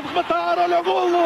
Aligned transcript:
pode 0.00 0.08
rematar, 0.08 0.58
olha 0.58 0.80
o 0.80 0.84
golo! 0.84 1.18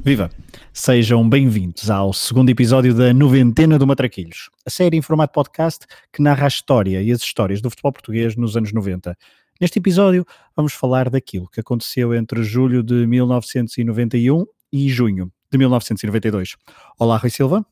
Viva! 0.00 0.30
Sejam 0.72 1.28
bem-vindos 1.28 1.90
ao 1.90 2.12
segundo 2.14 2.48
episódio 2.48 2.94
da 2.94 3.12
Noventena 3.12 3.78
do 3.78 3.86
Matraquilhos, 3.86 4.48
a 4.64 4.70
série 4.70 4.96
em 4.96 5.02
formato 5.02 5.34
podcast 5.34 5.84
que 6.12 6.22
narra 6.22 6.44
a 6.44 6.48
história 6.48 7.02
e 7.02 7.12
as 7.12 7.20
histórias 7.20 7.60
do 7.60 7.68
futebol 7.68 7.92
português 7.92 8.36
nos 8.36 8.56
anos 8.56 8.72
90. 8.72 9.14
Neste 9.60 9.80
episódio, 9.80 10.24
vamos 10.54 10.72
falar 10.72 11.10
daquilo 11.10 11.48
que 11.48 11.58
aconteceu 11.58 12.14
entre 12.14 12.44
julho 12.44 12.80
de 12.80 13.04
1991 13.08 14.46
e 14.72 14.88
junho 14.88 15.32
de 15.50 15.58
1992. 15.58 16.54
Olá, 16.96 17.16
Rui 17.16 17.28
Silva. 17.28 17.66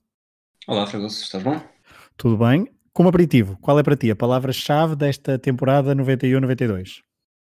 Olá, 0.67 0.85
Fragoso, 0.89 1.23
estás 1.23 1.45
bom? 1.45 1.61
Tudo 2.17 2.39
bem? 2.39 2.67
Como 2.93 3.09
aperitivo, 3.09 3.57
qual 3.61 3.79
é 3.79 3.85
para 3.85 3.97
ti 3.97 4.11
a 4.11 4.17
palavra-chave 4.17 4.97
desta 4.97 5.39
temporada 5.39 5.95
91-92? 5.95 7.03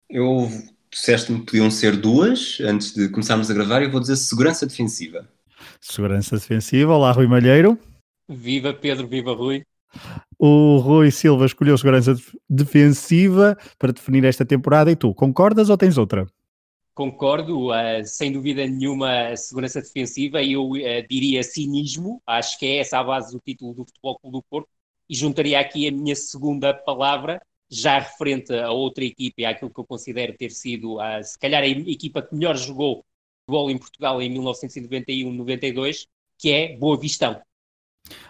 Eu 0.08 0.48
disseste-me 0.92 1.40
que 1.40 1.46
podiam 1.48 1.72
ser 1.72 1.98
duas 1.98 2.60
antes 2.62 2.94
de 2.94 3.10
começarmos 3.10 3.50
a 3.50 3.56
gravar 3.56 3.82
e 3.82 3.86
eu 3.86 3.92
vou 3.92 4.00
dizer 4.00 4.18
segurança 4.18 4.68
defensiva. 4.68 5.28
Segurança 5.82 6.36
defensiva. 6.36 6.94
Olá, 6.94 7.12
Rui 7.12 7.26
Malheiro. 7.26 7.76
Viva 8.30 8.72
Pedro, 8.72 9.08
viva 9.08 9.34
Rui. 9.34 9.64
O 10.40 10.78
Rui 10.78 11.10
Silva 11.12 11.46
escolheu 11.46 11.78
segurança 11.78 12.16
defensiva 12.50 13.58
para 13.80 13.92
definir 13.92 14.24
esta 14.24 14.46
temporada 14.46 14.92
e 14.92 14.96
tu, 14.96 15.14
concordas 15.14 15.70
ou 15.70 15.78
tens 15.78 15.98
outra? 15.98 16.28
Concordo, 16.94 17.70
uh, 17.70 18.04
sem 18.04 18.32
dúvida 18.32 18.66
nenhuma, 18.66 19.36
segurança 19.36 19.82
defensiva 19.82 20.44
eu 20.44 20.72
uh, 20.72 21.08
diria 21.10 21.44
cinismo, 21.44 22.22
acho 22.26 22.58
que 22.58 22.66
é 22.66 22.78
essa 22.78 23.00
a 23.00 23.04
base 23.04 23.32
do 23.32 23.40
título 23.40 23.74
do 23.74 23.86
Futebol 23.86 24.20
Clube 24.20 24.38
do 24.38 24.44
Porto, 24.44 24.70
e 25.10 25.16
juntaria 25.16 25.60
aqui 25.60 25.88
a 25.88 25.92
minha 25.92 26.16
segunda 26.16 26.74
palavra, 26.74 27.42
já 27.70 28.00
referente 28.00 28.54
a 28.54 28.72
outra 28.72 29.04
equipa 29.04 29.42
e 29.42 29.46
àquilo 29.46 29.72
que 29.72 29.80
eu 29.80 29.86
considero 29.86 30.36
ter 30.38 30.52
sido, 30.52 31.00
a, 31.00 31.22
se 31.22 31.38
calhar, 31.38 31.64
a 31.64 31.68
equipa 31.68 32.22
que 32.22 32.36
melhor 32.36 32.58
jogou 32.58 33.06
futebol 33.46 33.72
em 33.72 33.78
Portugal 33.78 34.22
em 34.22 34.34
1991-92, 34.34 36.08
que 36.38 36.52
é 36.52 36.78
Boa 36.78 36.98
Vistão. 37.00 37.42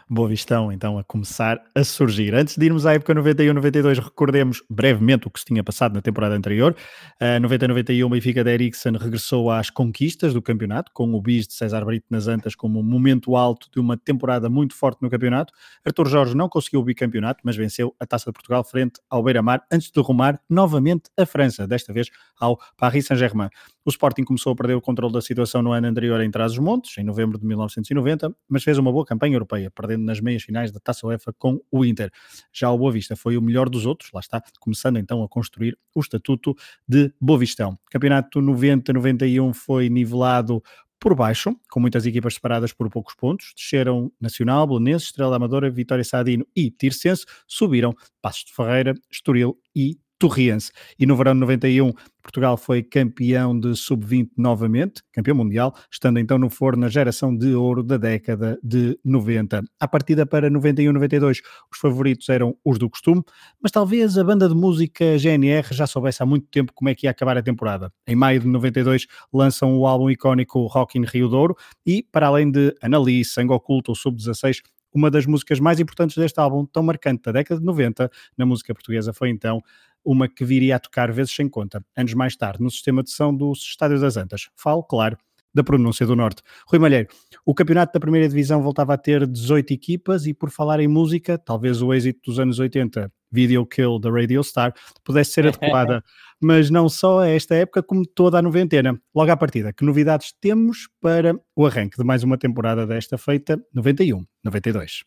Boa 0.09 0.29
Vistão, 0.29 0.71
então, 0.71 0.97
a 0.97 1.03
começar 1.03 1.61
a 1.75 1.83
surgir. 1.83 2.33
Antes 2.33 2.57
de 2.57 2.65
irmos 2.65 2.85
à 2.85 2.93
época 2.93 3.13
91-92, 3.13 3.99
recordemos 3.99 4.63
brevemente 4.69 5.27
o 5.27 5.29
que 5.29 5.39
se 5.39 5.45
tinha 5.45 5.63
passado 5.63 5.93
na 5.93 6.01
temporada 6.01 6.35
anterior. 6.35 6.75
A 7.19 7.39
90-91, 7.39 8.05
o 8.05 8.09
Benfica 8.09 8.43
de 8.43 8.53
Eriksen 8.53 8.93
regressou 8.97 9.51
às 9.51 9.69
conquistas 9.69 10.33
do 10.33 10.41
campeonato, 10.41 10.91
com 10.93 11.13
o 11.13 11.21
bis 11.21 11.47
de 11.47 11.53
César 11.53 11.83
Brito 11.83 12.05
nas 12.09 12.27
Antas 12.27 12.55
como 12.55 12.81
momento 12.81 13.35
alto 13.35 13.69
de 13.71 13.79
uma 13.79 13.97
temporada 13.97 14.49
muito 14.49 14.75
forte 14.75 15.01
no 15.01 15.09
campeonato. 15.09 15.53
Artur 15.85 16.07
Jorge 16.07 16.35
não 16.35 16.47
conseguiu 16.47 16.79
o 16.79 16.83
bicampeonato, 16.83 17.41
mas 17.43 17.57
venceu 17.57 17.93
a 17.99 18.05
Taça 18.05 18.29
de 18.29 18.33
Portugal 18.33 18.63
frente 18.63 19.01
ao 19.09 19.21
Beira-Mar, 19.21 19.63
antes 19.71 19.91
de 19.91 19.99
rumar 19.99 20.39
novamente 20.49 21.09
a 21.17 21.25
França, 21.25 21.67
desta 21.67 21.91
vez 21.91 22.09
ao 22.39 22.57
Paris 22.77 23.05
Saint-Germain. 23.07 23.49
O 23.87 23.89
Sporting 23.89 24.25
começou 24.25 24.51
a 24.51 24.55
perder 24.57 24.73
o 24.73 24.81
controle 24.81 25.13
da 25.13 25.21
situação 25.21 25.61
no 25.61 25.71
ano 25.71 25.87
anterior 25.87 26.19
em 26.19 26.29
Trás-os-Montes, 26.29 26.97
em 26.97 27.05
novembro 27.05 27.39
de 27.39 27.45
1990, 27.45 28.35
mas 28.45 28.61
fez 28.61 28.77
uma 28.77 28.91
boa 28.91 29.05
campanha 29.05 29.35
europeia, 29.35 29.71
perdendo 29.71 30.03
nas 30.03 30.19
meias 30.19 30.43
finais 30.43 30.73
da 30.73 30.79
Taça 30.81 31.07
UEFA 31.07 31.31
com 31.31 31.61
o 31.71 31.85
Inter. 31.85 32.11
Já 32.51 32.69
o 32.69 32.77
Boa 32.77 32.91
Vista 32.91 33.15
foi 33.15 33.37
o 33.37 33.41
melhor 33.41 33.69
dos 33.69 33.85
outros, 33.85 34.11
lá 34.11 34.19
está, 34.19 34.43
começando 34.59 34.99
então 34.99 35.23
a 35.23 35.29
construir 35.29 35.77
o 35.95 36.01
estatuto 36.01 36.53
de 36.85 37.13
Boa 37.17 37.39
Vistão. 37.39 37.79
Campeonato 37.89 38.41
90-91 38.41 39.53
foi 39.53 39.87
nivelado 39.87 40.61
por 40.99 41.15
baixo, 41.15 41.55
com 41.71 41.79
muitas 41.79 42.05
equipas 42.05 42.33
separadas 42.33 42.73
por 42.73 42.89
poucos 42.89 43.15
pontos. 43.15 43.53
Desceram 43.55 44.11
Nacional, 44.19 44.67
Belenenses, 44.67 45.07
Estrela 45.07 45.37
Amadora, 45.37 45.69
Vitória 45.69 46.03
Sadino 46.03 46.45
e 46.53 46.69
Tircense. 46.69 47.25
Subiram 47.47 47.95
Passos 48.21 48.43
de 48.43 48.53
Ferreira, 48.53 48.93
Estoril 49.09 49.57
e 49.73 49.97
Torriense. 50.19 50.71
E 50.99 51.05
no 51.05 51.15
verão 51.15 51.33
de 51.33 51.39
91, 51.39 51.91
Portugal 52.21 52.57
foi 52.57 52.83
campeão 52.83 53.57
de 53.57 53.75
sub-20 53.75 54.31
novamente, 54.37 55.01
campeão 55.13 55.35
mundial, 55.35 55.73
estando 55.89 56.19
então 56.19 56.37
no 56.37 56.49
forno 56.49 56.81
na 56.81 56.89
geração 56.89 57.35
de 57.35 57.53
ouro 57.53 57.81
da 57.81 57.97
década 57.97 58.59
de 58.61 58.99
90. 59.03 59.63
A 59.79 59.87
partida 59.87 60.25
para 60.25 60.51
91-92, 60.51 61.39
os 61.71 61.79
favoritos 61.79 62.27
eram 62.27 62.55
os 62.65 62.77
do 62.77 62.89
costume, 62.89 63.23
mas 63.61 63.71
talvez 63.71 64.17
a 64.17 64.23
banda 64.23 64.49
de 64.49 64.55
música 64.55 65.17
GNR 65.17 65.67
já 65.71 65.87
soubesse 65.87 66.21
há 66.21 66.25
muito 66.25 66.47
tempo 66.47 66.73
como 66.75 66.89
é 66.89 66.95
que 66.95 67.07
ia 67.07 67.11
acabar 67.11 67.37
a 67.37 67.41
temporada. 67.41 67.91
Em 68.05 68.15
maio 68.15 68.41
de 68.41 68.47
92 68.47 69.07
lançam 69.31 69.77
o 69.77 69.87
álbum 69.87 70.09
icónico 70.09 70.65
Rock 70.65 70.97
in 70.97 71.05
Rio 71.05 71.29
Douro 71.29 71.55
e, 71.85 72.03
para 72.11 72.27
além 72.27 72.51
de 72.51 72.75
Annalise, 72.81 73.29
Sangue 73.29 73.53
Oculto 73.53 73.91
ou 73.91 73.95
Sub-16, 73.95 74.61
uma 74.93 75.11
das 75.11 75.25
músicas 75.25 75.59
mais 75.59 75.79
importantes 75.79 76.17
deste 76.17 76.39
álbum, 76.39 76.65
tão 76.65 76.83
marcante 76.83 77.23
da 77.23 77.31
década 77.31 77.59
de 77.59 77.65
90, 77.65 78.09
na 78.37 78.45
música 78.45 78.73
portuguesa, 78.73 79.13
foi 79.13 79.29
então 79.29 79.61
uma 80.03 80.27
que 80.27 80.45
viria 80.45 80.77
a 80.77 80.79
tocar 80.79 81.11
vezes 81.11 81.33
sem 81.33 81.49
conta, 81.49 81.83
anos 81.95 82.13
mais 82.13 82.35
tarde, 82.35 82.63
no 82.63 82.71
sistema 82.71 83.03
de 83.03 83.11
som 83.11 83.33
do 83.33 83.51
Estádio 83.51 83.99
das 83.99 84.15
Antas. 84.15 84.49
Falo, 84.55 84.81
claro, 84.83 85.17
da 85.53 85.63
pronúncia 85.63 86.05
do 86.05 86.15
Norte. 86.15 86.41
Rui 86.67 86.79
Malheiro, 86.79 87.09
o 87.45 87.53
campeonato 87.53 87.93
da 87.93 87.99
primeira 87.99 88.27
divisão 88.29 88.61
voltava 88.61 88.93
a 88.93 88.97
ter 88.97 89.25
18 89.27 89.73
equipas 89.73 90.25
e 90.25 90.33
por 90.33 90.49
falar 90.49 90.79
em 90.79 90.87
música, 90.87 91.37
talvez 91.37 91.81
o 91.81 91.93
êxito 91.93 92.21
dos 92.29 92.39
anos 92.39 92.59
80, 92.59 93.11
Video 93.31 93.65
Kill 93.65 93.99
da 93.99 94.09
Radio 94.09 94.43
Star, 94.43 94.73
pudesse 95.03 95.31
ser 95.31 95.47
adequada, 95.47 96.03
mas 96.41 96.69
não 96.69 96.87
só 96.87 97.21
a 97.21 97.27
esta 97.27 97.55
época, 97.55 97.83
como 97.83 98.05
toda 98.05 98.39
a 98.39 98.41
noventena. 98.41 98.99
Logo 99.13 99.31
à 99.31 99.37
partida, 99.37 99.73
que 99.73 99.85
novidades 99.85 100.33
temos 100.39 100.87
para 101.01 101.39
o 101.55 101.65
arranque 101.65 101.97
de 101.97 102.03
mais 102.03 102.23
uma 102.23 102.37
temporada 102.37 102.85
desta 102.85 103.17
feita 103.17 103.61
91-92? 103.75 105.05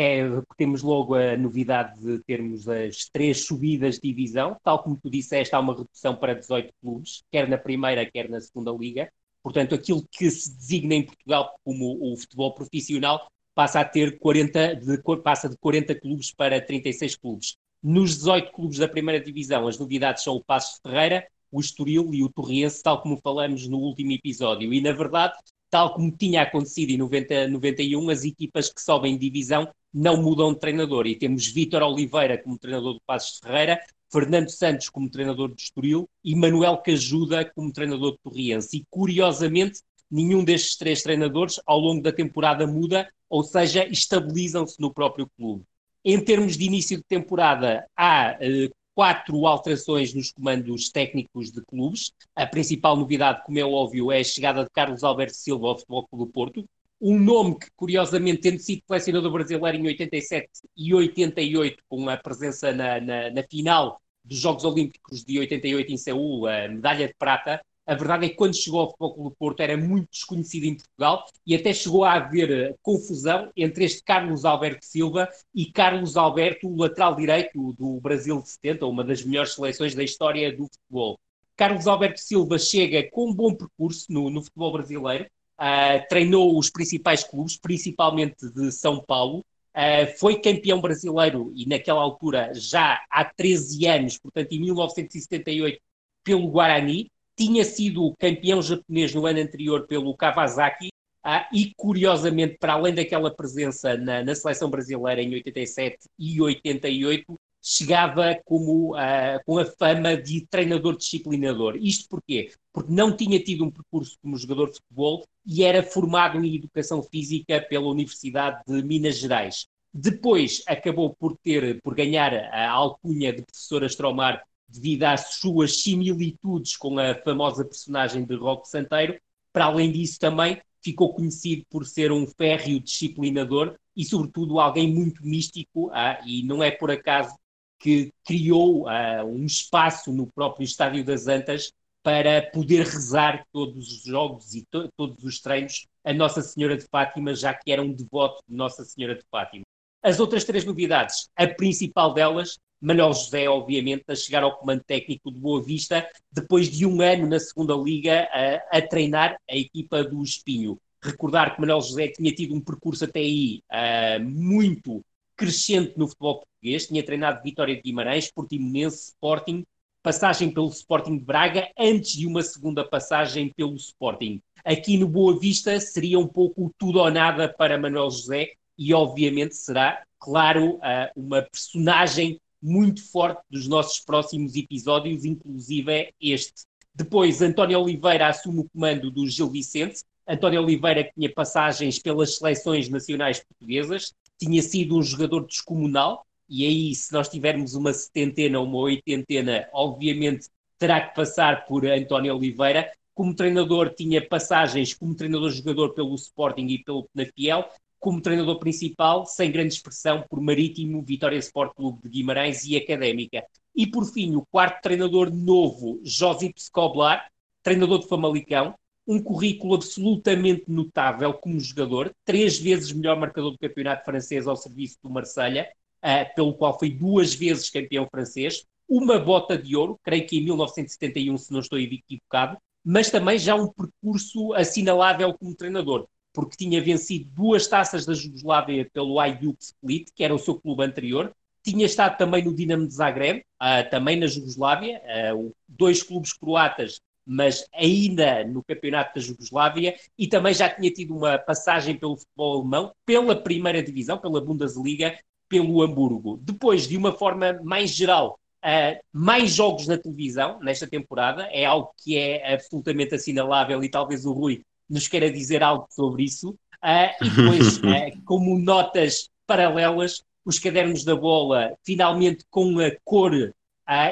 é, 0.00 0.22
temos 0.56 0.80
logo 0.80 1.16
a 1.16 1.36
novidade 1.36 2.00
de 2.00 2.22
termos 2.22 2.68
as 2.68 3.08
três 3.12 3.44
subidas 3.44 3.96
de 3.96 4.02
divisão. 4.02 4.56
Tal 4.62 4.80
como 4.80 4.96
tu 4.96 5.10
disseste, 5.10 5.52
há 5.56 5.58
uma 5.58 5.76
redução 5.76 6.14
para 6.14 6.34
18 6.34 6.72
clubes, 6.80 7.24
quer 7.32 7.48
na 7.48 7.58
primeira, 7.58 8.08
quer 8.08 8.28
na 8.28 8.40
segunda 8.40 8.70
liga. 8.70 9.10
Portanto, 9.42 9.74
aquilo 9.74 10.06
que 10.08 10.30
se 10.30 10.54
designa 10.56 10.94
em 10.94 11.04
Portugal 11.04 11.52
como 11.64 11.98
o 12.00 12.16
futebol 12.16 12.54
profissional 12.54 13.28
passa 13.58 13.80
a 13.80 13.84
ter 13.84 14.20
40, 14.20 14.76
de, 14.76 15.02
passa 15.20 15.48
de 15.48 15.56
40 15.58 15.92
clubes 15.96 16.30
para 16.30 16.60
36 16.60 17.16
clubes. 17.16 17.56
Nos 17.82 18.18
18 18.18 18.52
clubes 18.52 18.78
da 18.78 18.86
primeira 18.86 19.20
divisão, 19.20 19.66
as 19.66 19.76
novidades 19.76 20.22
são 20.22 20.36
o 20.36 20.44
Passos 20.44 20.78
Ferreira, 20.80 21.26
o 21.50 21.58
Estoril 21.58 22.14
e 22.14 22.22
o 22.22 22.28
Torriense, 22.28 22.80
tal 22.80 23.02
como 23.02 23.18
falamos 23.20 23.66
no 23.66 23.78
último 23.78 24.12
episódio. 24.12 24.72
E, 24.72 24.80
na 24.80 24.92
verdade, 24.92 25.36
tal 25.68 25.92
como 25.92 26.16
tinha 26.16 26.42
acontecido 26.42 26.90
em 26.90 26.98
90, 26.98 27.48
91, 27.48 28.10
as 28.10 28.22
equipas 28.22 28.72
que 28.72 28.80
sobem 28.80 29.18
divisão 29.18 29.68
não 29.92 30.22
mudam 30.22 30.52
de 30.52 30.60
treinador. 30.60 31.08
E 31.08 31.18
temos 31.18 31.48
Vítor 31.48 31.82
Oliveira 31.82 32.38
como 32.38 32.56
treinador 32.56 32.94
do 32.94 33.00
Passos 33.04 33.40
Ferreira, 33.42 33.80
Fernando 34.08 34.50
Santos 34.50 34.88
como 34.88 35.10
treinador 35.10 35.52
de 35.52 35.60
Estoril 35.60 36.08
e 36.22 36.32
Manuel 36.36 36.76
Cajuda 36.76 37.44
como 37.56 37.72
treinador 37.72 38.12
de 38.12 38.18
Torriense. 38.18 38.76
E 38.76 38.84
curiosamente, 38.88 39.80
nenhum 40.10 40.44
destes 40.44 40.76
três 40.76 41.02
treinadores 41.02 41.60
ao 41.66 41.78
longo 41.78 42.02
da 42.02 42.12
temporada 42.12 42.66
muda, 42.66 43.08
ou 43.28 43.42
seja, 43.42 43.86
estabilizam-se 43.86 44.80
no 44.80 44.92
próprio 44.92 45.28
clube. 45.36 45.64
Em 46.04 46.18
termos 46.22 46.56
de 46.56 46.64
início 46.64 46.96
de 46.96 47.04
temporada, 47.04 47.86
há 47.96 48.36
eh, 48.40 48.70
quatro 48.94 49.46
alterações 49.46 50.12
nos 50.12 50.32
comandos 50.32 50.90
técnicos 50.90 51.52
de 51.52 51.62
clubes. 51.62 52.12
A 52.34 52.46
principal 52.46 52.96
novidade, 52.96 53.44
como 53.44 53.58
é 53.58 53.64
óbvio, 53.64 54.10
é 54.10 54.18
a 54.18 54.24
chegada 54.24 54.64
de 54.64 54.70
Carlos 54.70 55.04
Alberto 55.04 55.36
Silva 55.36 55.68
ao 55.68 55.78
Futebol 55.78 56.08
Clube 56.08 56.24
do 56.24 56.32
Porto. 56.32 56.64
Um 57.00 57.16
nome 57.16 57.56
que, 57.58 57.68
curiosamente, 57.76 58.40
tendo 58.40 58.58
sido 58.58 58.82
selecionador 58.88 59.30
brasileiro 59.30 59.78
em 59.78 59.86
87 59.86 60.48
e 60.76 60.92
88, 60.92 61.80
com 61.88 62.08
a 62.08 62.16
presença 62.16 62.72
na, 62.72 63.00
na, 63.00 63.30
na 63.30 63.42
final 63.44 64.00
dos 64.24 64.38
Jogos 64.38 64.64
Olímpicos 64.64 65.24
de 65.24 65.38
88 65.38 65.92
em 65.92 65.96
Seul, 65.96 66.46
a 66.46 66.66
medalha 66.66 67.06
de 67.06 67.14
prata, 67.14 67.60
a 67.88 67.94
verdade 67.94 68.26
é 68.26 68.28
que 68.28 68.34
quando 68.34 68.54
chegou 68.54 68.80
ao 68.80 68.90
Futebol 68.90 69.30
do 69.30 69.36
Porto 69.36 69.60
era 69.60 69.74
muito 69.74 70.10
desconhecido 70.10 70.64
em 70.64 70.76
Portugal 70.76 71.24
e 71.46 71.54
até 71.54 71.72
chegou 71.72 72.04
a 72.04 72.12
haver 72.12 72.50
eh, 72.50 72.74
confusão 72.82 73.50
entre 73.56 73.86
este 73.86 74.02
Carlos 74.02 74.44
Alberto 74.44 74.84
Silva 74.84 75.26
e 75.54 75.72
Carlos 75.72 76.14
Alberto, 76.14 76.68
o 76.68 76.76
lateral 76.76 77.16
direito 77.16 77.72
do 77.72 77.98
Brasil 77.98 78.42
de 78.42 78.50
70, 78.50 78.84
uma 78.84 79.02
das 79.02 79.24
melhores 79.24 79.54
seleções 79.54 79.94
da 79.94 80.04
história 80.04 80.54
do 80.54 80.68
futebol. 80.68 81.18
Carlos 81.56 81.86
Alberto 81.86 82.20
Silva 82.20 82.58
chega 82.58 83.08
com 83.10 83.30
um 83.30 83.34
bom 83.34 83.54
percurso 83.54 84.04
no, 84.12 84.28
no 84.28 84.42
futebol 84.42 84.70
brasileiro, 84.70 85.24
uh, 85.58 86.06
treinou 86.10 86.58
os 86.58 86.68
principais 86.68 87.24
clubes, 87.24 87.56
principalmente 87.56 88.50
de 88.50 88.70
São 88.70 89.02
Paulo, 89.02 89.42
Uh, 89.76 90.18
foi 90.18 90.40
campeão 90.40 90.80
brasileiro 90.80 91.52
e 91.54 91.64
naquela 91.64 92.00
altura 92.00 92.52
já 92.52 93.00
há 93.08 93.24
13 93.24 93.86
anos, 93.86 94.18
portanto 94.18 94.50
em 94.50 94.58
1978, 94.58 95.80
pelo 96.24 96.50
Guarani, 96.50 97.08
tinha 97.38 97.64
sido 97.64 98.12
campeão 98.18 98.60
japonês 98.60 99.14
no 99.14 99.24
ano 99.24 99.38
anterior 99.38 99.86
pelo 99.86 100.16
Kawasaki 100.16 100.88
ah, 101.22 101.48
e, 101.52 101.72
curiosamente, 101.76 102.58
para 102.58 102.72
além 102.72 102.94
daquela 102.94 103.30
presença 103.30 103.96
na, 103.96 104.24
na, 104.24 104.34
seleção 104.34 104.68
brasileira 104.68 105.22
em 105.22 105.32
87 105.34 105.98
e 106.18 106.40
88, 106.40 107.34
chegava 107.62 108.36
como, 108.44 108.94
uh, 108.96 109.38
com 109.44 109.58
a 109.58 109.64
fama 109.64 110.16
de 110.16 110.46
treinador 110.46 110.96
disciplinador. 110.96 111.76
Isto 111.76 112.08
porquê? 112.08 112.50
Porque 112.72 112.92
não 112.92 113.14
tinha 113.14 113.38
tido 113.38 113.64
um 113.64 113.70
percurso 113.70 114.16
como 114.22 114.36
jogador 114.36 114.70
de 114.70 114.76
futebol 114.76 115.24
e 115.46 115.64
era 115.64 115.82
formado 115.82 116.42
em 116.42 116.56
educação 116.56 117.02
física 117.02 117.60
pela 117.60 117.88
Universidade 117.88 118.62
de 118.66 118.82
Minas 118.82 119.18
Gerais. 119.18 119.66
Depois 119.92 120.62
acabou 120.66 121.14
por 121.14 121.36
ter, 121.36 121.80
por 121.82 121.94
ganhar 121.94 122.34
a 122.34 122.70
alcunha 122.70 123.32
de 123.32 123.42
professor 123.42 123.84
Astromar 123.84 124.42
devido 124.68 125.04
às 125.04 125.34
suas 125.34 125.80
similitudes 125.80 126.76
com 126.76 126.98
a 126.98 127.14
famosa 127.14 127.64
personagem 127.64 128.24
de 128.24 128.34
Roque 128.36 128.68
Santeiro. 128.68 129.18
Para 129.52 129.66
além 129.66 129.90
disso, 129.90 130.18
também 130.18 130.60
ficou 130.82 131.14
conhecido 131.14 131.64
por 131.70 131.84
ser 131.86 132.12
um 132.12 132.26
férreo 132.26 132.80
disciplinador 132.80 133.76
e, 133.96 134.04
sobretudo, 134.04 134.60
alguém 134.60 134.92
muito 134.92 135.24
místico. 135.24 135.90
Ah, 135.92 136.20
e 136.26 136.42
não 136.42 136.62
é 136.62 136.70
por 136.70 136.90
acaso 136.90 137.34
que 137.78 138.12
criou 138.24 138.88
ah, 138.88 139.24
um 139.24 139.44
espaço 139.44 140.12
no 140.12 140.26
próprio 140.26 140.64
Estádio 140.64 141.04
das 141.04 141.26
Antas 141.26 141.72
para 142.02 142.42
poder 142.50 142.84
rezar 142.84 143.44
todos 143.52 143.92
os 143.92 144.02
jogos 144.02 144.54
e 144.54 144.64
to 144.70 144.88
todos 144.96 145.22
os 145.24 145.40
treinos 145.40 145.86
a 146.04 146.12
Nossa 146.12 146.40
Senhora 146.40 146.76
de 146.76 146.84
Fátima, 146.84 147.34
já 147.34 147.52
que 147.52 147.70
era 147.70 147.82
um 147.82 147.92
devoto 147.92 148.42
de 148.48 148.54
Nossa 148.54 148.84
Senhora 148.84 149.14
de 149.14 149.22
Fátima. 149.30 149.64
As 150.02 150.20
outras 150.20 150.44
três 150.44 150.64
novidades, 150.64 151.28
a 151.36 151.46
principal 151.46 152.14
delas, 152.14 152.58
Manuel 152.80 153.12
José, 153.12 153.48
obviamente, 153.48 154.04
a 154.08 154.14
chegar 154.14 154.42
ao 154.42 154.56
comando 154.56 154.82
técnico 154.84 155.32
de 155.32 155.40
Boa 155.40 155.62
Vista, 155.62 156.08
depois 156.30 156.70
de 156.70 156.86
um 156.86 157.00
ano 157.00 157.26
na 157.26 157.40
segunda 157.40 157.74
Liga 157.74 158.28
a, 158.32 158.78
a 158.78 158.82
treinar 158.82 159.36
a 159.50 159.56
equipa 159.56 160.04
do 160.04 160.22
Espinho. 160.22 160.78
Recordar 161.02 161.54
que 161.54 161.60
Manuel 161.60 161.80
José 161.80 162.08
tinha 162.08 162.32
tido 162.32 162.54
um 162.54 162.60
percurso 162.60 163.04
até 163.04 163.20
aí 163.20 163.62
uh, 163.70 164.22
muito 164.24 165.04
crescente 165.36 165.94
no 165.96 166.08
futebol 166.08 166.40
português, 166.40 166.86
tinha 166.86 167.02
treinado 167.04 167.42
Vitória 167.42 167.76
de 167.76 167.82
Guimarães, 167.82 168.30
Portimonense, 168.30 169.10
Sporting, 169.10 169.64
passagem 170.02 170.50
pelo 170.50 170.68
Sporting 170.68 171.18
de 171.18 171.24
Braga, 171.24 171.68
antes 171.78 172.12
de 172.12 172.26
uma 172.26 172.42
segunda 172.42 172.84
passagem 172.84 173.52
pelo 173.56 173.74
Sporting. 173.76 174.40
Aqui 174.64 174.98
no 174.98 175.08
Boa 175.08 175.38
Vista 175.38 175.78
seria 175.78 176.18
um 176.18 176.26
pouco 176.26 176.72
tudo 176.76 176.98
ou 176.98 177.10
nada 177.10 177.48
para 177.48 177.78
Manuel 177.78 178.10
José 178.10 178.52
e 178.76 178.92
obviamente 178.92 179.54
será, 179.54 180.02
claro, 180.18 180.76
uh, 180.76 181.10
uma 181.14 181.42
personagem 181.42 182.40
muito 182.62 183.02
forte 183.10 183.40
dos 183.50 183.66
nossos 183.66 184.00
próximos 184.00 184.54
episódios, 184.56 185.24
inclusive 185.24 185.92
é 185.92 186.10
este. 186.20 186.64
Depois, 186.94 187.40
António 187.40 187.80
Oliveira 187.80 188.28
assume 188.28 188.60
o 188.60 188.68
comando 188.68 189.10
do 189.10 189.26
Gil 189.26 189.48
Vicente. 189.48 190.02
António 190.26 190.62
Oliveira 190.62 191.08
tinha 191.14 191.32
passagens 191.32 191.98
pelas 191.98 192.36
seleções 192.36 192.88
nacionais 192.88 193.42
portuguesas, 193.42 194.12
tinha 194.38 194.60
sido 194.62 194.98
um 194.98 195.02
jogador 195.02 195.46
descomunal, 195.46 196.26
e 196.48 196.66
aí, 196.66 196.94
se 196.94 197.12
nós 197.12 197.28
tivermos 197.28 197.74
uma 197.74 197.92
setentena 197.92 198.58
ou 198.58 198.66
uma 198.66 198.78
oitentena, 198.78 199.68
obviamente 199.72 200.48
terá 200.78 201.00
que 201.00 201.14
passar 201.14 201.66
por 201.66 201.84
António 201.86 202.34
Oliveira. 202.34 202.90
Como 203.14 203.34
treinador, 203.34 203.92
tinha 203.94 204.26
passagens 204.26 204.94
como 204.94 205.14
treinador-jogador 205.14 205.92
pelo 205.92 206.14
Sporting 206.14 206.66
e 206.68 206.82
pelo 206.82 207.08
Penafiel, 207.12 207.68
como 207.98 208.20
treinador 208.20 208.58
principal, 208.58 209.26
sem 209.26 209.50
grande 209.50 209.74
expressão, 209.74 210.24
por 210.28 210.40
Marítimo, 210.40 211.02
Vitória 211.02 211.36
Sport 211.38 211.74
Clube 211.74 212.02
de 212.02 212.08
Guimarães 212.08 212.64
e 212.64 212.76
Académica. 212.76 213.44
E 213.74 213.86
por 213.86 214.04
fim, 214.04 214.34
o 214.36 214.46
quarto 214.50 214.82
treinador 214.82 215.32
novo, 215.32 216.00
Josip 216.02 216.54
Skoblar, 216.58 217.30
treinador 217.62 218.00
de 218.00 218.08
Famalicão, 218.08 218.74
um 219.06 219.22
currículo 219.22 219.74
absolutamente 219.74 220.64
notável 220.68 221.32
como 221.32 221.58
jogador, 221.58 222.12
três 222.24 222.58
vezes 222.58 222.92
melhor 222.92 223.18
marcador 223.18 223.52
do 223.52 223.58
campeonato 223.58 224.04
francês 224.04 224.46
ao 224.46 224.56
serviço 224.56 224.98
do 225.02 225.08
Marselha, 225.08 225.66
uh, 226.04 226.34
pelo 226.34 226.54
qual 226.54 226.78
foi 226.78 226.90
duas 226.90 227.34
vezes 227.34 227.70
campeão 227.70 228.06
francês, 228.10 228.64
uma 228.88 229.18
bota 229.18 229.56
de 229.56 229.76
ouro, 229.76 229.98
creio 230.02 230.26
que 230.26 230.38
em 230.38 230.44
1971, 230.44 231.38
se 231.38 231.52
não 231.52 231.60
estou 231.60 231.78
equivocado, 231.78 232.58
mas 232.84 233.10
também 233.10 233.38
já 233.38 233.54
um 233.54 233.68
percurso 233.68 234.52
assinalável 234.54 235.32
como 235.34 235.54
treinador 235.54 236.06
porque 236.32 236.56
tinha 236.56 236.80
vencido 236.80 237.30
duas 237.34 237.66
taças 237.66 238.06
da 238.06 238.14
Jugoslávia 238.14 238.88
pelo 238.92 239.18
Hajduk 239.18 239.58
Split, 239.60 240.10
que 240.14 240.22
era 240.22 240.34
o 240.34 240.38
seu 240.38 240.58
clube 240.60 240.84
anterior. 240.84 241.32
Tinha 241.62 241.86
estado 241.86 242.16
também 242.16 242.44
no 242.44 242.54
Dinamo 242.54 242.86
de 242.86 242.94
Zagreb, 242.94 243.40
uh, 243.40 243.90
também 243.90 244.16
na 244.16 244.26
Jugoslávia, 244.26 245.02
uh, 245.34 245.54
dois 245.68 246.02
clubes 246.02 246.32
croatas, 246.32 247.00
mas 247.26 247.66
ainda 247.74 248.44
no 248.44 248.62
campeonato 248.64 249.14
da 249.14 249.20
Jugoslávia, 249.20 249.94
e 250.16 250.26
também 250.26 250.54
já 250.54 250.68
tinha 250.68 250.90
tido 250.90 251.14
uma 251.16 251.38
passagem 251.38 251.96
pelo 251.96 252.16
futebol 252.16 252.60
alemão, 252.60 252.92
pela 253.04 253.36
primeira 253.36 253.82
divisão, 253.82 254.16
pela 254.16 254.40
Bundesliga, 254.40 255.18
pelo 255.48 255.82
Hamburgo. 255.82 256.38
Depois, 256.42 256.88
de 256.88 256.96
uma 256.96 257.12
forma 257.12 257.58
mais 257.62 257.90
geral, 257.90 258.38
Uh, 258.58 258.98
mais 259.12 259.54
jogos 259.54 259.86
na 259.86 259.96
televisão 259.96 260.58
nesta 260.58 260.84
temporada, 260.84 261.44
é 261.52 261.64
algo 261.64 261.94
que 261.96 262.18
é 262.18 262.54
absolutamente 262.54 263.14
assinalável 263.14 263.84
e 263.84 263.88
talvez 263.88 264.26
o 264.26 264.32
Rui 264.32 264.64
nos 264.88 265.08
queira 265.08 265.30
dizer 265.30 265.62
algo 265.62 265.86
sobre 265.90 266.24
isso. 266.24 266.50
Uh, 266.82 267.24
e 267.24 267.30
depois, 267.30 267.78
uh, 267.78 268.22
como 268.24 268.58
notas 268.58 269.28
paralelas, 269.46 270.22
os 270.44 270.58
cadernos 270.58 271.04
da 271.04 271.14
bola, 271.14 271.76
finalmente 271.84 272.44
com 272.50 272.78
a 272.78 272.90
cor 273.04 273.32
uh, 273.34 273.52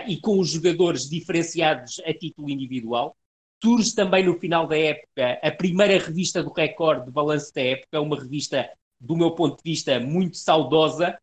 e 0.07 0.21
com 0.21 0.39
os 0.39 0.51
jogadores 0.51 1.09
diferenciados 1.09 2.01
a 2.05 2.13
título 2.13 2.51
individual. 2.51 3.17
Surge 3.63 3.95
também 3.95 4.25
no 4.25 4.39
final 4.39 4.67
da 4.67 4.77
época 4.77 5.39
a 5.43 5.51
primeira 5.51 5.99
revista 5.99 6.43
do 6.43 6.53
Record 6.53 7.05
de 7.05 7.11
balanço 7.11 7.55
da 7.55 7.63
época, 7.63 8.01
uma 8.01 8.21
revista, 8.21 8.69
do 9.01 9.17
meu 9.17 9.31
ponto 9.31 9.57
de 9.57 9.71
vista, 9.71 9.99
muito 9.99 10.37
saudosa 10.37 11.19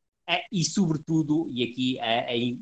e, 0.51 0.63
sobretudo, 0.63 1.47
e 1.49 1.63
aqui 1.63 1.99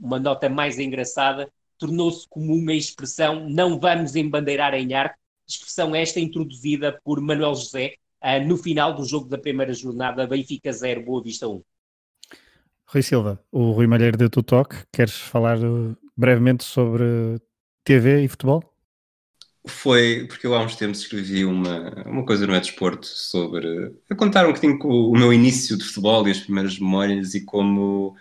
uma 0.01 0.19
nota 0.19 0.49
mais 0.49 0.77
engraçada, 0.77 1.49
tornou-se 1.77 2.27
comum 2.29 2.69
a 2.69 2.75
expressão 2.75 3.49
não 3.49 3.79
vamos 3.79 4.15
embandeirar 4.15 4.73
em 4.73 4.93
arte, 4.93 5.15
expressão 5.51 5.95
esta 5.95 6.19
introduzida 6.19 6.99
por 7.03 7.21
Manuel 7.21 7.55
José 7.55 7.95
uh, 8.23 8.45
no 8.45 8.57
final 8.57 8.93
do 8.93 9.05
jogo 9.05 9.27
da 9.27 9.37
primeira 9.37 9.73
jornada 9.73 10.27
Benfica 10.27 10.71
0, 10.71 11.03
Boa 11.03 11.23
Vista 11.23 11.47
1. 11.47 11.61
Rui 12.85 13.03
Silva, 13.03 13.41
o 13.51 13.71
Rui 13.71 13.87
Malheiro 13.87 14.17
de 14.17 14.29
Tutoc, 14.29 14.73
queres 14.91 15.15
falar 15.15 15.57
uh, 15.57 15.95
brevemente 16.15 16.63
sobre 16.63 17.39
TV 17.83 18.23
e 18.23 18.27
futebol? 18.27 18.63
Foi 19.65 20.25
porque 20.27 20.47
eu 20.47 20.55
há 20.55 20.63
uns 20.63 20.75
tempos 20.75 21.01
escrevi 21.01 21.45
uma, 21.45 22.03
uma 22.05 22.25
coisa 22.25 22.47
no 22.47 22.59
Desporto 22.59 23.05
sobre 23.05 23.93
a 24.09 24.15
contar 24.15 24.45
um 24.45 24.53
bocadinho 24.53 24.79
o 24.83 25.15
meu 25.15 25.31
início 25.31 25.77
de 25.77 25.83
futebol 25.83 26.27
e 26.27 26.31
as 26.31 26.39
primeiras 26.39 26.79
memórias 26.79 27.35
e 27.35 27.45
como 27.45 28.15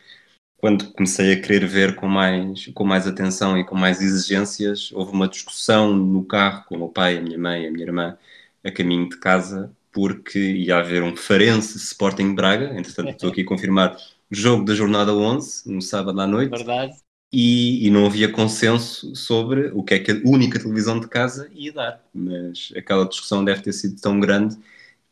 quando 0.61 0.93
comecei 0.93 1.33
a 1.33 1.41
querer 1.41 1.67
ver 1.67 1.97
com 1.97 2.07
mais, 2.07 2.67
com 2.75 2.85
mais 2.85 3.07
atenção 3.07 3.59
e 3.59 3.65
com 3.65 3.75
mais 3.75 4.03
exigências, 4.03 4.93
houve 4.93 5.13
uma 5.13 5.27
discussão 5.27 5.97
no 5.97 6.23
carro 6.23 6.65
com 6.69 6.75
o 6.75 6.79
meu 6.79 6.89
pai, 6.89 7.17
a 7.17 7.23
minha 7.23 7.39
mãe, 7.39 7.67
a 7.67 7.71
minha 7.71 7.87
irmã, 7.87 8.19
a 8.63 8.71
caminho 8.71 9.09
de 9.09 9.17
casa, 9.17 9.73
porque 9.91 10.39
ia 10.39 10.77
haver 10.77 11.03
um 11.03 11.17
Farense 11.17 11.79
Sporting 11.79 12.35
Braga, 12.35 12.79
entretanto 12.79 13.11
estou 13.11 13.31
aqui 13.31 13.41
a 13.41 13.47
confirmar, 13.47 13.97
jogo 14.31 14.65
da 14.65 14.75
jornada 14.75 15.15
11, 15.15 15.73
no 15.73 15.81
sábado 15.81 16.21
à 16.21 16.27
noite. 16.27 16.51
Verdade. 16.51 16.93
E, 17.33 17.87
e, 17.87 17.91
não 17.91 18.07
havia 18.07 18.29
consenso 18.29 19.15
sobre 19.15 19.71
o 19.73 19.85
que 19.85 19.95
é 19.95 19.99
que 20.01 20.11
a 20.11 20.21
única 20.25 20.59
televisão 20.59 20.99
de 20.99 21.07
casa 21.07 21.49
ia 21.55 21.73
dar. 21.73 22.05
Mas 22.13 22.73
aquela 22.77 23.09
discussão 23.09 23.45
deve 23.45 23.63
ter 23.63 23.73
sido 23.73 24.01
tão 24.01 24.19
grande 24.19 24.59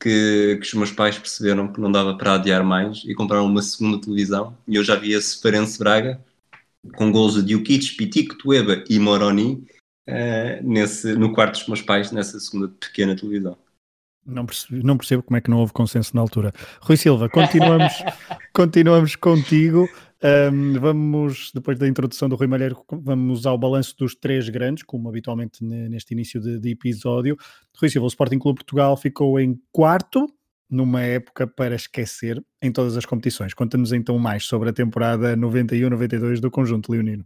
que, 0.01 0.59
que, 0.61 0.67
os 0.67 0.75
meus 0.75 0.93
pais 0.93 1.19
perceberam 1.19 1.73
que 1.73 1.81
não 1.81 1.91
dava 1.91 2.17
para 2.17 2.35
adiar 2.35 2.63
mais 2.63 3.03
e 3.05 3.15
compraram 3.15 3.47
uma 3.47 3.63
segunda 3.63 4.01
televisão. 4.01 4.57
E 4.67 4.77
eu 4.77 4.85
já 4.85 4.95
vi 4.95 5.13
esse 5.13 5.35
Separense 5.35 5.79
Braga 5.79 6.21
com 6.97 7.11
gols 7.11 7.35
de 7.35 7.43
Djukic, 7.43 7.97
Pitico, 7.97 8.37
Tueba 8.37 8.85
e 8.89 8.99
Moroni 8.99 9.65
uh, 10.09 10.63
nesse, 10.63 11.15
no 11.15 11.33
quarto 11.33 11.59
dos 11.59 11.67
meus 11.67 11.83
pais, 11.83 12.13
nessa 12.13 12.39
segunda 12.39 12.69
pequena 12.69 13.17
televisão. 13.17 13.57
Não 14.25 14.45
percebo, 14.45 14.87
não 14.87 14.99
percebo 14.99 15.23
como 15.23 15.37
é 15.39 15.41
que 15.41 15.51
não 15.51 15.59
houve 15.59 15.73
consenso 15.73 16.15
na 16.15 16.21
altura. 16.21 16.53
Rui 16.83 16.97
Silva, 16.97 17.29
continuamos, 17.31 17.93
continuamos 18.53 19.17
contigo. 19.17 19.89
Um, 20.23 20.73
vamos, 20.81 21.53
depois 21.55 21.79
da 21.79 21.87
introdução 21.87 22.29
do 22.29 22.35
Rui 22.35 22.49
Malheiro, 22.49 22.85
vamos 22.91 23.47
ao 23.47 23.57
balanço 23.57 23.97
dos 23.97 24.17
três 24.17 24.49
grandes, 24.49 24.83
como 24.83 25.09
habitualmente 25.09 25.63
neste 25.63 26.13
início 26.13 26.41
de, 26.41 26.59
de 26.59 26.71
episódio. 26.71 27.37
Rui 27.81 27.89
Silva, 27.89 28.07
o 28.07 28.09
Sporting 28.09 28.39
Clube 28.39 28.59
Portugal 28.59 28.97
ficou 28.97 29.39
em 29.39 29.61
quarto, 29.71 30.27
numa 30.69 31.03
época 31.03 31.47
para 31.47 31.77
esquecer 31.77 32.43
em 32.61 32.73
todas 32.73 32.97
as 32.97 33.07
competições. 33.07 33.55
Conta-nos 33.55 33.93
então 33.93 34.19
mais 34.19 34.45
sobre 34.45 34.69
a 34.69 34.73
temporada 34.73 35.37
91-92 35.37 36.41
do 36.41 36.51
conjunto 36.51 36.93
leonino. 36.93 37.25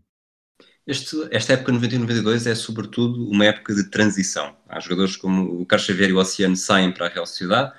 Este, 0.87 1.17
esta 1.31 1.55
época 1.55 1.73
91-92 1.73 2.51
é 2.51 2.55
sobretudo 2.55 3.29
uma 3.29 3.47
época 3.47 3.75
de 3.75 3.85
transição. 3.85 4.57
Há 4.69 4.81
jogadores 4.81 5.17
como 5.17 5.61
o 5.61 5.67
Carlos 5.67 5.87
Xavier 5.87 6.11
e 6.11 6.13
o 6.13 6.19
Oceano 6.19 6.57
saem 6.57 6.93
para 6.93 7.07
a 7.07 7.09
Real 7.09 7.27
Sociedade, 7.27 7.73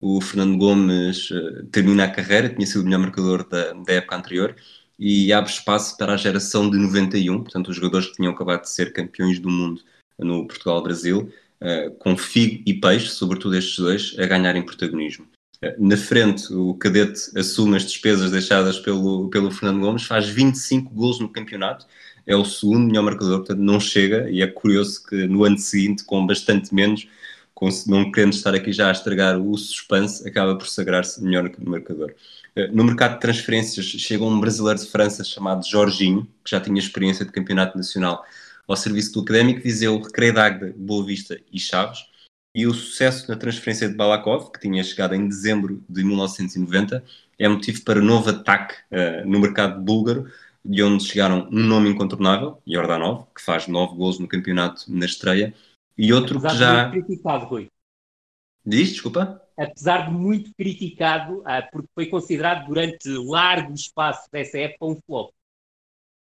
o 0.00 0.20
Fernando 0.20 0.56
Gomes 0.56 1.30
uh, 1.30 1.64
termina 1.66 2.04
a 2.04 2.10
carreira, 2.10 2.48
tinha 2.48 2.66
sido 2.66 2.80
o 2.80 2.84
melhor 2.84 3.00
marcador 3.00 3.46
da, 3.48 3.72
da, 3.72 3.92
época 3.92 4.16
anterior, 4.16 4.56
e 4.98 5.32
abre 5.32 5.50
espaço 5.50 5.96
para 5.96 6.14
a 6.14 6.16
geração 6.16 6.70
de 6.70 6.78
91, 6.78 7.42
portanto, 7.42 7.68
os 7.68 7.76
jogadores 7.76 8.08
que 8.08 8.16
tinham 8.16 8.32
acabado 8.32 8.62
de 8.62 8.70
ser 8.70 8.92
campeões 8.92 9.38
do 9.38 9.50
mundo 9.50 9.82
no 10.18 10.46
Portugal-Brasil, 10.46 11.30
uh, 11.60 11.90
com 11.98 12.16
Figo 12.16 12.62
e 12.66 12.74
Peixe, 12.74 13.08
sobretudo 13.08 13.56
estes 13.56 13.76
dois, 13.78 14.16
a 14.18 14.26
ganharem 14.26 14.64
protagonismo. 14.64 15.26
Na 15.78 15.96
frente, 15.96 16.50
o 16.54 16.72
cadete 16.72 17.38
assume 17.38 17.76
as 17.76 17.84
despesas 17.84 18.30
deixadas 18.30 18.78
pelo, 18.78 19.28
pelo 19.28 19.50
Fernando 19.50 19.80
Gomes, 19.82 20.04
faz 20.04 20.26
25 20.26 20.94
gols 20.94 21.20
no 21.20 21.28
campeonato, 21.28 21.86
é 22.26 22.34
o 22.34 22.46
segundo 22.46 22.86
melhor 22.86 23.02
marcador, 23.02 23.38
portanto 23.40 23.58
não 23.58 23.78
chega, 23.78 24.30
e 24.30 24.40
é 24.40 24.46
curioso 24.46 25.04
que 25.04 25.26
no 25.26 25.44
ano 25.44 25.58
seguinte, 25.58 26.02
com 26.04 26.26
bastante 26.26 26.74
menos, 26.74 27.06
não 27.86 28.10
querendo 28.10 28.32
estar 28.32 28.54
aqui 28.54 28.72
já 28.72 28.88
a 28.88 28.92
estragar 28.92 29.38
o 29.38 29.56
suspense, 29.56 30.26
acaba 30.26 30.56
por 30.56 30.66
sagrar-se 30.66 31.22
melhor 31.22 31.50
marcador. 31.60 32.14
Eh, 32.56 32.68
no 32.68 32.84
mercado 32.84 33.14
de 33.14 33.20
transferências 33.20 33.84
chega 33.84 34.24
um 34.24 34.40
brasileiro 34.40 34.78
de 34.78 34.86
França 34.86 35.22
chamado 35.22 35.66
Jorginho, 35.66 36.26
que 36.44 36.50
já 36.50 36.60
tinha 36.60 36.78
experiência 36.78 37.24
de 37.24 37.32
campeonato 37.32 37.76
nacional 37.76 38.24
ao 38.66 38.76
serviço 38.76 39.12
do 39.12 39.20
Académico 39.20 39.60
Viseu, 39.62 40.00
Recreio 40.00 40.34
d'Agda, 40.34 40.74
Boa 40.76 41.04
Vista 41.04 41.40
e 41.52 41.58
Chaves, 41.58 42.04
e 42.54 42.66
o 42.66 42.74
sucesso 42.74 43.28
na 43.30 43.36
transferência 43.36 43.88
de 43.88 43.94
Balakov, 43.94 44.50
que 44.52 44.60
tinha 44.60 44.82
chegado 44.82 45.14
em 45.14 45.28
dezembro 45.28 45.82
de 45.88 46.02
1990, 46.02 47.04
é 47.38 47.48
motivo 47.48 47.82
para 47.82 48.00
novo 48.00 48.30
ataque 48.30 48.74
uh, 48.90 49.28
no 49.28 49.40
mercado 49.40 49.80
búlgaro, 49.80 50.30
de 50.64 50.82
onde 50.82 51.04
chegaram 51.04 51.48
um 51.50 51.60
nome 51.60 51.88
incontornável, 51.90 52.60
Jordanov, 52.66 53.26
que 53.34 53.42
faz 53.42 53.66
nove 53.66 53.96
gols 53.96 54.18
no 54.18 54.28
campeonato 54.28 54.84
na 54.88 55.06
estreia, 55.06 55.54
e 55.96 56.12
outro 56.12 56.38
Apesar 56.38 56.50
que 56.50 56.58
já... 56.58 56.84
De 56.84 56.90
muito 56.90 57.06
criticado, 57.06 57.46
Rui. 57.46 57.68
Diz, 58.64 58.90
desculpa? 58.90 59.40
Apesar 59.58 60.06
de 60.06 60.12
muito 60.12 60.54
criticado, 60.54 61.38
uh, 61.40 61.70
porque 61.72 61.88
foi 61.94 62.06
considerado 62.06 62.66
durante 62.66 63.08
largo 63.08 63.72
espaço 63.74 64.28
dessa 64.30 64.58
época 64.58 64.86
um 64.86 65.00
flop. 65.06 65.30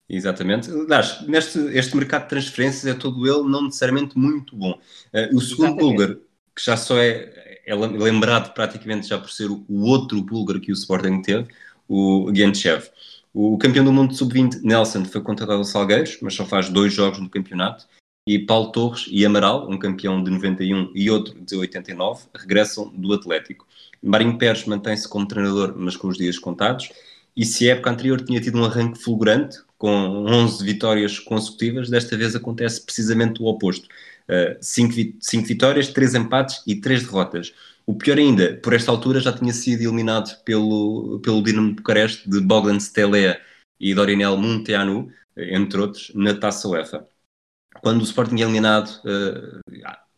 Exatamente. 0.08 0.70
Aliás, 0.70 1.20
neste 1.26 1.58
este 1.76 1.94
mercado 1.94 2.22
de 2.22 2.28
transferências 2.30 2.86
é 2.86 2.98
todo 2.98 3.26
ele 3.26 3.48
não 3.48 3.64
necessariamente 3.64 4.16
muito 4.18 4.56
bom. 4.56 4.72
Uh, 5.12 5.36
o 5.36 5.40
segundo 5.40 5.76
búlgaro, 5.76 6.22
que 6.54 6.64
já 6.64 6.76
só 6.76 6.96
é, 6.98 7.60
é 7.66 7.74
lembrado 7.74 8.54
praticamente 8.54 9.06
já 9.06 9.18
por 9.18 9.30
ser 9.30 9.50
o, 9.50 9.64
outro 9.68 10.22
búlgaro 10.22 10.60
que 10.60 10.72
o 10.72 10.74
Sporting 10.74 11.20
teve, 11.20 11.48
o 11.86 12.32
Gentchev. 12.34 12.88
O 13.34 13.58
campeão 13.58 13.84
do 13.84 13.92
mundo 13.92 14.14
sub-20, 14.14 14.62
Nelson, 14.62 15.04
foi 15.04 15.20
contratado 15.20 15.58
ao 15.58 15.64
Salgueiros, 15.64 16.18
mas 16.22 16.34
só 16.34 16.46
faz 16.46 16.70
dois 16.70 16.92
jogos 16.92 17.20
no 17.20 17.28
campeonato. 17.28 17.86
E 18.28 18.38
Paulo 18.38 18.70
Torres 18.70 19.06
e 19.10 19.24
Amaral, 19.24 19.70
um 19.70 19.78
campeão 19.78 20.22
de 20.22 20.30
91 20.30 20.92
e 20.94 21.10
outro 21.10 21.34
de 21.40 21.56
89, 21.56 22.24
regressam 22.34 22.92
do 22.94 23.14
Atlético. 23.14 23.66
Marinho 24.02 24.36
Pérez 24.36 24.66
mantém-se 24.66 25.08
como 25.08 25.26
treinador, 25.26 25.72
mas 25.74 25.96
com 25.96 26.08
os 26.08 26.18
dias 26.18 26.38
contados. 26.38 26.90
E 27.34 27.46
se 27.46 27.70
a 27.70 27.72
época 27.72 27.88
anterior 27.88 28.20
tinha 28.20 28.38
tido 28.38 28.58
um 28.58 28.66
arranque 28.66 29.02
fulgurante, 29.02 29.56
com 29.78 30.26
11 30.26 30.62
vitórias 30.62 31.18
consecutivas, 31.18 31.88
desta 31.88 32.18
vez 32.18 32.36
acontece 32.36 32.84
precisamente 32.84 33.40
o 33.40 33.46
oposto. 33.46 33.88
5 34.60 34.92
uh, 34.92 35.46
vitórias, 35.46 35.88
3 35.88 36.16
empates 36.16 36.62
e 36.66 36.76
3 36.76 37.04
derrotas. 37.04 37.54
O 37.86 37.94
pior 37.94 38.18
ainda, 38.18 38.60
por 38.62 38.74
esta 38.74 38.90
altura 38.90 39.20
já 39.20 39.32
tinha 39.32 39.54
sido 39.54 39.80
eliminado 39.80 40.36
pelo, 40.44 41.18
pelo 41.20 41.42
Dinamo 41.42 41.72
Bucareste 41.72 42.28
de 42.28 42.42
Bogdan 42.42 42.78
Stelea 42.78 43.40
e 43.80 43.94
Dorinel 43.94 44.36
Munteanu, 44.36 45.10
entre 45.34 45.80
outros, 45.80 46.12
na 46.14 46.34
Taça 46.34 46.68
UEFA. 46.68 47.06
Quando 47.82 48.00
o 48.00 48.04
Sporting 48.04 48.40
é 48.40 48.42
eliminado, 48.42 49.00
uh, 49.04 49.60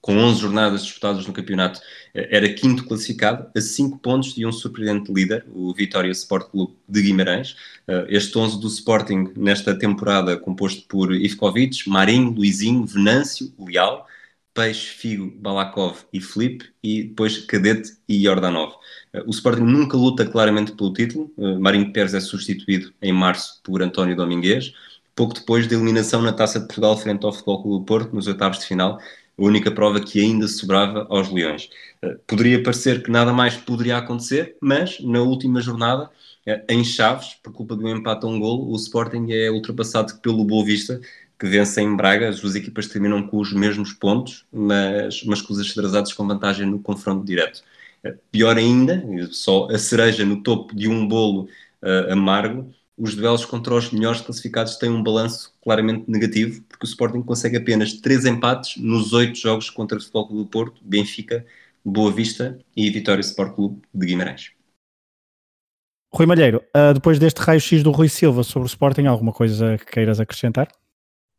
com 0.01 0.17
11 0.17 0.41
jornadas 0.41 0.83
disputadas 0.83 1.27
no 1.27 1.33
campeonato, 1.33 1.81
eh, 2.15 2.29
era 2.31 2.53
quinto 2.53 2.85
classificado, 2.87 3.51
a 3.55 3.61
5 3.61 3.99
pontos 3.99 4.35
de 4.35 4.47
um 4.47 4.53
surpreendente 4.53 5.13
líder, 5.13 5.45
o 5.53 5.73
Vitória 5.75 6.11
Sport 6.11 6.51
Clube 6.51 6.75
de 6.89 7.03
Guimarães. 7.03 7.57
Eh, 7.87 8.07
este 8.09 8.37
11 8.39 8.61
do 8.61 8.67
Sporting, 8.69 9.33
nesta 9.37 9.79
temporada, 9.79 10.39
composto 10.39 10.87
por 10.89 11.15
Ivkovic, 11.15 11.89
Marinho, 11.89 12.31
Luizinho, 12.31 12.87
Venâncio, 12.87 13.53
Leal, 13.59 14.07
Peixe, 14.55 14.87
Figo, 14.95 15.31
Balakov 15.39 15.99
e 16.13 16.21
Felipe, 16.21 16.73
e 16.83 17.05
depois 17.05 17.39
Cadete 17.39 17.93
e 18.09 18.23
Jordanov. 18.25 18.75
Eh, 19.13 19.23
o 19.27 19.31
Sporting 19.31 19.63
nunca 19.63 19.97
luta 19.97 20.27
claramente 20.27 20.73
pelo 20.73 20.93
título. 20.93 21.33
Marinho 21.61 21.93
Pérez 21.93 22.15
é 22.15 22.21
substituído 22.21 22.93
em 23.03 23.13
março 23.13 23.61
por 23.63 23.83
António 23.83 24.17
Domingues, 24.17 24.73
pouco 25.15 25.35
depois 25.35 25.67
da 25.67 25.75
eliminação 25.75 26.23
na 26.23 26.33
Taça 26.33 26.61
de 26.61 26.67
Portugal 26.67 26.97
frente 26.97 27.25
ao 27.25 27.33
Futebol 27.33 27.63
Clube 27.63 27.79
do 27.81 27.85
Porto, 27.85 28.15
nos 28.15 28.27
oitavos 28.27 28.59
de 28.61 28.67
final, 28.67 28.99
a 28.99 29.43
única 29.43 29.71
prova 29.71 30.01
que 30.01 30.21
ainda 30.21 30.47
sobrava 30.49 31.07
aos 31.09 31.31
Leões. 31.31 31.69
Eh, 32.03 32.17
poderia 32.27 32.63
parecer 32.63 33.03
que 33.03 33.11
nada 33.11 33.33
mais 33.33 33.57
poderia 33.57 33.97
acontecer, 33.99 34.57
mas 34.61 35.01
na 35.01 35.21
última 35.21 35.61
jornada, 35.61 36.11
eh, 36.47 36.65
em 36.69 36.85
Chaves, 36.85 37.35
por 37.43 37.53
culpa 37.53 37.75
do 37.77 37.89
empate 37.89 38.27
a 38.27 38.29
um 38.29 38.39
golo, 38.39 38.71
o 38.71 38.77
Sporting 38.77 39.27
é 39.31 39.51
ultrapassado 39.51 40.19
pelo 40.21 40.45
Boa 40.45 40.65
Vista, 40.65 41.01
que 41.39 41.47
vence 41.47 41.81
em 41.81 41.97
Braga. 41.97 42.29
As 42.29 42.41
duas 42.41 42.55
equipas 42.55 42.87
terminam 42.87 43.27
com 43.27 43.39
os 43.39 43.53
mesmos 43.53 43.93
pontos, 43.93 44.47
mas, 44.53 45.25
mas 45.25 45.41
com 45.43 45.55
os 45.55 45.71
atrasados 45.71 46.13
com 46.13 46.27
vantagem 46.27 46.67
no 46.67 46.79
confronto 46.81 47.25
direto. 47.25 47.63
Eh, 48.05 48.15
pior 48.31 48.57
ainda, 48.57 49.03
só 49.31 49.69
a 49.71 49.79
cereja 49.79 50.25
no 50.25 50.43
topo 50.43 50.75
de 50.75 50.89
um 50.89 51.07
bolo 51.07 51.49
uh, 51.83 52.13
amargo, 52.13 52.73
os 53.01 53.15
duelos 53.15 53.47
contra 53.47 53.75
os 53.75 53.91
melhores 53.91 54.21
classificados 54.21 54.77
têm 54.77 54.91
um 54.91 55.03
balanço 55.03 55.55
claramente 55.63 56.05
negativo, 56.07 56.63
porque 56.69 56.85
o 56.85 56.89
Sporting 56.89 57.23
consegue 57.23 57.57
apenas 57.57 57.95
três 57.95 58.27
empates 58.27 58.77
nos 58.77 59.15
oito 59.15 59.39
jogos 59.39 59.71
contra 59.71 59.97
o 59.97 60.01
Futebol 60.01 60.27
Clube 60.27 60.43
do 60.45 60.51
Porto, 60.51 60.81
Benfica, 60.85 61.47
Boa 61.83 62.13
Vista 62.13 62.59
e 62.77 62.91
Vitória 62.91 63.23
Sport 63.23 63.55
Clube 63.55 63.83
de 63.95 64.07
Guimarães. 64.07 64.53
Rui 66.13 66.27
Malheiro, 66.27 66.63
uh, 66.77 66.93
depois 66.93 67.19
deste 67.19 67.41
raio-x 67.41 67.83
do 67.83 67.91
Rui 67.91 68.09
Silva 68.09 68.43
sobre 68.43 68.67
o 68.67 68.71
Sporting, 68.71 69.07
alguma 69.07 69.33
coisa 69.33 69.79
que 69.79 69.87
queiras 69.87 70.21
acrescentar? 70.21 70.69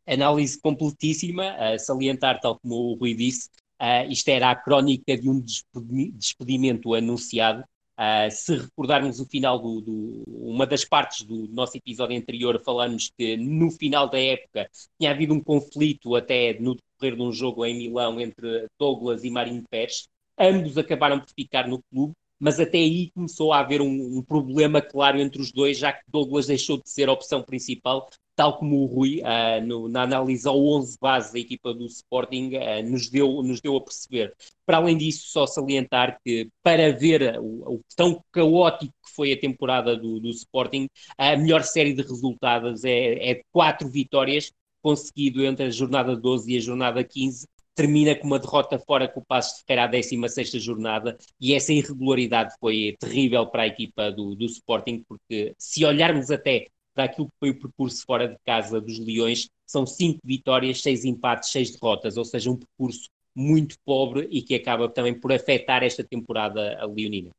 Análise 0.04 0.60
completíssima, 0.60 1.44
uh, 1.44 1.78
salientar, 1.78 2.40
tal 2.40 2.58
como 2.58 2.74
o 2.74 2.94
Rui 2.94 3.14
disse, 3.14 3.48
uh, 3.80 4.10
isto 4.10 4.28
era 4.28 4.50
a 4.50 4.56
crónica 4.56 5.16
de 5.16 5.28
um 5.28 5.40
despedimento 5.40 6.92
anunciado, 6.92 7.62
Uh, 8.02 8.28
se 8.32 8.56
recordarmos 8.56 9.20
o 9.20 9.26
final 9.26 9.60
do, 9.60 9.80
do, 9.80 10.24
uma 10.26 10.66
das 10.66 10.84
partes 10.84 11.22
do 11.22 11.46
nosso 11.52 11.76
episódio 11.76 12.18
anterior, 12.18 12.60
falamos 12.60 13.12
que 13.16 13.36
no 13.36 13.70
final 13.70 14.08
da 14.10 14.18
época 14.18 14.68
tinha 14.98 15.12
havido 15.12 15.32
um 15.32 15.40
conflito 15.40 16.16
até 16.16 16.58
no 16.58 16.74
decorrer 16.74 17.14
de 17.14 17.22
um 17.22 17.30
jogo 17.30 17.64
em 17.64 17.78
Milão 17.78 18.20
entre 18.20 18.66
Douglas 18.76 19.22
e 19.22 19.30
Marinho 19.30 19.62
Pérez. 19.70 20.08
Ambos 20.36 20.76
acabaram 20.76 21.20
por 21.20 21.28
ficar 21.30 21.68
no 21.68 21.80
clube, 21.92 22.12
mas 22.42 22.58
até 22.58 22.78
aí 22.78 23.12
começou 23.12 23.52
a 23.52 23.60
haver 23.60 23.80
um, 23.80 24.18
um, 24.18 24.20
problema 24.20 24.82
claro 24.82 25.20
entre 25.20 25.40
os 25.40 25.52
dois, 25.52 25.78
já 25.78 25.92
que 25.92 26.02
Douglas 26.08 26.48
deixou 26.48 26.76
de 26.76 26.90
ser 26.90 27.08
a 27.08 27.12
opção 27.12 27.40
principal 27.40 28.08
tal 28.34 28.58
como 28.58 28.82
o 28.82 28.86
Rui, 28.86 29.20
uh, 29.20 29.64
no, 29.64 29.88
na 29.88 30.02
análise 30.02 30.48
ao 30.48 30.58
11 30.58 30.96
base 31.00 31.32
da 31.32 31.38
equipa 31.38 31.72
do 31.72 31.86
Sporting, 31.86 32.52
uh, 32.56 32.90
nos, 32.90 33.08
deu, 33.08 33.42
nos 33.42 33.60
deu 33.60 33.76
a 33.76 33.80
perceber. 33.80 34.34
Para 34.64 34.78
além 34.78 34.96
disso, 34.96 35.28
só 35.28 35.46
salientar 35.46 36.18
que 36.24 36.48
para 36.62 36.92
ver 36.92 37.38
o, 37.38 37.74
o 37.74 37.80
tão 37.94 38.20
caótico 38.32 38.92
que 39.04 39.14
foi 39.14 39.32
a 39.32 39.38
temporada 39.38 39.96
do, 39.96 40.18
do 40.18 40.30
Sporting, 40.30 40.88
a 41.18 41.36
melhor 41.36 41.62
série 41.62 41.92
de 41.92 42.02
resultados 42.02 42.84
é, 42.84 43.30
é 43.30 43.42
quatro 43.52 43.88
vitórias, 43.88 44.50
conseguido 44.82 45.44
entre 45.44 45.66
a 45.66 45.70
jornada 45.70 46.16
12 46.16 46.52
e 46.52 46.56
a 46.56 46.60
jornada 46.60 47.04
15, 47.04 47.46
termina 47.74 48.14
com 48.14 48.26
uma 48.26 48.38
derrota 48.38 48.78
fora 48.78 49.08
com 49.08 49.20
o 49.20 49.24
Passos 49.24 49.58
de 49.58 49.64
Ferreira 49.66 49.84
à 49.84 49.90
16 49.90 50.50
jornada 50.62 51.16
e 51.40 51.54
essa 51.54 51.72
irregularidade 51.72 52.54
foi 52.60 52.96
terrível 52.98 53.46
para 53.46 53.62
a 53.62 53.66
equipa 53.66 54.10
do, 54.10 54.34
do 54.34 54.44
Sporting 54.46 55.04
porque 55.08 55.54
se 55.58 55.84
olharmos 55.84 56.30
até 56.30 56.66
para 56.94 57.04
aquilo 57.04 57.28
que 57.28 57.34
foi 57.40 57.50
o 57.50 57.58
percurso 57.58 58.04
fora 58.04 58.28
de 58.28 58.36
casa 58.44 58.80
dos 58.80 58.98
Leões, 58.98 59.48
são 59.66 59.86
cinco 59.86 60.20
vitórias, 60.22 60.82
seis 60.82 61.04
empates, 61.04 61.50
seis 61.50 61.70
derrotas, 61.70 62.18
ou 62.18 62.24
seja, 62.24 62.50
um 62.50 62.56
percurso 62.56 63.08
muito 63.34 63.76
pobre 63.84 64.28
e 64.30 64.42
que 64.42 64.54
acaba 64.54 64.88
também 64.90 65.18
por 65.18 65.32
afetar 65.32 65.82
esta 65.82 66.04
temporada 66.04 66.78
a 66.78 66.84
Leonina. 66.84 67.30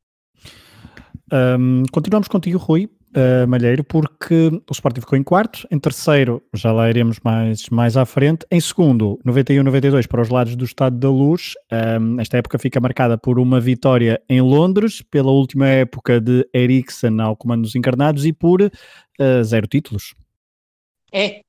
Um, 1.32 1.84
continuamos 1.92 2.26
contigo, 2.26 2.58
Rui 2.58 2.90
uh, 3.14 3.46
Malheiro, 3.48 3.84
porque 3.84 4.48
o 4.68 4.72
Sporting 4.72 5.00
ficou 5.00 5.18
em 5.18 5.22
quarto, 5.22 5.66
em 5.70 5.78
terceiro, 5.78 6.42
já 6.52 6.72
lá 6.72 6.88
iremos 6.88 7.18
mais, 7.20 7.68
mais 7.68 7.96
à 7.96 8.04
frente, 8.04 8.46
em 8.50 8.60
segundo, 8.60 9.18
91-92 9.24 10.06
para 10.06 10.20
os 10.20 10.28
lados 10.28 10.56
do 10.56 10.64
Estado 10.64 10.98
da 10.98 11.08
Luz. 11.08 11.54
Um, 12.00 12.20
esta 12.20 12.36
época 12.38 12.58
fica 12.58 12.80
marcada 12.80 13.16
por 13.16 13.38
uma 13.38 13.60
vitória 13.60 14.20
em 14.28 14.40
Londres, 14.40 15.02
pela 15.02 15.30
última 15.30 15.68
época 15.68 16.20
de 16.20 16.46
Eriksen 16.52 17.20
ao 17.20 17.36
comando 17.36 17.62
dos 17.62 17.74
encarnados 17.74 18.26
e 18.26 18.32
por 18.32 18.60
uh, 18.60 19.44
zero 19.44 19.66
títulos. 19.66 20.14
É, 21.12 21.42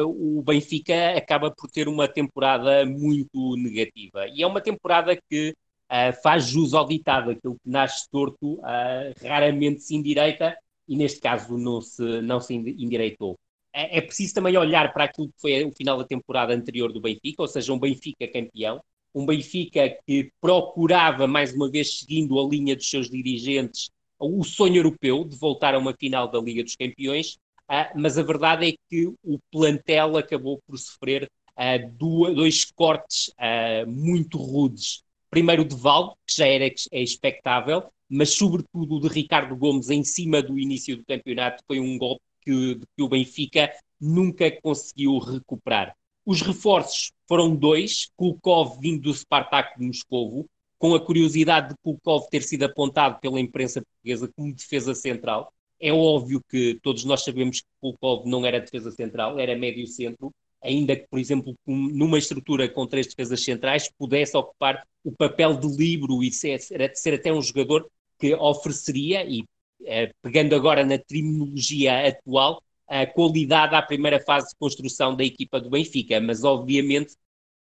uh, 0.00 0.38
o 0.38 0.42
Benfica 0.42 1.10
acaba 1.14 1.50
por 1.50 1.70
ter 1.70 1.88
uma 1.88 2.08
temporada 2.08 2.86
muito 2.86 3.54
negativa 3.56 4.26
e 4.28 4.42
é 4.42 4.46
uma 4.46 4.62
temporada 4.62 5.14
que 5.14 5.50
uh, 5.90 6.22
faz 6.22 6.46
jus 6.46 6.72
ao 6.72 6.88
ditado, 6.88 7.30
aquilo 7.30 7.54
que 7.62 7.68
nasce 7.68 8.08
torto 8.10 8.54
uh, 8.54 9.12
raramente 9.22 9.82
se 9.82 9.94
endireita 9.94 10.56
e 10.88 10.96
neste 10.96 11.20
caso 11.20 11.56
não 11.56 11.80
se, 11.80 12.20
não 12.22 12.40
se 12.40 12.54
endireitou. 12.54 13.38
É, 13.72 13.98
é 13.98 14.00
preciso 14.00 14.34
também 14.34 14.56
olhar 14.56 14.92
para 14.92 15.04
aquilo 15.04 15.28
que 15.28 15.40
foi 15.40 15.64
o 15.64 15.72
final 15.72 15.98
da 15.98 16.04
temporada 16.04 16.54
anterior 16.54 16.92
do 16.92 17.00
Benfica, 17.00 17.42
ou 17.42 17.48
seja, 17.48 17.72
um 17.72 17.78
Benfica 17.78 18.26
campeão, 18.28 18.80
um 19.14 19.26
Benfica 19.26 19.96
que 20.06 20.30
procurava, 20.40 21.26
mais 21.26 21.52
uma 21.54 21.70
vez, 21.70 21.98
seguindo 21.98 22.38
a 22.38 22.48
linha 22.48 22.76
dos 22.76 22.88
seus 22.88 23.08
dirigentes, 23.08 23.90
o 24.18 24.44
sonho 24.44 24.76
europeu 24.76 25.24
de 25.24 25.36
voltar 25.36 25.74
a 25.74 25.78
uma 25.78 25.92
final 25.92 26.28
da 26.28 26.40
Liga 26.40 26.62
dos 26.62 26.76
Campeões, 26.76 27.34
uh, 27.68 27.96
mas 27.96 28.16
a 28.16 28.22
verdade 28.22 28.68
é 28.68 28.74
que 28.88 29.06
o 29.22 29.38
plantel 29.50 30.16
acabou 30.16 30.60
por 30.66 30.78
sofrer 30.78 31.28
uh, 31.56 32.34
dois 32.34 32.64
cortes 32.64 33.28
uh, 33.28 33.88
muito 33.88 34.38
rudes 34.38 35.02
Primeiro 35.34 35.64
de 35.64 35.74
Val, 35.74 36.16
que 36.24 36.36
já 36.36 36.46
era 36.46 36.64
é 36.64 37.02
expectável, 37.02 37.90
mas 38.08 38.30
sobretudo 38.30 39.00
de 39.00 39.08
Ricardo 39.08 39.56
Gomes 39.56 39.90
em 39.90 40.04
cima 40.04 40.40
do 40.40 40.56
início 40.56 40.96
do 40.96 41.04
campeonato, 41.04 41.60
foi 41.66 41.80
um 41.80 41.98
golpe 41.98 42.22
que, 42.40 42.78
que 42.96 43.02
o 43.02 43.08
Benfica 43.08 43.72
nunca 44.00 44.48
conseguiu 44.62 45.18
recuperar. 45.18 45.92
Os 46.24 46.40
reforços 46.40 47.10
foram 47.26 47.56
dois, 47.56 48.12
Kulkov 48.16 48.78
vindo 48.80 49.02
do 49.02 49.12
Spartak 49.12 49.76
de 49.76 49.84
Moscovo, 49.84 50.46
com 50.78 50.94
a 50.94 51.04
curiosidade 51.04 51.70
de 51.70 51.74
Kulkov 51.82 52.28
ter 52.30 52.44
sido 52.44 52.62
apontado 52.66 53.18
pela 53.18 53.40
imprensa 53.40 53.82
portuguesa 53.82 54.30
como 54.36 54.54
defesa 54.54 54.94
central. 54.94 55.52
É 55.80 55.92
óbvio 55.92 56.40
que 56.48 56.78
todos 56.80 57.04
nós 57.04 57.24
sabemos 57.24 57.60
que 57.60 57.66
Kulkov 57.80 58.24
não 58.28 58.46
era 58.46 58.60
defesa 58.60 58.92
central, 58.92 59.40
era 59.40 59.58
médio 59.58 59.84
centro, 59.88 60.32
ainda 60.64 60.96
que, 60.96 61.06
por 61.08 61.18
exemplo, 61.18 61.54
numa 61.66 62.18
estrutura 62.18 62.68
com 62.68 62.86
três 62.86 63.06
defesas 63.06 63.42
centrais, 63.42 63.90
pudesse 63.98 64.36
ocupar 64.36 64.86
o 65.04 65.12
papel 65.12 65.54
de 65.54 65.68
livro 65.68 66.22
e 66.22 66.32
ser, 66.32 66.58
ser 66.58 67.14
até 67.14 67.32
um 67.32 67.42
jogador 67.42 67.88
que 68.18 68.34
ofereceria, 68.34 69.24
e 69.24 69.44
eh, 69.84 70.10
pegando 70.22 70.54
agora 70.54 70.84
na 70.84 70.98
terminologia 70.98 72.08
atual, 72.08 72.62
a 72.86 73.06
qualidade 73.06 73.74
à 73.74 73.82
primeira 73.82 74.20
fase 74.20 74.48
de 74.50 74.56
construção 74.56 75.14
da 75.14 75.24
equipa 75.24 75.60
do 75.60 75.70
Benfica, 75.70 76.20
mas 76.20 76.44
obviamente 76.44 77.14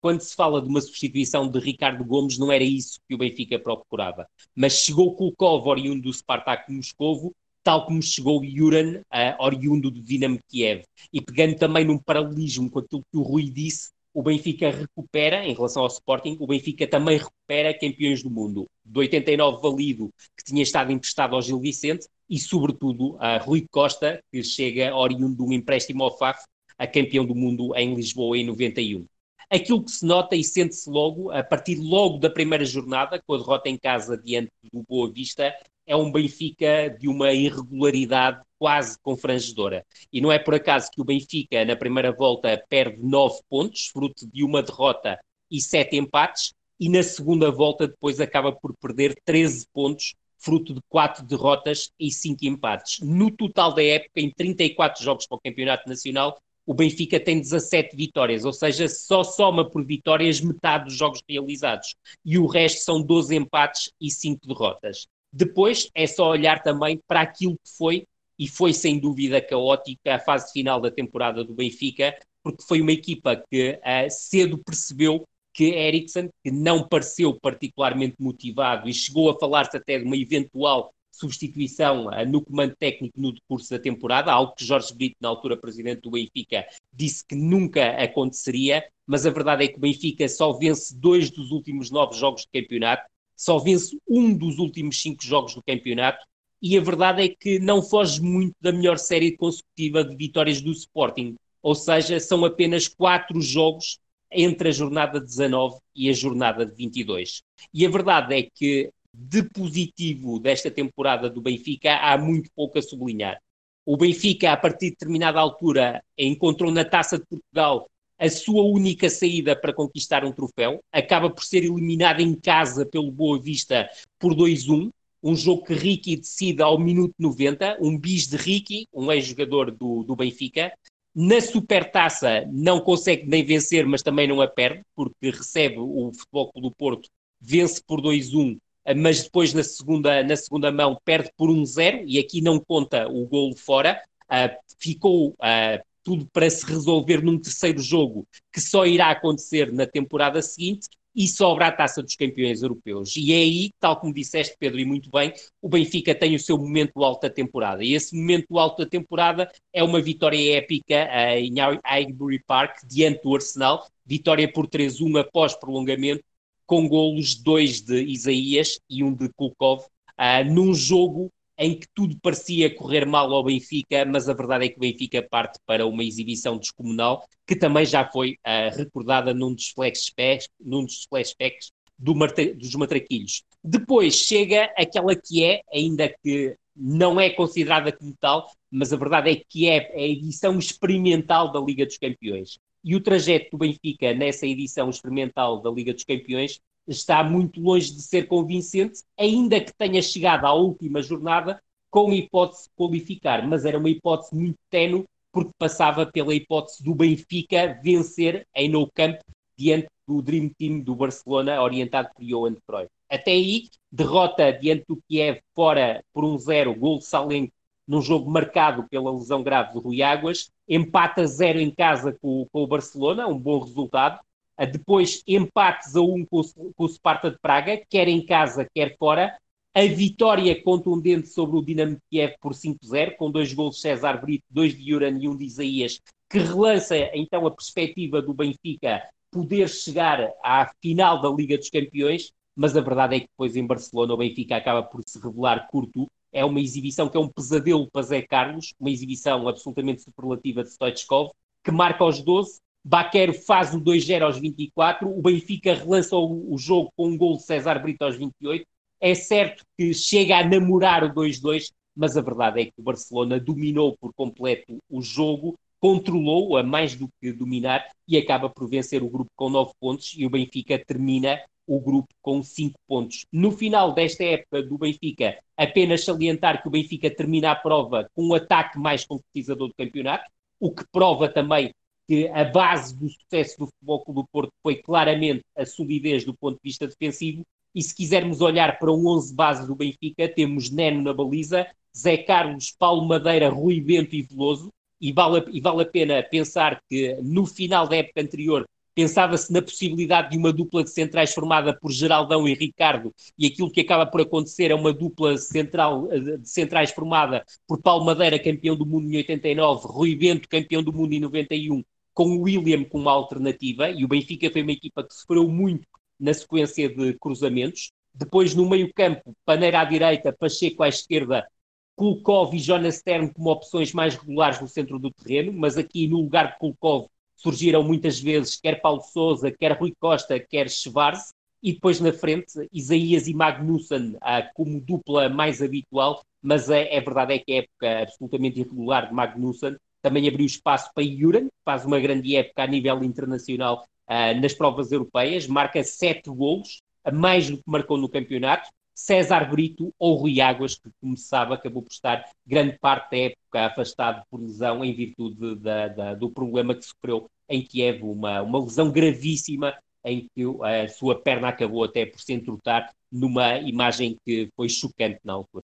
quando 0.04 0.20
se 0.20 0.36
fala 0.36 0.62
de 0.62 0.68
uma 0.68 0.82
substituição 0.82 1.50
de 1.50 1.58
Ricardo 1.60 2.04
Gomes, 2.04 2.38
não 2.38 2.52
era 2.52 2.64
isso 2.64 3.00
que 3.08 3.16
o 3.16 3.18
Benfica 3.18 3.58
procurava. 3.58 4.28
Mas 4.54 4.74
chegou 4.74 5.16
Kulkov, 5.16 5.66
oriundo 5.66 6.02
do 6.02 6.14
Spartak 6.14 6.70
Moscovo, 6.70 7.34
tal 7.64 7.86
como 7.86 8.02
chegou 8.02 8.44
Juran, 8.44 9.00
uh, 9.00 9.44
oriundo 9.44 9.90
do 9.90 10.02
Dinamo 10.02 10.40
Kiev. 10.50 10.84
E 11.12 11.22
pegando 11.22 11.56
também 11.56 11.86
num 11.86 11.98
paralelismo 11.98 12.70
com 12.70 12.80
aquilo 12.80 13.02
que 13.02 13.18
o 13.18 13.22
Rui 13.22 13.50
disse, 13.50 13.92
o 14.14 14.22
Benfica 14.22 14.70
recupera, 14.70 15.44
em 15.44 15.54
relação 15.54 15.82
ao 15.82 15.88
Sporting, 15.88 16.38
o 16.40 16.46
Benfica 16.46 16.86
também 16.86 17.18
recupera 17.18 17.74
campeões 17.74 18.22
do 18.22 18.30
mundo. 18.30 18.68
Do 18.86 19.00
89 19.00 19.60
Valido, 19.62 20.14
que 20.38 20.44
tinha 20.44 20.62
estado 20.62 20.92
emprestado 20.92 21.36
ao 21.36 21.42
Gil 21.42 21.60
Vicente, 21.60 22.08
e 22.30 22.38
sobretudo 22.38 23.18
a 23.20 23.38
Rui 23.38 23.66
Costa, 23.72 24.22
que 24.32 24.44
chega 24.44 24.96
oriundo 24.96 25.36
de 25.36 25.42
um 25.42 25.52
empréstimo 25.52 26.04
ao 26.04 26.16
FAF, 26.16 26.44
a 26.78 26.86
campeão 26.86 27.26
do 27.26 27.34
mundo 27.34 27.76
em 27.76 27.96
Lisboa 27.96 28.38
em 28.38 28.46
91. 28.46 29.06
Aquilo 29.50 29.84
que 29.84 29.92
se 29.92 30.06
nota 30.06 30.36
e 30.36 30.44
sente-se 30.44 30.90
logo, 30.90 31.32
a 31.32 31.44
partir 31.44 31.76
logo 31.76 32.18
da 32.18 32.30
primeira 32.30 32.66
jornada, 32.66 33.22
com 33.26 33.36
a 33.36 33.38
derrota 33.38 33.70
em 33.70 33.78
casa 33.78 34.18
diante 34.18 34.52
do 34.72 34.84
Boa 34.88 35.12
Vista, 35.12 35.54
é 35.86 35.96
um 35.96 36.12
Benfica 36.12 36.90
de 36.90 37.08
uma 37.08 37.32
irregularidade 37.32 38.42
quase 38.58 38.98
confrangedora. 39.02 39.86
E 40.12 40.22
não 40.22 40.32
é 40.32 40.40
por 40.40 40.56
acaso 40.56 40.90
que 40.92 41.02
o 41.02 41.06
Benfica, 41.06 41.66
na 41.66 41.76
primeira 41.76 42.12
volta, 42.12 42.64
perde 42.70 43.02
nove 43.02 43.42
pontos, 43.50 43.88
fruto 43.88 44.28
de 44.28 44.44
uma 44.44 44.64
derrota 44.64 45.20
e 45.52 45.62
sete 45.62 45.98
empates, 45.98 46.54
e 46.80 46.90
na 46.90 47.04
segunda 47.04 47.52
volta, 47.52 47.88
depois 47.88 48.20
acaba 48.20 48.52
por 48.52 48.76
perder 48.76 49.16
13 49.24 49.68
pontos, 49.74 50.16
fruto 50.38 50.74
de 50.74 50.82
quatro 50.90 51.24
derrotas 51.24 51.92
e 52.00 52.12
cinco 52.12 52.46
empates. 52.46 53.00
No 53.00 53.32
total 53.32 53.74
da 53.74 53.84
época, 53.84 54.20
em 54.20 54.30
34 54.30 55.02
jogos 55.04 55.26
para 55.26 55.38
o 55.38 55.42
Campeonato 55.42 55.88
Nacional, 55.88 56.38
o 56.66 56.74
Benfica 56.74 57.20
tem 57.20 57.40
17 57.40 57.96
vitórias, 57.96 58.46
ou 58.46 58.54
seja, 58.54 58.88
só 58.88 59.24
soma 59.24 59.70
por 59.70 59.86
vitórias 59.86 60.40
metade 60.42 60.86
dos 60.86 60.96
jogos 60.96 61.22
realizados. 61.28 61.96
E 62.26 62.38
o 62.38 62.46
resto 62.46 62.82
são 62.82 63.02
12 63.02 63.36
empates 63.36 63.92
e 64.00 64.10
5 64.10 64.48
derrotas. 64.48 65.08
Depois 65.36 65.90
é 65.96 66.06
só 66.06 66.30
olhar 66.30 66.62
também 66.62 67.00
para 67.08 67.22
aquilo 67.22 67.56
que 67.56 67.76
foi, 67.76 68.06
e 68.38 68.48
foi 68.48 68.72
sem 68.72 69.00
dúvida 69.00 69.42
caótica, 69.42 70.14
a 70.14 70.20
fase 70.20 70.52
final 70.54 70.80
da 70.80 70.92
temporada 70.92 71.44
do 71.44 71.56
Benfica, 71.56 72.16
porque 72.44 72.64
foi 72.64 72.82
uma 72.82 72.92
equipa 72.92 73.42
que 73.50 73.72
uh, 73.72 74.10
cedo 74.12 74.60
percebeu 74.60 75.28
que 75.52 75.66
Eriksen, 75.66 76.30
que 76.44 76.52
não 76.52 76.88
pareceu 76.88 77.34
particularmente 77.40 78.16
motivado 78.20 78.88
e 78.88 78.94
chegou 78.94 79.30
a 79.30 79.40
falar-se 79.40 79.78
até 79.78 79.98
de 79.98 80.06
uma 80.06 80.18
eventual 80.18 80.94
substituição 81.12 82.08
uh, 82.08 82.28
no 82.28 82.44
comando 82.44 82.76
técnico 82.76 83.20
no 83.20 83.32
decurso 83.32 83.72
da 83.72 83.80
temporada, 83.80 84.32
algo 84.32 84.54
que 84.56 84.66
Jorge 84.66 84.94
Brito, 84.94 85.16
na 85.20 85.30
altura 85.30 85.58
presidente 85.58 86.02
do 86.02 86.12
Benfica, 86.12 86.68
disse 86.92 87.26
que 87.26 87.36
nunca 87.36 88.04
aconteceria, 88.04 88.84
mas 89.08 89.26
a 89.26 89.32
verdade 89.32 89.64
é 89.64 89.68
que 89.68 89.78
o 89.78 89.82
Benfica 89.82 90.28
só 90.28 90.54
vence 90.54 90.96
dois 90.96 91.32
dos 91.32 91.52
últimos 91.52 91.90
nove 91.90 92.18
jogos 92.18 92.42
de 92.42 92.62
campeonato, 92.62 93.04
só 93.36 93.58
vence 93.60 93.98
um 94.08 94.34
dos 94.34 94.58
últimos 94.60 95.02
cinco 95.02 95.24
jogos 95.24 95.56
do 95.56 95.64
campeonato, 95.64 96.26
e 96.62 96.78
a 96.78 96.82
verdade 96.82 97.24
é 97.24 97.28
que 97.28 97.60
não 97.60 97.82
foge 97.82 98.22
muito 98.22 98.56
da 98.62 98.72
melhor 98.72 98.98
série 98.98 99.36
consecutiva 99.36 100.04
de 100.04 100.16
vitórias 100.16 100.62
do 100.62 100.72
Sporting, 100.72 101.36
ou 101.62 101.76
seja, 101.76 102.20
são 102.20 102.46
apenas 102.46 102.88
quatro 102.88 103.42
jogos 103.42 104.00
entre 104.32 104.70
a 104.70 104.72
jornada 104.72 105.20
19 105.20 105.78
e 105.96 106.10
a 106.10 106.14
jornada 106.14 106.66
de 106.66 106.74
22. 106.74 107.42
E 107.74 107.86
a 107.86 107.90
verdade 107.90 108.36
é 108.36 108.50
que 108.54 108.90
de 109.14 109.44
positivo 109.44 110.40
desta 110.40 110.72
temporada 110.72 111.30
do 111.30 111.42
Benfica 111.42 111.96
há 111.98 112.18
muito 112.18 112.50
pouco 112.56 112.80
a 112.80 112.82
sublinhar. 112.82 113.40
O 113.86 113.96
Benfica, 113.98 114.52
a 114.52 114.58
partir 114.58 114.86
de 114.86 114.92
determinada 114.92 115.40
altura, 115.40 116.02
encontrou 116.18 116.72
na 116.72 116.86
Taça 116.86 117.20
de 117.20 117.26
Portugal 117.26 117.88
a 118.24 118.30
sua 118.30 118.64
única 118.64 119.10
saída 119.10 119.54
para 119.54 119.74
conquistar 119.74 120.24
um 120.24 120.32
troféu. 120.32 120.82
Acaba 120.94 121.30
por 121.30 121.44
ser 121.44 121.66
eliminado 121.66 122.22
em 122.22 122.34
casa 122.34 122.86
pelo 122.86 123.12
Boa 123.12 123.38
Vista 123.38 123.90
por 124.18 124.34
2-1. 124.34 124.90
Um 125.22 125.36
jogo 125.36 125.66
que 125.66 125.74
Ricky 125.74 126.16
decide 126.16 126.62
ao 126.62 126.80
minuto 126.80 127.14
90, 127.20 127.80
um 127.82 127.98
bis 127.98 128.26
de 128.28 128.38
Ricky, 128.38 128.88
um 128.94 129.12
ex-jogador 129.12 129.72
do, 129.72 130.04
do 130.04 130.16
Benfica. 130.16 130.72
Na 131.14 131.42
Supertaça 131.42 132.48
não 132.50 132.80
consegue 132.80 133.28
nem 133.28 133.44
vencer, 133.44 133.86
mas 133.86 134.02
também 134.02 134.26
não 134.26 134.42
a 134.42 134.48
perde, 134.48 134.84
porque 134.96 135.30
recebe 135.30 135.80
o 135.80 136.12
Futebol 136.14 136.50
Clube 136.52 136.70
do 136.70 136.76
Porto, 136.76 137.10
vence 137.42 137.82
por 137.86 138.02
2-1 138.02 138.58
mas 138.98 139.24
depois 139.24 139.54
na 139.54 139.64
segunda, 139.64 140.22
na 140.24 140.36
segunda 140.36 140.70
mão 140.70 141.00
perde 141.06 141.32
por 141.38 141.50
1-0 141.50 142.04
e 142.06 142.20
aqui 142.20 142.42
não 142.42 142.60
conta 142.60 143.08
o 143.08 143.26
golo 143.26 143.56
fora. 143.56 144.04
Uh, 144.26 144.54
ficou 144.78 145.30
uh, 145.30 145.82
tudo 146.04 146.28
para 146.32 146.50
se 146.50 146.66
resolver 146.66 147.24
num 147.24 147.40
terceiro 147.40 147.82
jogo 147.82 148.28
que 148.52 148.60
só 148.60 148.86
irá 148.86 149.10
acontecer 149.10 149.72
na 149.72 149.86
temporada 149.86 150.42
seguinte 150.42 150.88
e 151.16 151.28
sobra 151.28 151.68
a 151.68 151.72
taça 151.72 152.02
dos 152.02 152.16
campeões 152.16 152.64
europeus. 152.64 153.16
E 153.16 153.32
é 153.34 153.38
aí, 153.38 153.72
tal 153.80 154.00
como 154.00 154.14
disseste, 154.14 154.56
Pedro, 154.60 154.80
e 154.80 154.86
muito 154.86 155.10
bem, 155.12 155.34
o 155.62 155.70
Benfica 155.70 156.16
tem 156.16 156.36
o 156.36 156.40
seu 156.40 156.58
momento 156.58 157.04
alto 157.04 157.22
da 157.22 157.30
temporada. 157.30 157.84
E 157.84 157.94
esse 157.94 158.16
momento 158.16 158.58
alto 158.58 158.84
da 158.84 158.90
temporada 158.90 159.52
é 159.72 159.84
uma 159.84 160.02
vitória 160.02 160.58
épica 160.58 161.08
uh, 161.08 161.38
em 161.38 161.54
Highbury 161.86 162.44
Park, 162.46 162.80
diante 162.88 163.22
do 163.22 163.36
Arsenal, 163.36 163.88
vitória 164.06 164.52
por 164.52 164.68
3-1 164.68 165.20
após 165.20 165.56
prolongamento, 165.56 166.24
com 166.66 166.88
golos, 166.88 167.36
dois 167.36 167.82
de 167.82 168.02
Isaías 168.04 168.80
e 168.90 169.04
um 169.04 169.14
de 169.14 169.30
Kulkov, 169.34 169.82
uh, 169.84 170.52
num 170.52 170.74
jogo 170.74 171.32
em 171.58 171.80
que 171.80 171.88
tudo 171.94 172.18
parecia 172.22 172.74
correr 172.74 173.06
mal 173.06 173.32
ao 173.32 173.44
Benfica, 173.44 174.06
mas 174.06 174.28
a 174.28 174.34
verdade 174.34 174.66
é 174.66 174.70
que 174.70 174.78
o 174.78 174.82
Benfica 174.82 175.22
parte 175.22 175.60
para 175.66 175.86
uma 175.86 176.04
exibição 176.04 176.58
descomunal, 176.58 177.28
que 177.46 177.56
também 177.56 177.86
já 177.86 178.10
foi 178.10 178.38
uh, 178.46 178.76
recordada 178.76 179.34
num 179.34 179.54
dos 179.54 179.70
flashbacks, 179.70 180.48
num 180.60 180.84
dos 180.84 181.06
flashbacks 181.10 181.72
do 181.98 182.14
dos 182.14 182.76
matraquilhos. 182.76 183.44
Depois 183.64 184.16
chega 184.16 184.74
aquela 184.76 185.16
que 185.16 185.44
é, 185.44 185.62
ainda 185.72 186.14
que 186.24 186.56
não 186.76 187.20
é 187.20 187.30
considerada 187.30 187.92
como 187.92 188.16
tal, 188.20 188.52
mas 188.70 188.92
a 188.92 188.98
verdade 188.98 189.30
é 189.30 189.36
que 189.36 189.70
é 189.70 189.92
a 189.94 190.02
edição 190.02 190.58
experimental 190.58 191.52
da 191.52 191.60
Liga 191.60 191.86
dos 191.86 191.98
Campeões. 191.98 192.58
E 192.84 192.96
o 192.96 193.00
trajeto 193.00 193.52
do 193.52 193.60
Benfica 193.60 194.14
nessa 194.14 194.46
edição 194.46 194.90
experimental 194.90 195.62
da 195.62 195.70
Liga 195.70 195.94
dos 195.94 196.04
Campeões 196.04 196.60
está 196.88 197.24
muito 197.24 197.62
longe 197.62 197.94
de 197.94 198.02
ser 198.02 198.28
convincente, 198.28 199.02
ainda 199.18 199.60
que 199.60 199.74
tenha 199.74 200.02
chegado 200.02 200.46
à 200.46 200.54
última 200.54 201.02
jornada 201.02 201.62
com 201.90 202.10
a 202.10 202.16
hipótese 202.16 202.64
de 202.64 202.70
qualificar, 202.76 203.48
mas 203.48 203.66
era 203.66 203.78
uma 203.78 203.90
hipótese 203.90 204.36
muito 204.36 204.58
tenue, 204.70 205.06
porque 205.32 205.52
passava 205.58 206.06
pela 206.06 206.34
hipótese 206.34 206.84
do 206.84 206.96
Benfica 206.96 207.80
vencer 207.84 208.48
em 208.56 208.70
no 208.70 208.90
camp 208.92 209.20
diante 209.58 209.88
do 210.08 210.22
Dream 210.22 210.50
Team 210.58 210.80
do 210.80 210.96
Barcelona, 210.96 211.62
orientado 211.62 212.10
por 212.16 212.24
Johan 212.24 212.56
Cruyff. 212.68 212.90
Até 213.10 213.32
aí, 213.32 213.70
derrota 213.92 214.52
diante 214.52 214.86
do 214.88 215.00
Kiev 215.08 215.40
fora 215.56 216.04
por 216.14 216.26
um 216.26 216.38
zero, 216.38 216.76
gol 216.76 216.98
de 216.98 217.06
Salento 217.06 217.54
num 217.88 218.02
jogo 218.02 218.30
marcado 218.30 218.88
pela 218.90 219.12
lesão 219.12 219.44
grave 219.44 219.74
do 219.74 219.80
Rui 219.80 220.02
Águas, 220.02 220.50
empata 220.68 221.28
zero 221.28 221.60
em 221.60 221.70
casa 221.70 222.18
com, 222.22 222.48
com 222.52 222.64
o 222.64 222.68
Barcelona, 222.68 223.28
um 223.28 223.38
bom 223.38 223.60
resultado, 223.60 224.20
depois 224.60 225.24
empates 225.28 225.96
a 225.96 226.02
um 226.02 226.26
com, 226.26 226.42
com 226.76 226.84
o 226.84 226.90
Sparta 226.90 227.32
de 227.32 227.40
Praga, 227.40 227.82
quer 227.90 228.08
em 228.08 228.26
casa, 228.26 228.68
quer 228.74 228.96
fora. 228.98 229.38
A 229.76 229.82
vitória 229.82 230.62
contundente 230.62 231.28
sobre 231.30 231.58
o 231.58 231.62
Dinamo 231.66 231.98
Kiev 232.10 232.36
por 232.40 232.54
5-0, 232.54 233.16
com 233.16 233.32
dois 233.32 233.52
gols 233.54 233.76
de 233.76 233.82
César 233.82 234.22
Brito, 234.22 234.46
dois 234.48 234.78
de 234.78 234.88
Juran 234.88 235.18
e 235.20 235.28
um 235.28 235.36
de 235.36 235.46
Isaías, 235.46 236.00
que 236.30 236.38
relança 236.38 236.96
então 237.16 237.48
a 237.48 237.52
perspectiva 237.52 238.22
do 238.22 238.36
Benfica 238.36 239.02
poder 239.32 239.68
chegar 239.68 240.32
à 240.44 240.72
final 240.80 241.20
da 241.20 241.30
Liga 241.30 241.58
dos 241.58 241.72
Campeões, 241.72 242.32
mas 242.56 242.78
a 242.78 242.82
verdade 242.82 243.16
é 243.16 243.20
que 243.22 243.28
depois 243.28 243.56
em 243.56 243.66
Barcelona 243.66 244.14
o 244.14 244.18
Benfica 244.18 244.56
acaba 244.56 244.84
por 244.84 245.02
se 245.04 245.20
revelar 245.20 245.68
curto. 245.68 246.08
É 246.32 246.46
uma 246.46 246.62
exibição 246.62 247.10
que 247.10 247.18
é 247.18 247.20
um 247.20 247.28
pesadelo 247.28 247.90
para 247.92 248.04
Zé 248.04 248.22
Carlos, 248.22 248.74
uma 248.80 248.92
exibição 248.92 249.48
absolutamente 249.48 250.04
superlativa 250.04 250.64
de 250.64 250.70
Stoichkov, 250.70 251.32
que 251.64 251.72
marca 251.72 252.04
aos 252.04 252.22
12 252.22 252.60
Baquero 252.84 253.34
faz 253.34 253.74
o 253.74 253.80
2-0 253.80 254.24
aos 254.24 254.38
24, 254.38 255.08
o 255.08 255.22
Benfica 255.22 255.74
relança 255.74 256.18
o, 256.18 256.54
o, 256.54 256.58
jogo 256.58 256.92
com 256.98 257.08
um 257.08 257.18
gol 257.18 257.38
de 257.38 257.44
César 257.44 257.80
Brito 257.80 258.04
aos 258.04 258.18
28. 258.18 258.66
É 259.00 259.16
certo 259.16 259.64
que 259.78 259.94
chega 259.94 260.38
a 260.38 260.46
namorar 260.46 261.04
o 261.04 261.14
2-2, 261.14 261.72
mas 261.96 262.18
a 262.18 262.22
verdade 262.22 262.62
é 262.62 262.66
que 262.66 262.74
o 262.78 262.84
Barcelona 262.84 263.40
dominou 263.40 263.96
por 263.98 264.14
completo 264.14 264.80
o 264.90 265.02
jogo, 265.02 265.58
controlou 265.80 266.58
a 266.58 266.64
mais 266.64 266.96
do 266.96 267.08
que 267.22 267.32
dominar 267.32 267.88
e 268.06 268.18
acaba 268.18 268.50
por 268.50 268.70
vencer 268.70 269.02
o 269.02 269.10
grupo 269.10 269.32
com 269.36 269.50
9 269.50 269.72
pontos 269.80 270.14
e 270.18 270.26
o 270.26 270.30
Benfica 270.30 270.78
termina 270.78 271.42
o 271.66 271.80
grupo 271.80 272.10
com 272.22 272.44
5 272.44 272.76
pontos. 272.86 273.26
No 273.32 273.52
final 273.52 273.94
desta 273.94 274.26
época 274.26 274.62
do 274.62 274.78
Benfica, 274.78 275.38
apenas 275.56 276.04
salientar 276.04 276.62
que 276.62 276.68
o 276.68 276.72
Benfica 276.72 277.10
termina 277.10 277.52
a 277.52 277.56
prova 277.56 278.10
com 278.14 278.24
um 278.24 278.34
ataque 278.34 278.78
mais 278.78 279.06
concretizador 279.06 279.70
do 279.70 279.74
campeonato, 279.74 280.30
o 280.60 280.72
que 280.72 280.84
prova 280.92 281.30
também 281.30 281.74
que 282.08 282.28
a 282.30 282.44
base 282.44 282.96
do 282.96 283.10
sucesso 283.10 283.58
do 283.60 283.66
Futebol 283.68 284.04
Clube 284.04 284.22
do 284.22 284.28
Porto 284.32 284.52
foi 284.62 284.76
claramente 284.76 285.44
a 285.58 285.66
solidez 285.66 286.26
do 286.26 286.34
ponto 286.34 286.56
de 286.56 286.62
vista 286.64 286.88
defensivo. 286.88 287.44
E 287.74 287.82
se 287.82 287.96
quisermos 287.96 288.42
olhar 288.42 288.78
para 288.78 288.92
um 288.92 289.08
11 289.08 289.34
base 289.34 289.68
do 289.68 289.76
Benfica, 289.76 290.28
temos 290.28 290.70
Neno 290.70 291.02
na 291.02 291.14
baliza, 291.14 291.68
Zé 291.96 292.18
Carlos, 292.18 292.72
Paulo 292.78 293.08
Madeira, 293.08 293.50
Rui 293.50 293.82
Bento 293.82 294.16
e 294.16 294.22
Veloso. 294.22 294.70
E 295.02 295.12
vale, 295.12 295.44
e 295.52 295.60
vale 295.60 295.82
a 295.82 295.86
pena 295.86 296.24
pensar 296.24 296.82
que 296.90 297.16
no 297.22 297.46
final 297.46 297.88
da 297.88 297.98
época 297.98 298.22
anterior 298.22 298.66
pensava-se 298.96 299.52
na 299.52 299.62
possibilidade 299.62 300.32
de 300.32 300.38
uma 300.38 300.54
dupla 300.54 300.84
de 300.84 300.90
centrais 300.92 301.34
formada 301.34 301.78
por 301.78 301.92
Geraldão 301.92 302.48
e 302.48 302.54
Ricardo, 302.54 303.14
e 303.38 303.48
aquilo 303.48 303.72
que 303.72 303.82
acaba 303.82 304.06
por 304.06 304.22
acontecer 304.22 304.72
é 304.72 304.76
uma 304.76 304.94
dupla 304.94 305.38
central, 305.38 306.12
eh, 306.12 306.38
de 306.38 306.50
centrais 306.50 306.92
formada 306.92 307.44
por 307.68 307.82
Paulo 307.82 308.06
Madeira, 308.06 308.40
campeão 308.40 308.76
do 308.76 308.86
mundo 308.86 309.12
em 309.12 309.18
89, 309.18 309.88
Rui 309.88 310.16
Bento, 310.16 310.48
campeão 310.48 310.84
do 310.84 310.94
mundo 310.94 311.14
em 311.14 311.20
91, 311.20 311.84
com 312.14 312.26
o 312.26 312.42
William 312.42 312.84
como 312.84 313.10
alternativa, 313.10 313.90
e 313.90 314.06
o 314.06 314.08
Benfica 314.08 314.52
foi 314.52 314.62
uma 314.62 314.72
equipa 314.72 315.04
que 315.04 315.14
sofreu 315.14 315.48
muito 315.48 315.88
na 316.20 316.34
sequência 316.34 316.88
de 316.88 317.14
cruzamentos. 317.16 317.92
Depois, 318.14 318.54
no 318.54 318.70
meio-campo, 318.70 319.36
Paneira 319.46 319.82
à 319.82 319.86
direita, 319.86 320.32
Pacheco 320.32 320.84
à 320.84 320.88
esquerda, 320.88 321.48
Kulkov 321.96 322.56
e 322.56 322.60
Jonas 322.60 322.96
Stern 322.96 323.34
como 323.34 323.50
opções 323.50 323.94
mais 323.94 324.16
regulares 324.16 324.60
no 324.60 324.68
centro 324.68 325.00
do 325.00 325.12
terreno, 325.12 325.54
mas 325.54 325.78
aqui 325.78 326.08
no 326.08 326.18
lugar 326.18 326.54
de 326.54 326.60
Kulkov 326.60 327.08
surgiram 327.36 327.84
muitas 327.84 328.20
vezes 328.20 328.60
quer 328.60 328.82
Paulo 328.82 329.02
Souza, 329.02 329.52
quer 329.52 329.74
Rui 329.74 329.94
Costa, 330.00 330.40
quer 330.40 330.70
Schwarz, 330.70 331.34
e 331.62 331.74
depois 331.74 332.00
na 332.00 332.12
frente 332.12 332.68
Isaías 332.72 333.28
e 333.28 333.34
Magnussen 333.34 334.18
ah, 334.22 334.44
como 334.54 334.82
dupla 334.82 335.30
mais 335.30 335.62
habitual, 335.62 336.24
mas 336.42 336.70
é, 336.70 336.94
é 336.94 337.00
verdade 337.00 337.34
é 337.34 337.40
que 337.40 337.54
a 337.54 337.58
época 337.58 338.02
absolutamente 338.02 338.60
irregular 338.60 339.08
de 339.08 339.14
Magnussen 339.14 339.78
também 340.04 340.28
abriu 340.28 340.46
espaço 340.46 340.92
para 340.94 341.04
Juran, 341.04 341.46
que 341.46 341.64
faz 341.64 341.86
uma 341.86 342.00
grande 342.00 342.36
época 342.36 342.64
a 342.64 342.68
nível 342.68 343.04
internacional 343.04 343.86
uh, 344.08 344.40
nas 344.40 344.54
provas 344.54 344.92
europeias, 344.92 345.48
marca 345.48 345.84
sete 345.84 346.30
golos, 346.30 346.82
a 347.04 347.12
mais 347.12 347.50
do 347.50 347.58
que 347.58 347.64
marcou 347.66 347.98
no 347.98 348.10
campeonato. 348.10 348.70
César 348.96 349.50
Brito 349.50 349.92
ou 349.98 350.16
Rui 350.16 350.40
Águas, 350.40 350.76
que, 350.76 351.18
sabe, 351.18 351.56
acabou 351.56 351.82
por 351.82 351.92
estar 351.92 352.30
grande 352.46 352.78
parte 352.80 353.10
da 353.10 353.18
época 353.18 353.66
afastado 353.66 354.24
por 354.30 354.40
lesão 354.40 354.86
em 354.86 354.94
virtude 354.94 355.56
da, 355.56 355.88
da, 355.88 356.14
do 356.14 356.30
problema 356.30 356.76
que 356.76 356.86
sofreu 356.86 357.28
em 357.50 357.64
Kiev, 357.64 358.04
uma, 358.04 358.44
uma 358.44 358.64
lesão 358.64 358.92
gravíssima 358.92 359.76
em 360.06 360.28
que 360.36 360.44
a 360.62 360.88
sua 360.90 361.20
perna 361.20 361.48
acabou 361.48 361.84
até 361.84 362.06
por 362.06 362.20
se 362.20 362.34
entrotar 362.34 362.92
numa 363.12 363.58
imagem 363.58 364.18
que 364.26 364.50
foi 364.56 364.70
chocante 364.70 365.20
na 365.24 365.34
altura. 365.34 365.63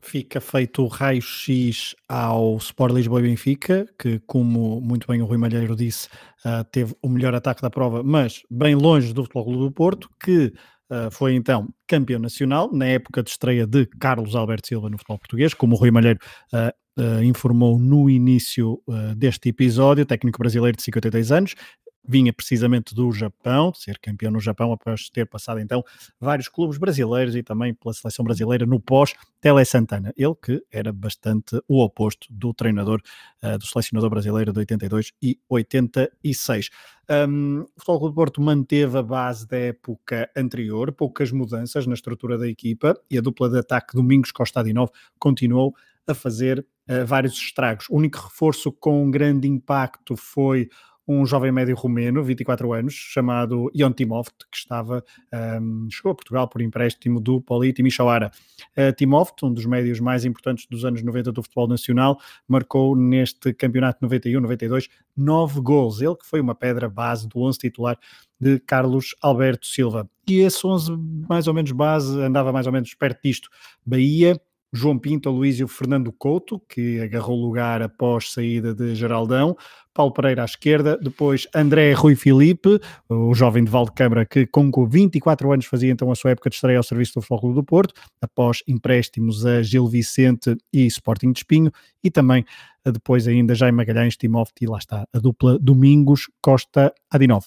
Fica 0.00 0.40
feito 0.40 0.82
o 0.82 0.86
raio-x 0.86 1.94
ao 2.08 2.56
Sport 2.58 2.94
Lisboa 2.94 3.20
e 3.20 3.24
Benfica, 3.24 3.86
que, 3.98 4.20
como 4.26 4.80
muito 4.80 5.06
bem 5.06 5.20
o 5.20 5.26
Rui 5.26 5.38
Malheiro 5.38 5.74
disse, 5.74 6.08
uh, 6.44 6.64
teve 6.70 6.94
o 7.02 7.08
melhor 7.08 7.34
ataque 7.34 7.62
da 7.62 7.70
prova, 7.70 8.02
mas 8.02 8.42
bem 8.50 8.74
longe 8.74 9.12
do 9.12 9.22
Futebol 9.22 9.44
Clube 9.44 9.58
do 9.60 9.72
Porto, 9.72 10.08
que 10.22 10.52
uh, 10.90 11.10
foi 11.10 11.34
então 11.34 11.68
campeão 11.86 12.20
nacional, 12.20 12.70
na 12.72 12.86
época 12.86 13.22
de 13.22 13.30
estreia 13.30 13.66
de 13.66 13.86
Carlos 13.98 14.34
Alberto 14.34 14.68
Silva 14.68 14.88
no 14.88 14.98
futebol 14.98 15.18
português, 15.18 15.52
como 15.54 15.74
o 15.74 15.78
Rui 15.78 15.90
Malheiro 15.90 16.20
uh, 16.52 16.72
Uh, 17.00 17.22
informou 17.22 17.78
no 17.78 18.10
início 18.10 18.82
uh, 18.88 19.14
deste 19.14 19.50
episódio, 19.50 20.04
técnico 20.04 20.40
brasileiro 20.40 20.76
de 20.76 20.82
52 20.82 21.30
anos, 21.30 21.54
vinha 22.08 22.32
precisamente 22.32 22.94
do 22.94 23.12
Japão, 23.12 23.70
de 23.70 23.82
ser 23.82 23.98
campeão 23.98 24.32
no 24.32 24.40
Japão, 24.40 24.72
após 24.72 25.10
ter 25.10 25.26
passado 25.26 25.60
então 25.60 25.84
vários 26.18 26.48
clubes 26.48 26.78
brasileiros 26.78 27.36
e 27.36 27.42
também 27.42 27.74
pela 27.74 27.92
seleção 27.92 28.24
brasileira 28.24 28.64
no 28.64 28.80
pós-Tele 28.80 29.64
Santana. 29.64 30.12
Ele 30.16 30.34
que 30.34 30.64
era 30.72 30.90
bastante 30.90 31.60
o 31.68 31.84
oposto 31.84 32.26
do 32.30 32.54
treinador, 32.54 33.02
uh, 33.42 33.58
do 33.58 33.66
selecionador 33.66 34.08
brasileiro 34.08 34.52
de 34.52 34.58
82 34.60 35.12
e 35.22 35.38
86. 35.48 36.70
Um, 37.10 37.60
o 37.60 37.80
Futebol 37.80 38.08
do 38.08 38.14
Porto 38.14 38.40
manteve 38.40 38.98
a 38.98 39.02
base 39.02 39.46
da 39.46 39.56
época 39.56 40.30
anterior, 40.36 40.92
poucas 40.92 41.30
mudanças 41.30 41.86
na 41.86 41.94
estrutura 41.94 42.38
da 42.38 42.48
equipa 42.48 42.98
e 43.10 43.18
a 43.18 43.20
dupla 43.20 43.48
de 43.48 43.58
ataque 43.58 43.94
Domingos 43.94 44.30
Costa 44.30 44.60
Adinov 44.60 44.90
continuou 45.18 45.74
a 46.06 46.14
fazer 46.14 46.66
uh, 46.88 47.06
vários 47.06 47.34
estragos. 47.34 47.86
O 47.88 47.96
único 47.96 48.18
reforço 48.18 48.72
com 48.72 49.10
grande 49.10 49.46
impacto 49.46 50.16
foi 50.16 50.68
um 51.08 51.24
jovem 51.24 51.50
médio 51.50 51.74
romeno, 51.74 52.22
24 52.22 52.70
anos, 52.74 52.92
chamado 52.92 53.70
Ion 53.74 53.92
Timofte, 53.92 54.46
que 54.52 54.58
estava, 54.58 55.02
um, 55.58 55.88
chegou 55.90 56.12
a 56.12 56.14
Portugal 56.14 56.46
por 56.46 56.60
empréstimo 56.60 57.18
do 57.18 57.40
Poli 57.40 57.72
Timisoara. 57.72 58.30
Uh, 58.76 58.92
Timofte, 58.92 59.46
um 59.46 59.52
dos 59.52 59.64
médios 59.64 60.00
mais 60.00 60.26
importantes 60.26 60.66
dos 60.68 60.84
anos 60.84 61.02
90 61.02 61.32
do 61.32 61.42
futebol 61.42 61.66
nacional, 61.66 62.20
marcou 62.46 62.94
neste 62.94 63.54
campeonato 63.54 64.06
91-92 64.06 64.90
nove 65.16 65.60
gols. 65.62 66.02
Ele 66.02 66.14
que 66.14 66.26
foi 66.26 66.40
uma 66.40 66.54
pedra 66.54 66.90
base 66.90 67.26
do 67.26 67.40
11 67.40 67.58
titular 67.58 67.98
de 68.38 68.60
Carlos 68.60 69.16
Alberto 69.22 69.66
Silva. 69.66 70.08
E 70.28 70.40
esse 70.40 70.64
11 70.66 70.92
mais 71.28 71.48
ou 71.48 71.54
menos 71.54 71.72
base 71.72 72.20
andava 72.20 72.52
mais 72.52 72.66
ou 72.66 72.72
menos 72.72 72.92
perto 72.94 73.22
disto. 73.22 73.48
Bahia, 73.84 74.38
João 74.72 74.98
Pinto, 74.98 75.28
Aloísio 75.28 75.66
Fernando 75.66 76.12
Couto, 76.12 76.60
que 76.68 77.00
agarrou 77.00 77.40
lugar 77.40 77.80
após 77.80 78.32
saída 78.32 78.74
de 78.74 78.94
Geraldão, 78.94 79.56
Paulo 79.94 80.12
Pereira 80.12 80.42
à 80.42 80.44
esquerda, 80.44 80.96
depois 80.96 81.48
André 81.54 81.92
Rui 81.92 82.14
Filipe, 82.14 82.78
o 83.08 83.34
jovem 83.34 83.64
de 83.64 83.70
Valdecâmara, 83.70 84.24
que 84.24 84.46
com 84.46 84.70
24 84.86 85.52
anos 85.52 85.66
fazia 85.66 85.90
então 85.90 86.10
a 86.12 86.14
sua 86.14 86.30
época 86.32 86.50
de 86.50 86.56
estreia 86.56 86.76
ao 86.76 86.84
serviço 86.84 87.14
do 87.14 87.20
Futebol 87.20 87.40
Clube 87.40 87.54
do 87.56 87.64
Porto, 87.64 87.94
após 88.20 88.62
empréstimos 88.68 89.44
a 89.44 89.62
Gil 89.62 89.88
Vicente 89.88 90.56
e 90.72 90.86
Sporting 90.86 91.32
de 91.32 91.40
Espinho, 91.40 91.72
e 92.04 92.10
também 92.10 92.44
depois 92.84 93.26
ainda 93.26 93.54
Jaime 93.54 93.76
Magalhães, 93.76 94.16
Timóteo, 94.16 94.54
e 94.60 94.66
lá 94.66 94.78
está 94.78 95.06
a 95.12 95.18
dupla 95.18 95.58
Domingos 95.58 96.30
Costa 96.40 96.92
Adinov. 97.10 97.44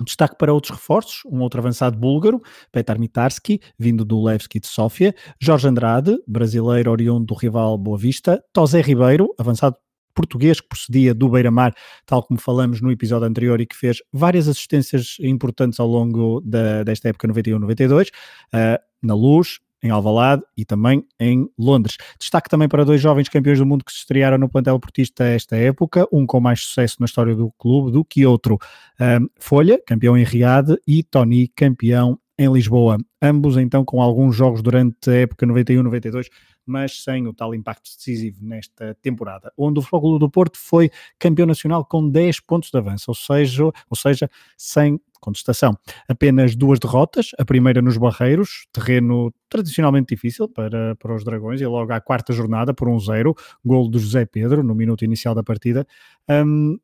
Destaque 0.00 0.36
para 0.36 0.52
outros 0.52 0.76
reforços, 0.76 1.20
um 1.26 1.40
outro 1.40 1.60
avançado 1.60 1.98
búlgaro, 1.98 2.40
Petar 2.70 2.98
Mitarski, 2.98 3.60
vindo 3.78 4.04
do 4.04 4.22
Levski 4.22 4.58
de 4.58 4.66
Sófia, 4.66 5.14
Jorge 5.40 5.68
Andrade, 5.68 6.16
brasileiro 6.26 6.90
oriundo 6.90 7.26
do 7.26 7.34
rival 7.34 7.76
Boa 7.78 7.98
Vista, 7.98 8.42
Tosé 8.52 8.80
Ribeiro, 8.80 9.34
avançado 9.38 9.76
português 10.14 10.60
que 10.60 10.68
procedia 10.68 11.14
do 11.14 11.28
Beira-Mar, 11.28 11.74
tal 12.06 12.22
como 12.22 12.38
falamos 12.38 12.80
no 12.80 12.90
episódio 12.90 13.26
anterior 13.26 13.60
e 13.60 13.66
que 13.66 13.76
fez 13.76 13.98
várias 14.12 14.48
assistências 14.48 15.16
importantes 15.20 15.80
ao 15.80 15.86
longo 15.86 16.40
da, 16.44 16.82
desta 16.84 17.08
época 17.08 17.28
91-92, 17.28 18.08
uh, 18.08 18.78
na 19.02 19.14
Luz, 19.14 19.58
em 19.82 19.90
Alvalade 19.90 20.42
e 20.56 20.64
também 20.64 21.04
em 21.18 21.48
Londres. 21.58 21.96
Destaque 22.18 22.48
também 22.48 22.68
para 22.68 22.84
dois 22.84 23.00
jovens 23.00 23.28
campeões 23.28 23.58
do 23.58 23.66
mundo 23.66 23.84
que 23.84 23.92
se 23.92 23.98
estrearam 23.98 24.38
no 24.38 24.48
plantel 24.48 24.78
portista 24.78 25.24
esta 25.24 25.56
época, 25.56 26.06
um 26.12 26.24
com 26.26 26.40
mais 26.40 26.60
sucesso 26.60 26.96
na 27.00 27.06
história 27.06 27.34
do 27.34 27.50
clube 27.58 27.90
do 27.90 28.04
que 28.04 28.24
outro. 28.24 28.58
Um, 29.00 29.28
Folha, 29.38 29.80
campeão 29.86 30.16
em 30.16 30.24
Riad, 30.24 30.76
e 30.86 31.02
Tony, 31.02 31.48
campeão 31.48 32.18
em 32.38 32.52
Lisboa. 32.52 32.98
Ambos 33.20 33.56
então 33.56 33.84
com 33.84 34.00
alguns 34.00 34.34
jogos 34.34 34.62
durante 34.62 35.10
a 35.10 35.14
época 35.14 35.46
91-92 35.46 36.28
mas 36.66 37.02
sem 37.02 37.26
o 37.26 37.34
tal 37.34 37.54
impacto 37.54 37.90
decisivo 37.96 38.44
nesta 38.44 38.94
temporada, 39.02 39.52
onde 39.56 39.78
o 39.78 39.82
Futebol 39.82 40.18
do 40.18 40.30
Porto 40.30 40.58
foi 40.58 40.90
campeão 41.18 41.46
nacional 41.46 41.84
com 41.84 42.08
10 42.08 42.40
pontos 42.40 42.70
de 42.70 42.78
avanço, 42.78 43.06
ou 43.08 43.14
seja, 43.14 43.64
ou 43.64 43.96
seja 43.96 44.30
sem 44.56 45.00
contestação. 45.22 45.78
Apenas 46.08 46.54
duas 46.54 46.78
derrotas, 46.78 47.30
a 47.38 47.44
primeira 47.44 47.80
nos 47.80 47.96
Barreiros, 47.96 48.66
terreno 48.72 49.32
tradicionalmente 49.48 50.14
difícil 50.14 50.48
para, 50.48 50.96
para 50.96 51.14
os 51.14 51.24
Dragões, 51.24 51.60
e 51.60 51.66
logo 51.66 51.92
à 51.92 52.00
quarta 52.00 52.32
jornada 52.32 52.74
por 52.74 52.88
um 52.88 52.98
zero, 52.98 53.34
gol 53.64 53.88
do 53.88 53.98
José 53.98 54.26
Pedro 54.26 54.62
no 54.62 54.74
minuto 54.74 55.04
inicial 55.04 55.34
da 55.34 55.42
partida. 55.42 55.86
Um, 56.28 56.76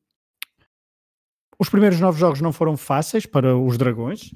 os 1.59 1.69
primeiros 1.69 1.99
nove 1.99 2.21
jogos 2.21 2.41
não 2.41 2.53
foram 2.53 2.77
fáceis 2.77 3.27
para 3.27 3.57
os 3.57 3.77
Dragões, 3.77 4.31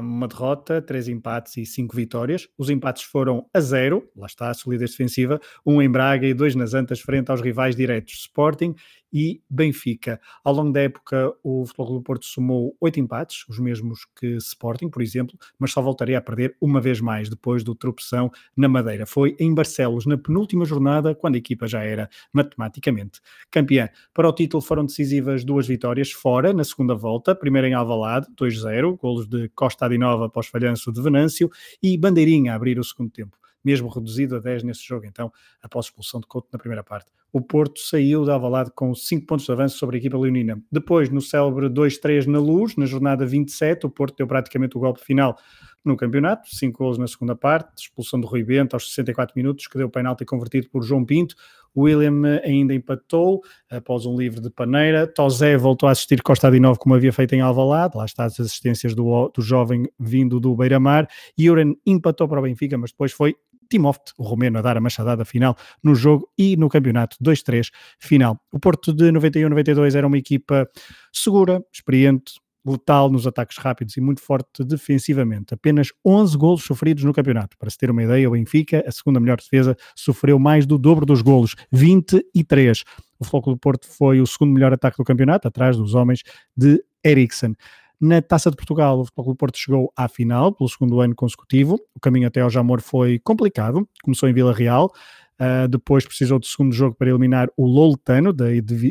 uma 0.00 0.26
derrota, 0.26 0.82
três 0.82 1.06
empates 1.08 1.56
e 1.56 1.64
cinco 1.64 1.94
vitórias. 1.94 2.48
Os 2.58 2.68
empates 2.68 3.04
foram 3.04 3.46
a 3.54 3.60
zero, 3.60 4.10
lá 4.16 4.26
está 4.26 4.50
a 4.50 4.54
solidez 4.54 4.90
defensiva, 4.90 5.40
um 5.64 5.80
em 5.80 5.88
Braga 5.88 6.26
e 6.26 6.34
dois 6.34 6.54
nas 6.54 6.74
Antas 6.74 7.00
frente 7.00 7.30
aos 7.30 7.40
rivais 7.40 7.76
diretos 7.76 8.14
Sporting 8.14 8.74
e 9.12 9.40
Benfica. 9.48 10.20
Ao 10.44 10.52
longo 10.52 10.72
da 10.72 10.82
época, 10.82 11.32
o 11.42 11.64
Futebol 11.66 11.94
do 11.94 12.02
Porto 12.02 12.26
somou 12.26 12.76
oito 12.80 13.00
empates, 13.00 13.44
os 13.48 13.58
mesmos 13.58 14.06
que 14.18 14.36
Sporting, 14.36 14.88
por 14.88 15.02
exemplo, 15.02 15.38
mas 15.58 15.72
só 15.72 15.80
voltaria 15.80 16.18
a 16.18 16.20
perder 16.20 16.56
uma 16.60 16.80
vez 16.80 17.00
mais 17.00 17.28
depois 17.28 17.62
do 17.62 17.74
tropeção 17.74 18.30
na 18.56 18.68
Madeira. 18.68 19.06
Foi 19.06 19.36
em 19.38 19.54
Barcelos, 19.54 20.06
na 20.06 20.16
penúltima 20.16 20.64
jornada, 20.64 21.14
quando 21.14 21.36
a 21.36 21.38
equipa 21.38 21.66
já 21.66 21.82
era 21.82 22.08
matematicamente 22.32 23.20
campeã. 23.50 23.88
Para 24.12 24.28
o 24.28 24.32
título 24.32 24.62
foram 24.62 24.84
decisivas 24.84 25.44
duas 25.44 25.66
vitórias 25.66 26.10
fora, 26.10 26.52
na 26.52 26.64
segunda 26.64 26.94
volta, 26.94 27.34
primeiro 27.34 27.66
em 27.66 27.74
Alvalade, 27.74 28.26
2-0, 28.36 28.96
golos 28.98 29.26
de 29.26 29.48
Costa 29.50 29.86
Adinova 29.86 30.26
após 30.26 30.46
falhanço 30.46 30.92
de 30.92 31.00
Venâncio 31.00 31.50
e 31.82 31.96
Bandeirinha 31.96 32.52
a 32.52 32.56
abrir 32.56 32.78
o 32.78 32.84
segundo 32.84 33.10
tempo 33.10 33.36
mesmo 33.64 33.88
reduzido 33.88 34.36
a 34.36 34.38
10 34.38 34.62
nesse 34.62 34.86
jogo, 34.86 35.06
então, 35.06 35.32
após 35.62 35.86
expulsão 35.86 36.20
de 36.20 36.26
Couto 36.26 36.48
na 36.52 36.58
primeira 36.58 36.82
parte. 36.82 37.10
O 37.32 37.40
Porto 37.42 37.78
saiu 37.80 38.24
da 38.24 38.34
Alvalade 38.34 38.70
com 38.74 38.94
5 38.94 39.26
pontos 39.26 39.44
de 39.44 39.52
avanço 39.52 39.76
sobre 39.76 39.96
a 39.96 39.98
equipa 39.98 40.16
leonina. 40.16 40.62
Depois, 40.72 41.10
no 41.10 41.20
célebre 41.20 41.68
2-3 41.68 42.26
na 42.26 42.38
Luz, 42.38 42.76
na 42.76 42.86
jornada 42.86 43.26
27, 43.26 43.84
o 43.84 43.90
Porto 43.90 44.16
deu 44.16 44.26
praticamente 44.26 44.76
o 44.76 44.80
golpe 44.80 45.04
final 45.04 45.36
no 45.84 45.96
campeonato, 45.96 46.48
5 46.54 46.76
gols 46.76 46.98
na 46.98 47.06
segunda 47.06 47.36
parte, 47.36 47.82
expulsão 47.82 48.20
de 48.20 48.26
Rui 48.26 48.42
Bento 48.42 48.74
aos 48.74 48.88
64 48.88 49.34
minutos, 49.36 49.66
que 49.66 49.76
deu 49.76 49.88
penalti 49.88 50.24
convertido 50.24 50.68
por 50.70 50.82
João 50.82 51.04
Pinto. 51.04 51.34
William 51.76 52.40
ainda 52.42 52.74
empatou 52.74 53.42
após 53.70 54.04
um 54.04 54.16
livre 54.16 54.40
de 54.40 54.50
paneira. 54.50 55.06
Tozé 55.06 55.56
voltou 55.56 55.88
a 55.88 55.92
assistir 55.92 56.22
Costa 56.22 56.50
de 56.50 56.58
Novo 56.58 56.78
como 56.78 56.94
havia 56.94 57.12
feito 57.12 57.34
em 57.34 57.40
Alvalade. 57.40 57.96
Lá 57.96 58.04
está 58.04 58.24
as 58.24 58.38
assistências 58.40 58.94
do, 58.94 59.28
do 59.28 59.42
jovem 59.42 59.88
vindo 59.98 60.40
do 60.40 60.54
Beira-Mar. 60.56 61.08
Uren 61.38 61.74
empatou 61.86 62.26
para 62.26 62.40
o 62.40 62.42
Benfica, 62.42 62.76
mas 62.76 62.90
depois 62.90 63.12
foi 63.12 63.36
Timoft, 63.68 64.12
o 64.18 64.22
romeno, 64.22 64.58
a 64.58 64.62
dar 64.62 64.76
a 64.76 64.80
machadada 64.80 65.24
final 65.24 65.56
no 65.82 65.94
jogo 65.94 66.28
e 66.36 66.56
no 66.56 66.68
campeonato 66.68 67.16
2-3 67.22 67.70
final. 67.98 68.38
O 68.52 68.58
Porto 68.58 68.92
de 68.92 69.10
91-92 69.12 69.94
era 69.94 70.06
uma 70.06 70.18
equipa 70.18 70.68
segura, 71.12 71.62
experiente, 71.72 72.34
letal 72.66 73.10
nos 73.10 73.26
ataques 73.26 73.56
rápidos 73.58 73.96
e 73.96 74.00
muito 74.00 74.20
forte 74.20 74.62
defensivamente. 74.64 75.54
Apenas 75.54 75.88
11 76.04 76.36
golos 76.36 76.64
sofridos 76.64 77.04
no 77.04 77.12
campeonato. 77.12 77.56
Para 77.58 77.70
se 77.70 77.78
ter 77.78 77.90
uma 77.90 78.02
ideia, 78.02 78.28
o 78.28 78.32
Benfica, 78.32 78.84
a 78.86 78.92
segunda 78.92 79.18
melhor 79.20 79.38
defesa, 79.38 79.76
sofreu 79.96 80.38
mais 80.38 80.66
do 80.66 80.78
dobro 80.78 81.06
dos 81.06 81.22
golos, 81.22 81.54
23. 81.72 82.84
O 83.18 83.24
Flóculo 83.24 83.56
do 83.56 83.58
Porto 83.58 83.86
foi 83.86 84.20
o 84.20 84.26
segundo 84.26 84.52
melhor 84.52 84.72
ataque 84.72 84.98
do 84.98 85.04
campeonato, 85.04 85.48
atrás 85.48 85.76
dos 85.76 85.94
homens 85.94 86.22
de 86.56 86.82
Eriksen. 87.04 87.54
Na 88.00 88.22
Taça 88.22 88.50
de 88.50 88.56
Portugal, 88.56 89.00
o 89.00 89.04
Futebol 89.04 89.32
do 89.32 89.36
Porto 89.36 89.58
chegou 89.58 89.92
à 89.96 90.08
final 90.08 90.52
pelo 90.52 90.68
segundo 90.68 91.00
ano 91.00 91.14
consecutivo. 91.14 91.78
O 91.94 92.00
caminho 92.00 92.28
até 92.28 92.40
ao 92.40 92.50
Jamor 92.50 92.80
foi 92.80 93.18
complicado. 93.18 93.88
Começou 94.02 94.28
em 94.28 94.32
Vila 94.32 94.52
Real, 94.52 94.92
Uh, 95.40 95.68
depois 95.68 96.04
precisou 96.04 96.36
do 96.40 96.46
segundo 96.46 96.72
jogo 96.72 96.96
para 96.96 97.08
eliminar 97.08 97.48
o 97.56 97.64
Loletano, 97.64 98.32
da 98.32 98.46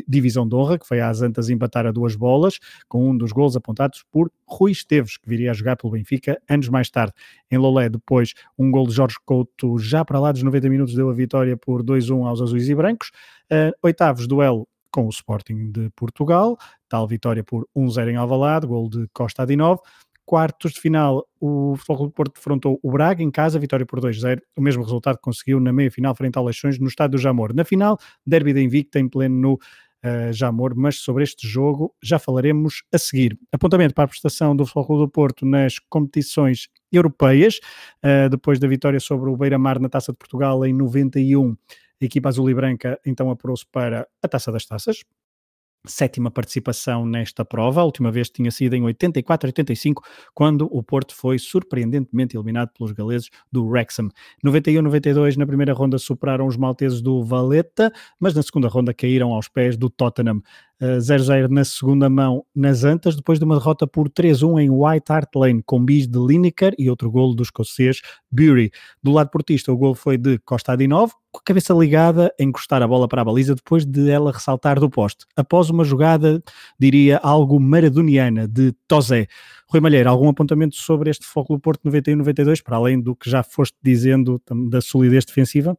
Divisão 0.08 0.48
de 0.48 0.54
Honra, 0.54 0.78
que 0.78 0.86
foi 0.86 0.98
às 0.98 1.20
Antas 1.20 1.50
empatar 1.50 1.84
a 1.86 1.92
duas 1.92 2.16
bolas, 2.16 2.58
com 2.88 3.10
um 3.10 3.16
dos 3.16 3.32
gols 3.32 3.54
apontados 3.54 4.02
por 4.10 4.32
Rui 4.46 4.72
Esteves, 4.72 5.18
que 5.18 5.28
viria 5.28 5.50
a 5.50 5.54
jogar 5.54 5.76
pelo 5.76 5.92
Benfica 5.92 6.40
anos 6.48 6.70
mais 6.70 6.88
tarde. 6.88 7.12
Em 7.50 7.58
Lolé, 7.58 7.90
depois, 7.90 8.32
um 8.58 8.70
gol 8.70 8.86
de 8.86 8.94
Jorge 8.94 9.16
Couto, 9.26 9.78
já 9.78 10.04
para 10.06 10.18
lá 10.18 10.32
dos 10.32 10.42
90 10.42 10.70
minutos, 10.70 10.94
deu 10.94 11.10
a 11.10 11.12
vitória 11.12 11.54
por 11.54 11.82
2-1 11.82 12.26
aos 12.26 12.40
azuis 12.40 12.66
e 12.66 12.74
brancos. 12.74 13.10
Uh, 13.52 13.76
oitavos, 13.82 14.26
duelo 14.26 14.66
com 14.90 15.06
o 15.06 15.10
Sporting 15.10 15.70
de 15.70 15.90
Portugal, 15.96 16.56
tal 16.88 17.06
vitória 17.06 17.44
por 17.44 17.66
1-0 17.76 18.10
em 18.10 18.16
Alvalade, 18.16 18.66
gol 18.66 18.88
de 18.88 19.06
Costa 19.12 19.42
Adinov. 19.42 19.80
Quartos 20.24 20.72
de 20.72 20.80
final, 20.80 21.26
o 21.40 21.74
Futebol 21.76 22.06
do 22.08 22.12
Porto 22.12 22.34
defrontou 22.34 22.78
o 22.82 22.90
Braga 22.90 23.22
em 23.22 23.30
casa, 23.30 23.58
vitória 23.58 23.86
por 23.86 23.98
2-0, 23.98 24.40
o 24.56 24.60
mesmo 24.60 24.82
resultado 24.82 25.16
que 25.16 25.22
conseguiu 25.22 25.58
na 25.58 25.72
meia-final 25.72 26.14
frente 26.14 26.36
ao 26.36 26.44
Leixões 26.44 26.78
no 26.78 26.86
estádio 26.86 27.16
do 27.16 27.22
Jamor. 27.22 27.54
Na 27.54 27.64
final, 27.64 27.98
derby 28.26 28.52
da 28.52 28.60
Invicta 28.60 29.00
em 29.00 29.08
pleno 29.08 29.40
no 29.40 29.54
uh, 29.54 30.32
Jamor, 30.32 30.74
mas 30.76 30.96
sobre 30.96 31.24
este 31.24 31.46
jogo 31.48 31.94
já 32.02 32.18
falaremos 32.18 32.82
a 32.92 32.98
seguir. 32.98 33.38
Apontamento 33.52 33.94
para 33.94 34.04
a 34.04 34.08
prestação 34.08 34.54
do 34.54 34.66
Futebol 34.66 34.98
do 34.98 35.08
Porto 35.08 35.46
nas 35.46 35.78
competições 35.78 36.68
europeias, 36.92 37.58
uh, 38.04 38.28
depois 38.28 38.58
da 38.58 38.68
vitória 38.68 39.00
sobre 39.00 39.30
o 39.30 39.36
Beira-Mar 39.36 39.80
na 39.80 39.88
Taça 39.88 40.12
de 40.12 40.18
Portugal 40.18 40.64
em 40.64 40.72
91, 40.72 41.56
a 42.00 42.04
equipa 42.04 42.28
azul 42.28 42.48
e 42.50 42.54
branca 42.54 42.98
então 43.04 43.30
apurou-se 43.30 43.66
para 43.70 44.06
a 44.22 44.28
Taça 44.28 44.52
das 44.52 44.64
Taças, 44.64 45.02
sétima 45.86 46.30
participação 46.30 47.06
nesta 47.06 47.44
prova. 47.44 47.80
A 47.80 47.84
última 47.84 48.10
vez 48.10 48.30
tinha 48.30 48.50
sido 48.50 48.74
em 48.74 48.82
84-85, 48.82 50.02
quando 50.34 50.68
o 50.70 50.82
Porto 50.82 51.14
foi 51.14 51.38
surpreendentemente 51.38 52.36
eliminado 52.36 52.70
pelos 52.76 52.92
galeses 52.92 53.28
do 53.50 53.66
Wrexham. 53.66 54.08
91-92 54.44 55.36
na 55.36 55.46
primeira 55.46 55.72
ronda 55.72 55.98
superaram 55.98 56.46
os 56.46 56.56
malteses 56.56 57.00
do 57.00 57.22
Valletta, 57.24 57.92
mas 58.18 58.34
na 58.34 58.42
segunda 58.42 58.68
ronda 58.68 58.92
caíram 58.92 59.32
aos 59.32 59.48
pés 59.48 59.76
do 59.76 59.88
Tottenham. 59.88 60.42
0-0 60.80 61.48
na 61.48 61.64
segunda 61.64 62.08
mão 62.08 62.44
nas 62.54 62.84
Antas, 62.84 63.16
depois 63.16 63.38
de 63.38 63.44
uma 63.44 63.56
derrota 63.56 63.86
por 63.86 64.08
3-1 64.08 64.62
em 64.62 64.70
White 64.70 65.12
Hart 65.12 65.28
Lane, 65.34 65.62
com 65.64 65.84
bis 65.84 66.06
de 66.06 66.18
Lineker 66.18 66.74
e 66.78 66.88
outro 66.88 67.10
golo 67.10 67.34
do 67.34 67.42
escocês 67.42 68.00
Bury. 68.30 68.70
Do 69.02 69.12
lado 69.12 69.30
portista, 69.30 69.72
o 69.72 69.76
golo 69.76 69.94
foi 69.94 70.16
de 70.16 70.38
Costa 70.38 70.72
Adinov, 70.72 71.12
com 71.30 71.40
a 71.40 71.42
cabeça 71.44 71.74
ligada 71.74 72.32
a 72.38 72.42
encostar 72.42 72.82
a 72.82 72.88
bola 72.88 73.08
para 73.08 73.22
a 73.22 73.24
baliza 73.24 73.54
depois 73.54 73.84
de 73.84 74.08
ela 74.10 74.32
ressaltar 74.32 74.78
do 74.78 74.88
poste. 74.88 75.26
Após 75.36 75.68
uma 75.70 75.84
jogada, 75.84 76.42
diria, 76.78 77.18
algo 77.18 77.58
maradoniana 77.60 78.46
de 78.46 78.72
Tozé. 78.86 79.26
Rui 79.70 79.80
Malheiro, 79.80 80.08
algum 80.08 80.28
apontamento 80.28 80.76
sobre 80.76 81.10
este 81.10 81.26
foco 81.26 81.54
do 81.54 81.60
Porto 81.60 81.88
91-92, 81.88 82.62
para 82.62 82.76
além 82.76 83.00
do 83.00 83.14
que 83.14 83.28
já 83.28 83.42
foste 83.42 83.76
dizendo 83.82 84.40
da 84.70 84.80
solidez 84.80 85.24
defensiva? 85.24 85.76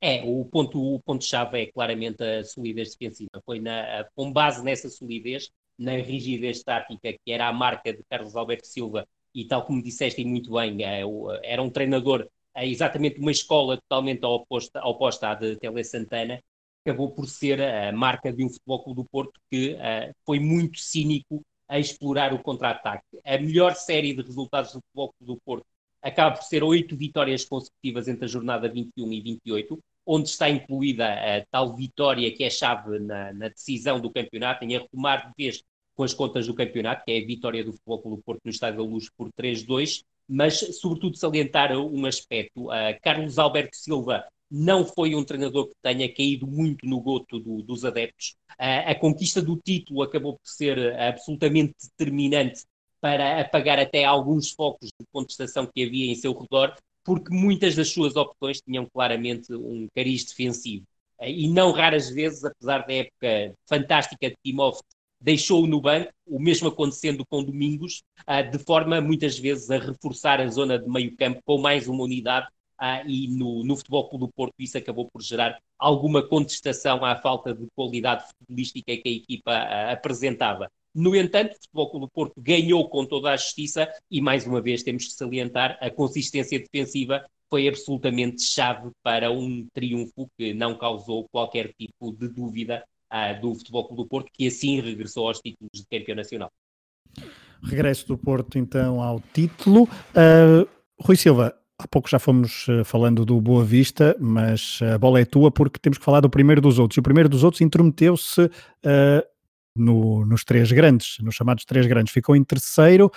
É, 0.00 0.22
o 0.24 0.44
ponto 0.44 0.78
o 0.78 1.00
ponto 1.00 1.24
chave 1.24 1.62
é 1.62 1.66
claramente 1.66 2.22
a 2.22 2.44
solidez 2.44 2.94
defensiva. 2.94 3.42
Foi 3.44 3.60
na, 3.60 4.06
com 4.14 4.32
base 4.32 4.62
nessa 4.62 4.88
solidez, 4.88 5.50
na 5.78 5.92
rigidez 5.92 6.62
tática 6.62 7.12
que 7.12 7.32
era 7.32 7.48
a 7.48 7.52
marca 7.52 7.92
de 7.92 8.02
Carlos 8.08 8.36
Alberto 8.36 8.66
Silva 8.66 9.06
e 9.34 9.46
tal 9.46 9.64
como 9.64 9.82
disseste 9.82 10.24
muito 10.24 10.52
bem, 10.52 10.82
é, 10.84 11.02
era 11.44 11.62
um 11.62 11.70
treinador 11.70 12.26
é 12.56 12.66
exatamente 12.66 13.20
uma 13.20 13.30
escola 13.30 13.76
totalmente 13.76 14.24
oposta, 14.24 14.82
oposta 14.82 15.28
à 15.28 15.34
de 15.34 15.56
Tele 15.56 15.84
Santana, 15.84 16.42
acabou 16.82 17.10
por 17.10 17.28
ser 17.28 17.60
a 17.60 17.92
marca 17.92 18.32
de 18.32 18.42
um 18.42 18.48
Futebol 18.48 18.82
Clube 18.82 19.02
do 19.02 19.08
Porto 19.10 19.38
que 19.50 19.74
uh, 19.74 20.14
foi 20.24 20.40
muito 20.40 20.78
cínico 20.78 21.42
a 21.68 21.78
explorar 21.78 22.32
o 22.32 22.42
contra-ataque. 22.42 23.04
A 23.24 23.36
melhor 23.38 23.74
série 23.74 24.14
de 24.14 24.22
resultados 24.22 24.72
do 24.72 24.80
Futebol 24.80 25.12
Clube 25.18 25.34
do 25.34 25.40
Porto 25.44 25.66
acaba 26.06 26.36
por 26.36 26.44
ser 26.44 26.62
oito 26.62 26.96
vitórias 26.96 27.44
consecutivas 27.44 28.06
entre 28.06 28.26
a 28.26 28.28
jornada 28.28 28.68
21 28.68 29.12
e 29.12 29.20
28, 29.20 29.78
onde 30.06 30.28
está 30.28 30.48
incluída 30.48 31.04
a 31.08 31.44
tal 31.50 31.74
vitória 31.74 32.32
que 32.32 32.44
é 32.44 32.50
chave 32.50 33.00
na, 33.00 33.32
na 33.32 33.48
decisão 33.48 34.00
do 34.00 34.12
campeonato, 34.12 34.64
em 34.64 34.76
a 34.76 34.80
retomar 34.80 35.26
de 35.26 35.32
vez 35.36 35.64
com 35.96 36.04
as 36.04 36.14
contas 36.14 36.46
do 36.46 36.54
campeonato, 36.54 37.04
que 37.04 37.10
é 37.10 37.18
a 37.18 37.26
vitória 37.26 37.64
do 37.64 37.72
Futebol 37.72 38.02
Clube 38.02 38.22
Porto 38.22 38.40
no 38.44 38.50
Estádio 38.52 38.84
da 38.84 38.88
Luz 38.88 39.10
por 39.16 39.30
3-2, 39.32 40.04
mas 40.28 40.78
sobretudo 40.78 41.16
salientar 41.16 41.72
um 41.72 42.06
aspecto. 42.06 42.66
Uh, 42.66 43.00
Carlos 43.02 43.38
Alberto 43.38 43.76
Silva 43.76 44.24
não 44.48 44.84
foi 44.84 45.14
um 45.16 45.24
treinador 45.24 45.68
que 45.68 45.74
tenha 45.82 46.12
caído 46.12 46.46
muito 46.46 46.86
no 46.86 47.00
goto 47.00 47.40
do, 47.40 47.62
dos 47.62 47.84
adeptos. 47.84 48.36
A 48.58 48.94
conquista 48.94 49.42
do 49.42 49.56
título 49.56 50.02
acabou 50.02 50.34
por 50.34 50.48
ser 50.48 50.94
absolutamente 51.00 51.74
determinante 51.90 52.62
para 53.06 53.40
apagar 53.40 53.78
até 53.78 54.04
alguns 54.04 54.50
focos 54.50 54.88
de 54.88 55.06
contestação 55.12 55.64
que 55.64 55.84
havia 55.84 56.10
em 56.10 56.16
seu 56.16 56.36
redor, 56.36 56.74
porque 57.04 57.32
muitas 57.32 57.76
das 57.76 57.88
suas 57.88 58.16
opções 58.16 58.60
tinham 58.60 58.84
claramente 58.92 59.54
um 59.54 59.86
cariz 59.94 60.24
defensivo. 60.24 60.84
Uh, 61.20 61.26
e 61.26 61.48
não 61.48 61.70
raras 61.70 62.10
vezes, 62.10 62.44
apesar 62.44 62.84
da 62.84 62.92
época 62.92 63.54
fantástica 63.68 64.28
de 64.28 64.36
Timóteo 64.44 64.82
deixou-o 65.20 65.68
no 65.68 65.80
banco, 65.80 66.10
o 66.26 66.40
mesmo 66.40 66.66
acontecendo 66.66 67.24
com 67.24 67.44
Domingos, 67.44 68.02
uh, 68.28 68.50
de 68.50 68.58
forma 68.58 69.00
muitas 69.00 69.38
vezes 69.38 69.70
a 69.70 69.78
reforçar 69.78 70.40
a 70.40 70.48
zona 70.48 70.76
de 70.76 70.88
meio 70.88 71.16
campo 71.16 71.40
com 71.44 71.58
mais 71.58 71.86
uma 71.86 72.02
unidade 72.02 72.48
uh, 72.80 73.08
e 73.08 73.28
no, 73.28 73.62
no 73.62 73.76
Futebol 73.76 74.08
Clube 74.08 74.26
do 74.26 74.32
Porto 74.32 74.54
isso 74.58 74.76
acabou 74.76 75.08
por 75.08 75.22
gerar 75.22 75.60
alguma 75.78 76.26
contestação 76.26 77.04
à 77.04 77.14
falta 77.14 77.54
de 77.54 77.68
qualidade 77.72 78.24
futebolística 78.26 78.96
que 78.96 79.08
a 79.08 79.12
equipa 79.12 79.52
uh, 79.52 79.92
apresentava. 79.92 80.68
No 80.96 81.14
entanto, 81.14 81.52
o 81.52 81.56
Futebol 81.56 81.90
Clube 81.90 82.06
do 82.06 82.10
Porto 82.10 82.40
ganhou 82.40 82.88
com 82.88 83.04
toda 83.04 83.30
a 83.30 83.36
justiça 83.36 83.86
e, 84.10 84.18
mais 84.18 84.46
uma 84.46 84.62
vez, 84.62 84.82
temos 84.82 85.04
que 85.04 85.12
salientar 85.12 85.76
a 85.78 85.90
consistência 85.90 86.58
defensiva 86.58 87.22
foi 87.50 87.68
absolutamente 87.68 88.42
chave 88.42 88.90
para 89.02 89.30
um 89.30 89.66
triunfo 89.74 90.28
que 90.38 90.54
não 90.54 90.74
causou 90.74 91.28
qualquer 91.30 91.72
tipo 91.78 92.12
de 92.12 92.28
dúvida 92.28 92.82
uh, 93.12 93.40
do 93.40 93.54
Futebol 93.54 93.86
Clube 93.86 94.02
do 94.02 94.08
Porto, 94.08 94.30
que 94.32 94.46
assim 94.46 94.80
regressou 94.80 95.28
aos 95.28 95.38
títulos 95.38 95.70
de 95.74 95.84
campeão 95.86 96.16
nacional. 96.16 96.50
Regresso 97.62 98.08
do 98.08 98.16
Porto 98.16 98.58
então 98.58 99.02
ao 99.02 99.20
título. 99.32 99.84
Uh, 99.84 100.66
Rui 100.98 101.16
Silva, 101.16 101.54
há 101.78 101.86
pouco 101.86 102.08
já 102.08 102.18
fomos 102.18 102.66
uh, 102.68 102.84
falando 102.86 103.24
do 103.24 103.38
Boa 103.38 103.64
Vista, 103.64 104.16
mas 104.18 104.80
a 104.82 104.96
bola 104.96 105.20
é 105.20 105.26
tua 105.26 105.50
porque 105.50 105.78
temos 105.78 105.98
que 105.98 106.04
falar 106.04 106.20
do 106.20 106.30
primeiro 106.30 106.62
dos 106.62 106.78
outros. 106.78 106.96
E 106.96 107.00
o 107.00 107.02
primeiro 107.02 107.28
dos 107.28 107.44
outros 107.44 107.60
intrometeu-se 107.60 108.46
uh, 108.46 109.35
no, 109.76 110.24
nos 110.24 110.44
três 110.44 110.70
grandes, 110.72 111.18
nos 111.20 111.34
chamados 111.34 111.64
três 111.64 111.86
grandes. 111.86 112.12
Ficou 112.12 112.34
em 112.34 112.44
terceiro, 112.44 113.10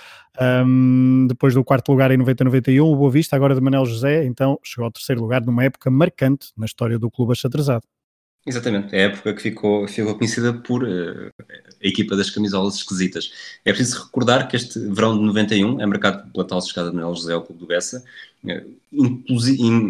um, 0.66 1.26
depois 1.28 1.54
do 1.54 1.64
quarto 1.64 1.90
lugar 1.90 2.10
em 2.10 2.18
90-91, 2.18 2.82
o 2.82 2.96
Boa 2.96 3.10
Vista, 3.10 3.36
agora 3.36 3.54
de 3.54 3.60
Manel 3.60 3.86
José, 3.86 4.24
então 4.24 4.58
chegou 4.62 4.84
ao 4.84 4.92
terceiro 4.92 5.20
lugar 5.20 5.44
numa 5.44 5.64
época 5.64 5.90
marcante 5.90 6.48
na 6.56 6.66
história 6.66 6.98
do 6.98 7.10
clube 7.10 7.32
achadrezado. 7.32 7.84
Exatamente, 8.46 8.96
é 8.96 9.00
a 9.00 9.08
época 9.08 9.34
que 9.34 9.42
ficou, 9.42 9.86
ficou 9.86 10.14
conhecida 10.14 10.54
por 10.54 10.82
uh, 10.82 11.30
a 11.38 11.86
equipa 11.86 12.16
das 12.16 12.30
camisolas 12.30 12.76
esquisitas. 12.76 13.30
É 13.66 13.72
preciso 13.72 14.04
recordar 14.04 14.48
que 14.48 14.56
este 14.56 14.78
verão 14.78 15.18
de 15.18 15.22
91 15.24 15.78
é 15.78 15.84
marcado 15.84 16.32
pela 16.32 16.46
tal 16.46 16.62
chegada 16.62 16.88
de 16.88 16.96
Manuel 16.96 17.14
José 17.14 17.34
ao 17.34 17.42
Clube 17.42 17.60
do 17.60 17.66
Bessa, 17.66 18.02
uh, 18.44 18.74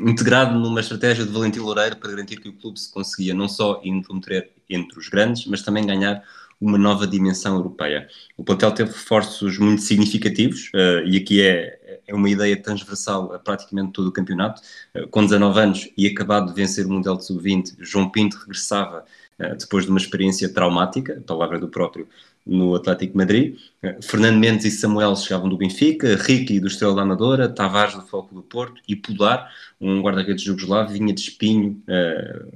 integrado 0.05 0.59
numa 0.59 0.81
estratégia 0.81 1.25
de 1.25 1.31
Valentim 1.31 1.61
Loureiro 1.61 1.97
para 1.97 2.11
garantir 2.11 2.41
que 2.41 2.49
o 2.49 2.53
clube 2.53 2.81
se 2.81 2.93
conseguia 2.93 3.35
não 3.35 3.49
só 3.49 3.81
intrometer 3.85 4.51
entre 4.69 4.99
os 4.99 5.09
grandes, 5.09 5.47
mas 5.47 5.63
também 5.63 5.87
ganhar 5.87 6.21
uma 6.61 6.77
nova 6.77 7.07
dimensão 7.07 7.57
europeia. 7.57 8.07
O 8.37 8.45
plantel 8.45 8.73
teve 8.73 8.91
reforços 8.91 9.59
muito 9.59 9.81
significativos, 9.83 10.71
uh, 10.75 11.07
e 11.07 11.17
aqui 11.17 11.41
é, 11.41 12.03
é 12.07 12.15
uma 12.15 12.29
ideia 12.29 12.57
transversal 12.61 13.33
a 13.33 13.39
praticamente 13.39 13.93
todo 13.93 14.09
o 14.09 14.13
campeonato. 14.13 14.61
Uh, 14.95 15.09
com 15.09 15.25
19 15.25 15.59
anos 15.59 15.89
e 15.97 16.07
acabado 16.07 16.49
de 16.49 16.55
vencer 16.55 16.85
o 16.85 16.91
Mundial 16.91 17.17
de 17.17 17.25
Sub-20, 17.25 17.77
João 17.81 18.11
Pinto 18.11 18.37
regressava 18.37 19.05
uh, 19.39 19.57
depois 19.57 19.85
de 19.85 19.91
uma 19.91 19.99
experiência 19.99 20.53
traumática, 20.53 21.23
palavra 21.27 21.59
do 21.59 21.69
próprio, 21.69 22.07
no 22.47 22.75
Atlético 22.75 23.17
Madrid. 23.17 23.57
Fernando 24.03 24.39
Mendes 24.39 24.65
e 24.65 24.71
Samuel 24.71 25.15
chegavam 25.15 25.49
do 25.49 25.59
Benfica, 25.59 26.17
Ricky 26.17 26.59
do 26.59 26.69
Estrela 26.69 26.95
da 26.95 27.03
Amadora, 27.03 27.49
Tavares 27.49 27.95
do 27.95 28.03
Foco 28.03 28.35
do 28.35 28.43
Porto 28.43 28.81
e 28.89 28.97
Pular, 28.97 29.53
um 29.79 30.01
guarda-redes 30.01 30.43
jugoslavo, 30.43 30.91
vinha 30.91 31.13
de 31.13 31.21
Espinho, 31.21 31.81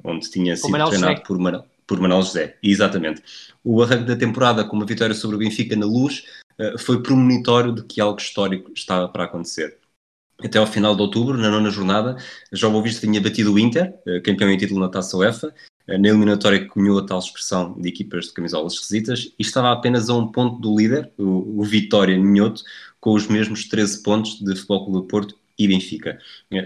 onde 0.03 0.29
tinha 0.31 0.57
sido 0.57 0.73
treinado 0.89 1.23
por 1.23 1.39
Manuel 1.39 1.67
por 1.87 2.01
Manuel 2.01 2.23
José, 2.23 2.57
exatamente. 2.63 3.23
O 3.63 3.83
arranque 3.83 4.05
da 4.05 4.17
temporada 4.17 4.65
com 4.65 4.77
uma 4.77 4.87
vitória 4.87 5.15
sobre 5.15 5.37
o 5.37 5.39
Benfica 5.39 5.77
na 5.77 5.87
luz 5.87 6.25
uh, 6.59 6.79
foi 6.79 7.03
premonitório 7.03 7.73
de 7.73 7.85
que 7.85 8.01
algo 8.01 8.21
histórico 8.21 8.73
estava 8.75 9.09
para 9.09 9.25
acontecer. 9.25 9.79
Até 10.43 10.59
ao 10.59 10.67
final 10.67 10.97
de 10.97 11.03
outubro, 11.03 11.39
na 11.39 11.51
nona 11.51 11.71
jornada, 11.71 12.17
já 12.53 12.67
o 12.67 12.71
Boa 12.71 12.83
Vista 12.83 13.07
tinha 13.07 13.21
batido 13.21 13.53
o 13.53 13.59
Inter, 13.59 13.95
uh, 14.07 14.23
campeão 14.23 14.51
em 14.51 14.59
título 14.59 14.81
na 14.81 14.89
Taça 14.89 15.17
UEFA, 15.17 15.49
uh, 15.49 15.99
na 15.99 16.09
eliminatória 16.09 16.59
que 16.59 16.67
cunhou 16.67 16.99
a 16.99 17.07
tal 17.07 17.19
expressão 17.19 17.81
de 17.81 17.89
equipas 17.89 18.27
de 18.27 18.33
camisolas 18.33 18.75
esquisitas, 18.75 19.33
e 19.39 19.43
estava 19.43 19.73
apenas 19.73 20.09
a 20.09 20.15
um 20.15 20.31
ponto 20.31 20.61
do 20.61 20.77
líder, 20.77 21.13
o, 21.19 21.61
o 21.61 21.65
Vitória 21.65 22.17
Ninhoto, 22.17 22.63
com 23.01 23.13
os 23.13 23.27
mesmos 23.27 23.69
13 23.69 24.03
pontos 24.03 24.41
de 24.41 24.55
Futebol 24.57 24.85
Clube 24.85 25.01
do 25.01 25.09
Porto 25.09 25.44
e 25.59 25.69
Benfica. 25.69 26.19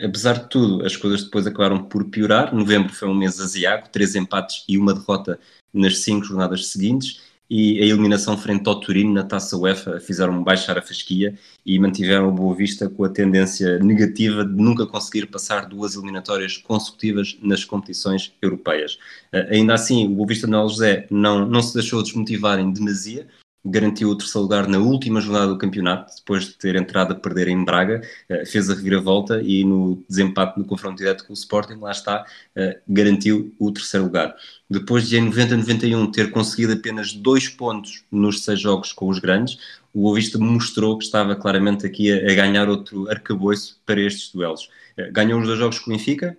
Apesar 0.04 0.34
de 0.34 0.48
tudo, 0.48 0.84
as 0.84 0.96
coisas 0.96 1.24
depois 1.24 1.46
acabaram 1.46 1.84
por 1.84 2.04
piorar. 2.06 2.54
Novembro 2.54 2.92
foi 2.92 3.08
um 3.08 3.14
mês 3.14 3.40
aziago, 3.40 3.88
três 3.90 4.14
empates 4.14 4.64
e 4.68 4.78
uma 4.78 4.94
derrota 4.94 5.38
nas 5.72 5.98
cinco 5.98 6.24
jornadas 6.24 6.68
seguintes. 6.68 7.20
E 7.50 7.80
a 7.82 7.86
eliminação 7.86 8.36
frente 8.36 8.68
ao 8.68 8.78
Turino 8.78 9.14
na 9.14 9.24
Taça 9.24 9.56
UEFA 9.56 9.98
fizeram 10.00 10.42
baixar 10.42 10.76
a 10.76 10.82
fasquia 10.82 11.34
e 11.64 11.78
mantiveram 11.78 12.28
o 12.28 12.32
Boa 12.32 12.54
Vista 12.54 12.90
com 12.90 13.04
a 13.04 13.08
tendência 13.08 13.78
negativa 13.78 14.44
de 14.44 14.52
nunca 14.52 14.86
conseguir 14.86 15.26
passar 15.26 15.64
duas 15.66 15.94
eliminatórias 15.94 16.58
consecutivas 16.58 17.38
nas 17.40 17.64
competições 17.64 18.34
europeias. 18.42 18.98
Eh, 19.32 19.56
ainda 19.56 19.72
assim, 19.72 20.06
o 20.06 20.10
Boa 20.10 20.28
Vista 20.28 20.46
de 20.46 20.50
Noel 20.50 20.68
José 20.68 21.06
não, 21.10 21.48
não 21.48 21.62
se 21.62 21.72
deixou 21.72 22.02
desmotivar 22.02 22.58
em 22.58 22.70
demasia, 22.70 23.26
garantiu 23.64 24.10
o 24.10 24.16
terceiro 24.16 24.42
lugar 24.42 24.68
na 24.68 24.78
última 24.78 25.20
jornada 25.20 25.48
do 25.48 25.58
campeonato, 25.58 26.14
depois 26.16 26.46
de 26.46 26.54
ter 26.54 26.76
entrado 26.76 27.12
a 27.12 27.14
perder 27.14 27.48
em 27.48 27.64
Braga, 27.64 28.02
eh, 28.28 28.44
fez 28.46 28.70
a 28.70 28.74
reviravolta 28.74 29.42
e 29.42 29.64
no 29.64 30.02
desempate 30.08 30.58
no 30.58 30.64
confronto 30.64 30.96
direto 30.98 31.24
com 31.26 31.32
o 31.32 31.34
Sporting, 31.34 31.74
lá 31.74 31.90
está, 31.90 32.24
eh, 32.56 32.80
garantiu 32.88 33.54
o 33.58 33.72
terceiro 33.72 34.06
lugar. 34.06 34.34
Depois 34.70 35.08
de 35.08 35.16
em 35.18 35.28
90-91 35.28 36.10
ter 36.12 36.30
conseguido 36.30 36.72
apenas 36.72 37.12
dois 37.12 37.48
pontos 37.48 38.04
nos 38.10 38.44
seis 38.44 38.60
jogos 38.60 38.92
com 38.92 39.08
os 39.08 39.18
grandes, 39.18 39.58
o 39.92 40.08
Ovista 40.08 40.38
mostrou 40.38 40.96
que 40.98 41.04
estava 41.04 41.34
claramente 41.34 41.86
aqui 41.86 42.12
a, 42.12 42.34
ganhar 42.34 42.68
outro 42.68 43.08
arcabouço 43.10 43.80
para 43.84 44.00
estes 44.00 44.32
duelos. 44.32 44.68
Eh, 44.96 45.10
ganhou 45.10 45.40
os 45.40 45.46
dois 45.46 45.58
jogos 45.58 45.78
com 45.78 45.90
o 45.90 45.94
Benfica, 45.94 46.36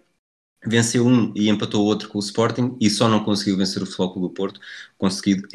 venceu 0.65 1.05
um 1.05 1.31
e 1.35 1.49
empatou 1.49 1.85
outro 1.85 2.09
com 2.09 2.17
o 2.17 2.21
Sporting 2.21 2.75
e 2.79 2.89
só 2.89 3.07
não 3.07 3.23
conseguiu 3.23 3.57
vencer 3.57 3.81
o 3.81 3.85
Futebol 3.85 4.21
do 4.21 4.29
Porto, 4.29 4.59
conseguindo, 4.97 5.47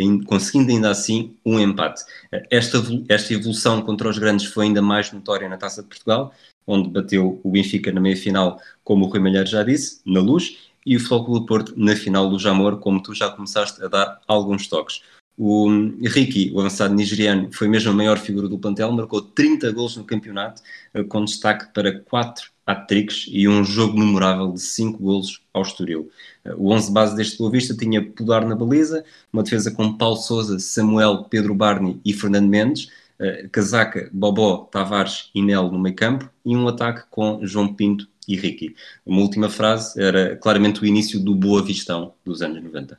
ainda 0.71 0.91
assim 0.91 1.37
um 1.45 1.59
empate. 1.61 2.03
Esta, 2.51 2.79
esta 3.09 3.35
evolução 3.35 3.83
contra 3.83 4.09
os 4.09 4.19
grandes 4.19 4.47
foi 4.47 4.67
ainda 4.67 4.81
mais 4.81 5.13
notória 5.13 5.49
na 5.49 5.57
Taça 5.57 5.83
de 5.83 5.89
Portugal, 5.89 6.33
onde 6.67 6.89
bateu 6.89 7.41
o 7.43 7.51
Benfica 7.51 7.93
na 7.93 8.01
meia-final, 8.01 8.59
como 8.83 9.05
o 9.05 9.09
Rui 9.09 9.21
Malheiro 9.21 9.47
já 9.47 9.63
disse, 9.63 10.01
na 10.07 10.21
luz, 10.21 10.57
e 10.87 10.97
o 10.97 11.01
Futebol 11.01 11.41
do 11.41 11.47
Porto 11.47 11.75
na 11.77 11.95
final 11.95 12.29
do 12.29 12.39
Jamor, 12.39 12.79
como 12.79 13.03
tu 13.03 13.15
já 13.15 13.31
começaste 13.31 13.83
a 13.83 13.89
dar 13.89 14.21
alguns 14.27 14.67
toques. 14.69 15.03
O 15.37 15.69
Ricky, 16.03 16.53
o 16.55 16.61
avançado 16.61 16.95
nigeriano, 16.95 17.53
foi 17.53 17.67
mesmo 17.67 17.91
a 17.91 17.95
maior 17.95 18.19
figura 18.19 18.49
do 18.49 18.59
plantel, 18.59 18.93
marcou 18.93 19.21
30 19.21 19.73
gols 19.73 19.97
no 19.97 20.05
campeonato, 20.05 20.63
eh, 20.95 21.03
com 21.03 21.25
destaque 21.25 21.73
para 21.73 22.01
4 22.01 22.54
hat-tricks 22.67 23.27
e 23.29 23.47
um 23.47 23.65
jogo 23.65 23.99
memorável 23.99 24.53
de 24.53 24.61
5 24.61 24.99
golos 24.99 25.43
ao 25.53 25.63
Estoril. 25.63 26.11
Eh, 26.45 26.55
o 26.57 26.73
11 26.73 26.93
base 26.93 27.17
deste 27.17 27.39
Boa 27.39 27.51
Vista 27.51 27.77
tinha 27.77 28.05
Pudar 28.05 28.45
na 28.47 28.57
baliza, 28.57 29.05
uma 29.33 29.43
defesa 29.43 29.71
com 29.71 29.97
Paulo 29.97 30.17
Souza, 30.17 30.59
Samuel, 30.59 31.25
Pedro 31.25 31.55
Barney 31.55 32.01
e 32.05 32.13
Fernando 32.13 32.49
Mendes, 32.49 32.89
uh, 33.19 33.49
Casaca, 33.51 34.09
Bobó, 34.13 34.69
Tavares 34.71 35.31
e 35.35 35.43
Nel 35.43 35.71
no 35.71 35.79
meio 35.79 35.95
campo 35.95 36.31
e 36.45 36.57
um 36.57 36.67
ataque 36.69 37.05
com 37.11 37.41
João 37.43 37.75
Pinto 37.75 38.09
e 38.27 38.37
Ricky. 38.37 38.75
Uma 39.05 39.21
última 39.21 39.49
frase 39.49 40.01
era 40.01 40.37
claramente 40.37 40.83
o 40.83 40.87
início 40.87 41.21
do 41.21 41.35
Boa 41.35 41.63
Vistão 41.63 42.15
dos 42.25 42.41
anos 42.43 42.63
90. 42.63 42.99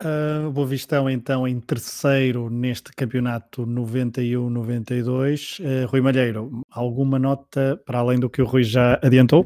Uh, 0.00 0.50
Boa 0.52 0.64
Vistão, 0.64 1.10
então, 1.10 1.48
em 1.48 1.58
terceiro 1.58 2.48
neste 2.48 2.92
campeonato 2.92 3.66
91-92. 3.66 5.58
Uh, 5.58 5.86
Rui 5.88 6.00
Malheiro, 6.00 6.62
alguma 6.70 7.18
nota 7.18 7.82
para 7.84 7.98
além 7.98 8.20
do 8.20 8.30
que 8.30 8.40
o 8.40 8.46
Rui 8.46 8.62
já 8.62 9.00
adiantou? 9.02 9.44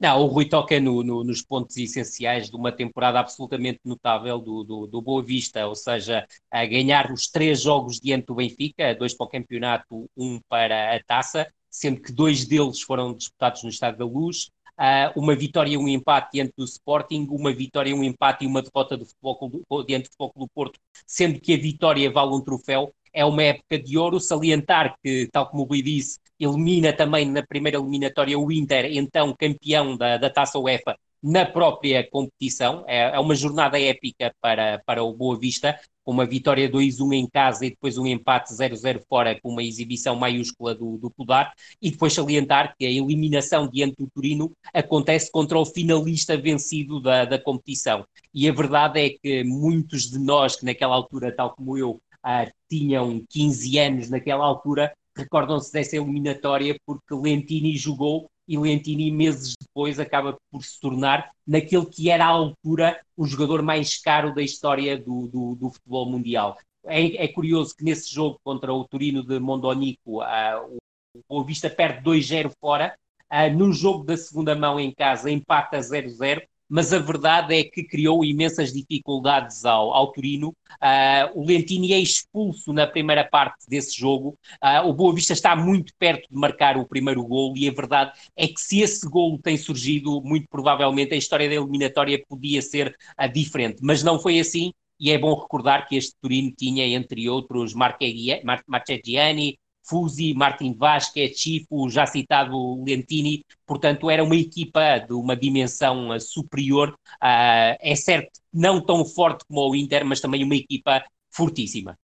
Não, 0.00 0.22
o 0.22 0.26
Rui 0.26 0.46
toca 0.46 0.80
no, 0.80 1.02
no, 1.02 1.22
nos 1.22 1.42
pontos 1.42 1.76
essenciais 1.76 2.48
de 2.48 2.56
uma 2.56 2.72
temporada 2.72 3.20
absolutamente 3.20 3.80
notável 3.84 4.38
do, 4.38 4.64
do, 4.64 4.86
do, 4.86 5.02
Boa 5.02 5.22
Vista, 5.22 5.66
ou 5.66 5.74
seja, 5.74 6.26
a 6.50 6.64
ganhar 6.64 7.10
os 7.12 7.28
três 7.28 7.60
jogos 7.62 8.00
diante 8.00 8.26
do 8.26 8.34
Benfica, 8.34 8.94
dois 8.94 9.14
para 9.14 9.26
o 9.26 9.30
campeonato, 9.30 10.08
um 10.16 10.40
para 10.48 10.94
a 10.96 11.02
taça, 11.02 11.46
sendo 11.70 12.00
que 12.00 12.12
dois 12.12 12.46
deles 12.46 12.80
foram 12.80 13.14
disputados 13.14 13.62
no 13.62 13.68
Estado 13.68 13.98
da 13.98 14.04
Luz, 14.06 14.50
uh, 14.78 15.20
uma 15.20 15.34
vitória 15.34 15.72
e 15.72 15.76
um 15.76 15.88
empate 15.88 16.30
diante 16.34 16.52
do 16.56 16.64
Sporting, 16.64 17.26
uma 17.30 17.52
vitória, 17.52 17.94
um 17.94 18.04
empate 18.04 18.44
e 18.44 18.46
uma 18.46 18.62
derrota 18.62 18.96
do 18.96 19.04
futebol 19.06 19.84
diante 19.86 20.04
do 20.04 20.10
Futebol 20.12 20.32
do 20.36 20.48
Porto, 20.54 20.78
sendo 21.06 21.40
que 21.40 21.54
a 21.54 21.56
vitória 21.56 22.10
vale 22.10 22.34
um 22.34 22.40
troféu. 22.40 22.92
É 23.12 23.24
uma 23.24 23.42
época 23.42 23.78
de 23.78 23.96
ouro, 23.96 24.20
salientar 24.20 24.94
que, 25.02 25.28
tal 25.32 25.48
como 25.48 25.62
o 25.62 25.66
Rui 25.66 25.80
disse, 25.80 26.18
elimina 26.38 26.92
também 26.92 27.24
na 27.30 27.42
primeira 27.42 27.78
eliminatória 27.78 28.38
o 28.38 28.52
Inter, 28.52 28.86
então 28.92 29.34
campeão 29.38 29.96
da, 29.96 30.18
da 30.18 30.28
Taça 30.28 30.58
UEFA, 30.58 30.98
na 31.22 31.46
própria 31.46 32.06
competição. 32.10 32.84
É, 32.86 33.16
é 33.16 33.18
uma 33.18 33.34
jornada 33.34 33.80
épica 33.80 34.34
para, 34.40 34.82
para 34.84 35.02
o 35.02 35.14
Boa 35.14 35.38
Vista, 35.38 35.78
uma 36.12 36.24
vitória 36.24 36.70
2-1 36.70 37.12
em 37.14 37.26
casa 37.26 37.66
e 37.66 37.70
depois 37.70 37.98
um 37.98 38.06
empate 38.06 38.52
0-0 38.52 39.02
fora, 39.08 39.38
com 39.40 39.50
uma 39.50 39.62
exibição 39.62 40.14
maiúscula 40.16 40.74
do, 40.74 40.96
do 40.98 41.10
Pudar, 41.10 41.52
e 41.82 41.90
depois 41.90 42.12
salientar 42.12 42.74
que 42.78 42.86
a 42.86 42.90
eliminação 42.90 43.68
diante 43.68 43.96
do 43.98 44.08
Turino 44.08 44.52
acontece 44.72 45.30
contra 45.30 45.58
o 45.58 45.66
finalista 45.66 46.36
vencido 46.36 47.00
da, 47.00 47.24
da 47.24 47.38
competição. 47.38 48.06
E 48.32 48.48
a 48.48 48.52
verdade 48.52 49.00
é 49.00 49.10
que 49.10 49.44
muitos 49.44 50.10
de 50.10 50.18
nós, 50.18 50.56
que 50.56 50.64
naquela 50.64 50.94
altura, 50.94 51.34
tal 51.34 51.54
como 51.54 51.76
eu, 51.76 52.00
ah, 52.22 52.46
tinham 52.68 53.24
15 53.28 53.78
anos 53.78 54.10
naquela 54.10 54.44
altura, 54.44 54.92
recordam-se 55.16 55.72
dessa 55.72 55.96
eliminatória 55.96 56.76
porque 56.84 57.14
Lentini 57.14 57.76
jogou 57.76 58.28
e 58.46 58.56
Lentini, 58.56 59.10
meses 59.10 59.54
depois, 59.60 59.98
acaba 59.98 60.36
por 60.50 60.64
se 60.64 60.80
tornar, 60.80 61.30
naquele 61.46 61.86
que 61.86 62.10
era 62.10 62.24
à 62.24 62.28
altura, 62.28 63.00
o 63.16 63.26
jogador 63.26 63.62
mais 63.62 63.98
caro 63.98 64.34
da 64.34 64.42
história 64.42 64.96
do, 64.96 65.26
do, 65.28 65.54
do 65.56 65.70
futebol 65.70 66.10
mundial. 66.10 66.56
É, 66.84 67.24
é, 67.24 67.28
curioso 67.28 67.74
que 67.76 67.84
nesse 67.84 68.12
jogo 68.12 68.40
contra 68.44 68.72
o 68.72 68.86
Turino 68.86 69.22
de 69.22 69.40
Mondonico, 69.40 70.22
uh, 70.22 70.76
o 71.14 71.20
Boa 71.28 71.44
Vista 71.44 71.68
perde 71.68 72.04
2-0 72.04 72.52
fora, 72.60 72.96
uh, 73.32 73.52
no 73.52 73.72
jogo 73.72 74.04
da 74.04 74.16
segunda 74.16 74.54
mão 74.54 74.78
em 74.78 74.92
casa 74.92 75.30
empata 75.30 75.78
0-0, 75.78 76.46
mas 76.68 76.92
a 76.92 76.98
verdade 76.98 77.54
é 77.54 77.64
que 77.64 77.84
criou 77.84 78.24
imensas 78.24 78.72
dificuldades 78.72 79.64
ao, 79.64 79.92
ao 79.92 80.12
Turino. 80.12 80.48
Uh, 80.48 81.40
o 81.40 81.44
Lentini 81.46 81.92
é 81.92 81.98
expulso 81.98 82.72
na 82.72 82.86
primeira 82.86 83.24
parte 83.24 83.68
desse 83.68 83.98
jogo. 83.98 84.36
Uh, 84.62 84.88
o 84.88 84.92
Boa 84.92 85.14
Vista 85.14 85.32
está 85.32 85.54
muito 85.54 85.92
perto 85.98 86.28
de 86.28 86.36
marcar 86.36 86.76
o 86.76 86.86
primeiro 86.86 87.22
gol 87.24 87.54
e 87.56 87.68
a 87.68 87.72
verdade 87.72 88.12
é 88.36 88.48
que 88.48 88.60
se 88.60 88.80
esse 88.80 89.08
gol 89.08 89.38
tem 89.38 89.56
surgido, 89.56 90.20
muito 90.22 90.48
provavelmente 90.48 91.14
a 91.14 91.16
história 91.16 91.48
da 91.48 91.54
eliminatória 91.54 92.22
podia 92.28 92.60
ser 92.60 92.96
uh, 93.20 93.32
diferente, 93.32 93.78
mas 93.82 94.02
não 94.02 94.18
foi 94.18 94.38
assim. 94.38 94.72
E 94.98 95.10
é 95.10 95.18
bom 95.18 95.34
recordar 95.38 95.86
que 95.86 95.94
este 95.94 96.14
Turino 96.22 96.50
tinha, 96.56 96.86
entre 96.86 97.28
outros, 97.28 97.74
Marchegiani, 97.74 99.58
Fusi, 99.88 100.34
Martin 100.34 100.74
Vasquez, 100.74 101.38
Chifu, 101.38 101.88
já 101.88 102.06
citado 102.06 102.82
Lentini, 102.84 103.44
portanto 103.66 104.10
era 104.10 104.22
uma 104.22 104.36
equipa 104.36 104.98
de 104.98 105.12
uma 105.12 105.36
dimensão 105.36 106.10
uh, 106.10 106.20
superior, 106.20 106.90
uh, 106.90 107.76
é 107.80 107.94
certo, 107.94 108.40
não 108.52 108.80
tão 108.80 109.04
forte 109.04 109.44
como 109.46 109.70
o 109.70 109.76
Inter, 109.76 110.04
mas 110.04 110.20
também 110.20 110.42
uma 110.42 110.56
equipa 110.56 111.04
fortíssima. 111.30 111.96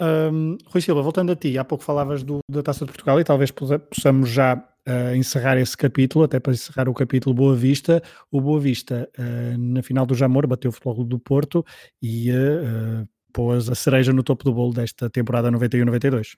Um, 0.00 0.58
Rui 0.66 0.80
Silva, 0.80 1.02
voltando 1.02 1.30
a 1.30 1.36
ti, 1.36 1.56
há 1.56 1.64
pouco 1.64 1.84
falavas 1.84 2.24
do, 2.24 2.40
da 2.50 2.62
Taça 2.62 2.84
de 2.84 2.90
Portugal 2.90 3.20
e 3.20 3.24
talvez 3.24 3.52
possamos 3.52 4.28
já 4.28 4.56
uh, 4.56 5.14
encerrar 5.14 5.56
esse 5.56 5.76
capítulo, 5.76 6.24
até 6.24 6.40
para 6.40 6.52
encerrar 6.52 6.88
o 6.88 6.94
capítulo 6.94 7.34
Boa 7.34 7.54
Vista, 7.54 8.02
o 8.30 8.40
Boa 8.40 8.58
Vista 8.58 9.08
uh, 9.16 9.58
na 9.58 9.82
final 9.82 10.04
do 10.04 10.14
Jamor 10.14 10.46
bateu 10.46 10.70
o 10.70 10.72
Futebol 10.72 11.04
do 11.04 11.18
Porto 11.18 11.64
e 12.02 12.30
uh, 12.30 13.08
pôs 13.34 13.68
a 13.68 13.74
cereja 13.74 14.12
no 14.12 14.22
topo 14.22 14.44
do 14.44 14.54
bolo 14.54 14.72
desta 14.72 15.10
temporada 15.10 15.50
91-92. 15.50 16.36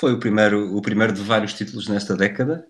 Foi 0.00 0.14
o 0.14 0.18
primeiro, 0.18 0.74
o 0.74 0.80
primeiro 0.80 1.12
de 1.12 1.20
vários 1.20 1.52
títulos 1.52 1.86
nesta 1.86 2.16
década, 2.16 2.66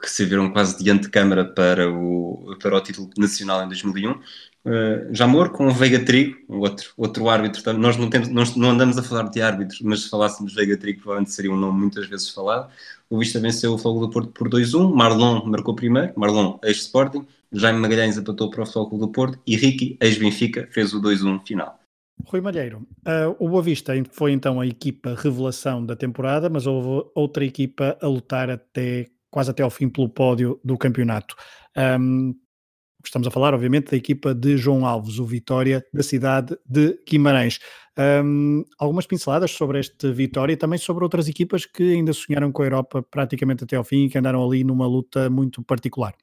que 0.00 0.10
serviram 0.10 0.50
quase 0.50 0.82
de 0.82 0.90
antecâmara 0.90 1.44
para 1.44 1.90
o, 1.90 2.56
para 2.60 2.76
o 2.76 2.80
título 2.80 3.10
nacional 3.16 3.64
em 3.64 3.68
2001. 3.68 4.10
Uh, 4.10 4.20
Jamor 5.12 5.50
com 5.50 5.66
o 5.66 5.70
Veiga 5.72 6.04
Trigo, 6.04 6.36
outro, 6.48 6.92
outro 6.96 7.28
árbitro. 7.28 7.72
Nós 7.74 7.96
não, 7.96 8.10
temos, 8.10 8.28
nós 8.28 8.54
não 8.54 8.70
andamos 8.70 8.98
a 8.98 9.02
falar 9.02 9.28
de 9.30 9.40
árbitros, 9.40 9.80
mas 9.80 10.02
se 10.02 10.10
falássemos 10.10 10.54
Veiga 10.54 10.76
Trigo, 10.76 11.00
provavelmente 11.00 11.32
seria 11.32 11.50
um 11.50 11.56
nome 11.56 11.80
muitas 11.80 12.06
vezes 12.06 12.28
falado. 12.28 12.70
O 13.08 13.18
Vista 13.18 13.40
venceu 13.40 13.72
o 13.72 13.78
Fogo 13.78 14.00
do 14.00 14.10
Porto 14.10 14.30
por 14.30 14.48
2-1. 14.48 14.94
Marlon 14.94 15.44
marcou 15.46 15.74
primeiro, 15.74 16.12
Marlon, 16.16 16.58
ex-Sporting. 16.62 17.26
Jaime 17.50 17.78
Magalhães 17.78 18.18
apontou 18.18 18.50
para 18.50 18.62
o 18.62 18.66
Fogo 18.66 18.98
do 18.98 19.08
Porto 19.08 19.38
e 19.46 19.56
Ricky, 19.56 19.96
ex-Benfica, 20.00 20.68
fez 20.70 20.92
o 20.92 21.00
2-1 21.00 21.46
final. 21.46 21.77
Rui 22.26 22.40
Malheiro, 22.40 22.86
uh, 23.06 23.36
o 23.38 23.48
Boa 23.48 23.62
Vista 23.62 23.92
foi 24.10 24.32
então 24.32 24.60
a 24.60 24.66
equipa 24.66 25.14
revelação 25.16 25.84
da 25.84 25.96
temporada, 25.96 26.50
mas 26.50 26.66
houve 26.66 27.08
outra 27.14 27.44
equipa 27.44 27.96
a 28.00 28.06
lutar 28.06 28.50
até 28.50 29.06
quase 29.30 29.50
até 29.50 29.62
ao 29.62 29.70
fim 29.70 29.88
pelo 29.88 30.08
pódio 30.08 30.60
do 30.64 30.76
campeonato. 30.76 31.36
Um, 31.76 32.34
estamos 33.04 33.28
a 33.28 33.30
falar, 33.30 33.54
obviamente, 33.54 33.90
da 33.90 33.96
equipa 33.96 34.34
de 34.34 34.56
João 34.56 34.84
Alves, 34.84 35.18
o 35.18 35.24
Vitória 35.24 35.84
da 35.92 36.02
cidade 36.02 36.56
de 36.66 36.98
Guimarães. 37.08 37.58
Um, 38.24 38.64
algumas 38.78 39.06
pinceladas 39.06 39.50
sobre 39.50 39.80
este 39.80 40.12
Vitória 40.12 40.52
e 40.52 40.56
também 40.56 40.78
sobre 40.78 41.04
outras 41.04 41.28
equipas 41.28 41.66
que 41.66 41.94
ainda 41.94 42.12
sonharam 42.12 42.52
com 42.52 42.62
a 42.62 42.66
Europa 42.66 43.02
praticamente 43.02 43.64
até 43.64 43.76
ao 43.76 43.84
fim 43.84 44.04
e 44.04 44.08
que 44.08 44.18
andaram 44.18 44.44
ali 44.44 44.62
numa 44.62 44.86
luta 44.86 45.28
muito 45.28 45.62
particular. 45.62 46.14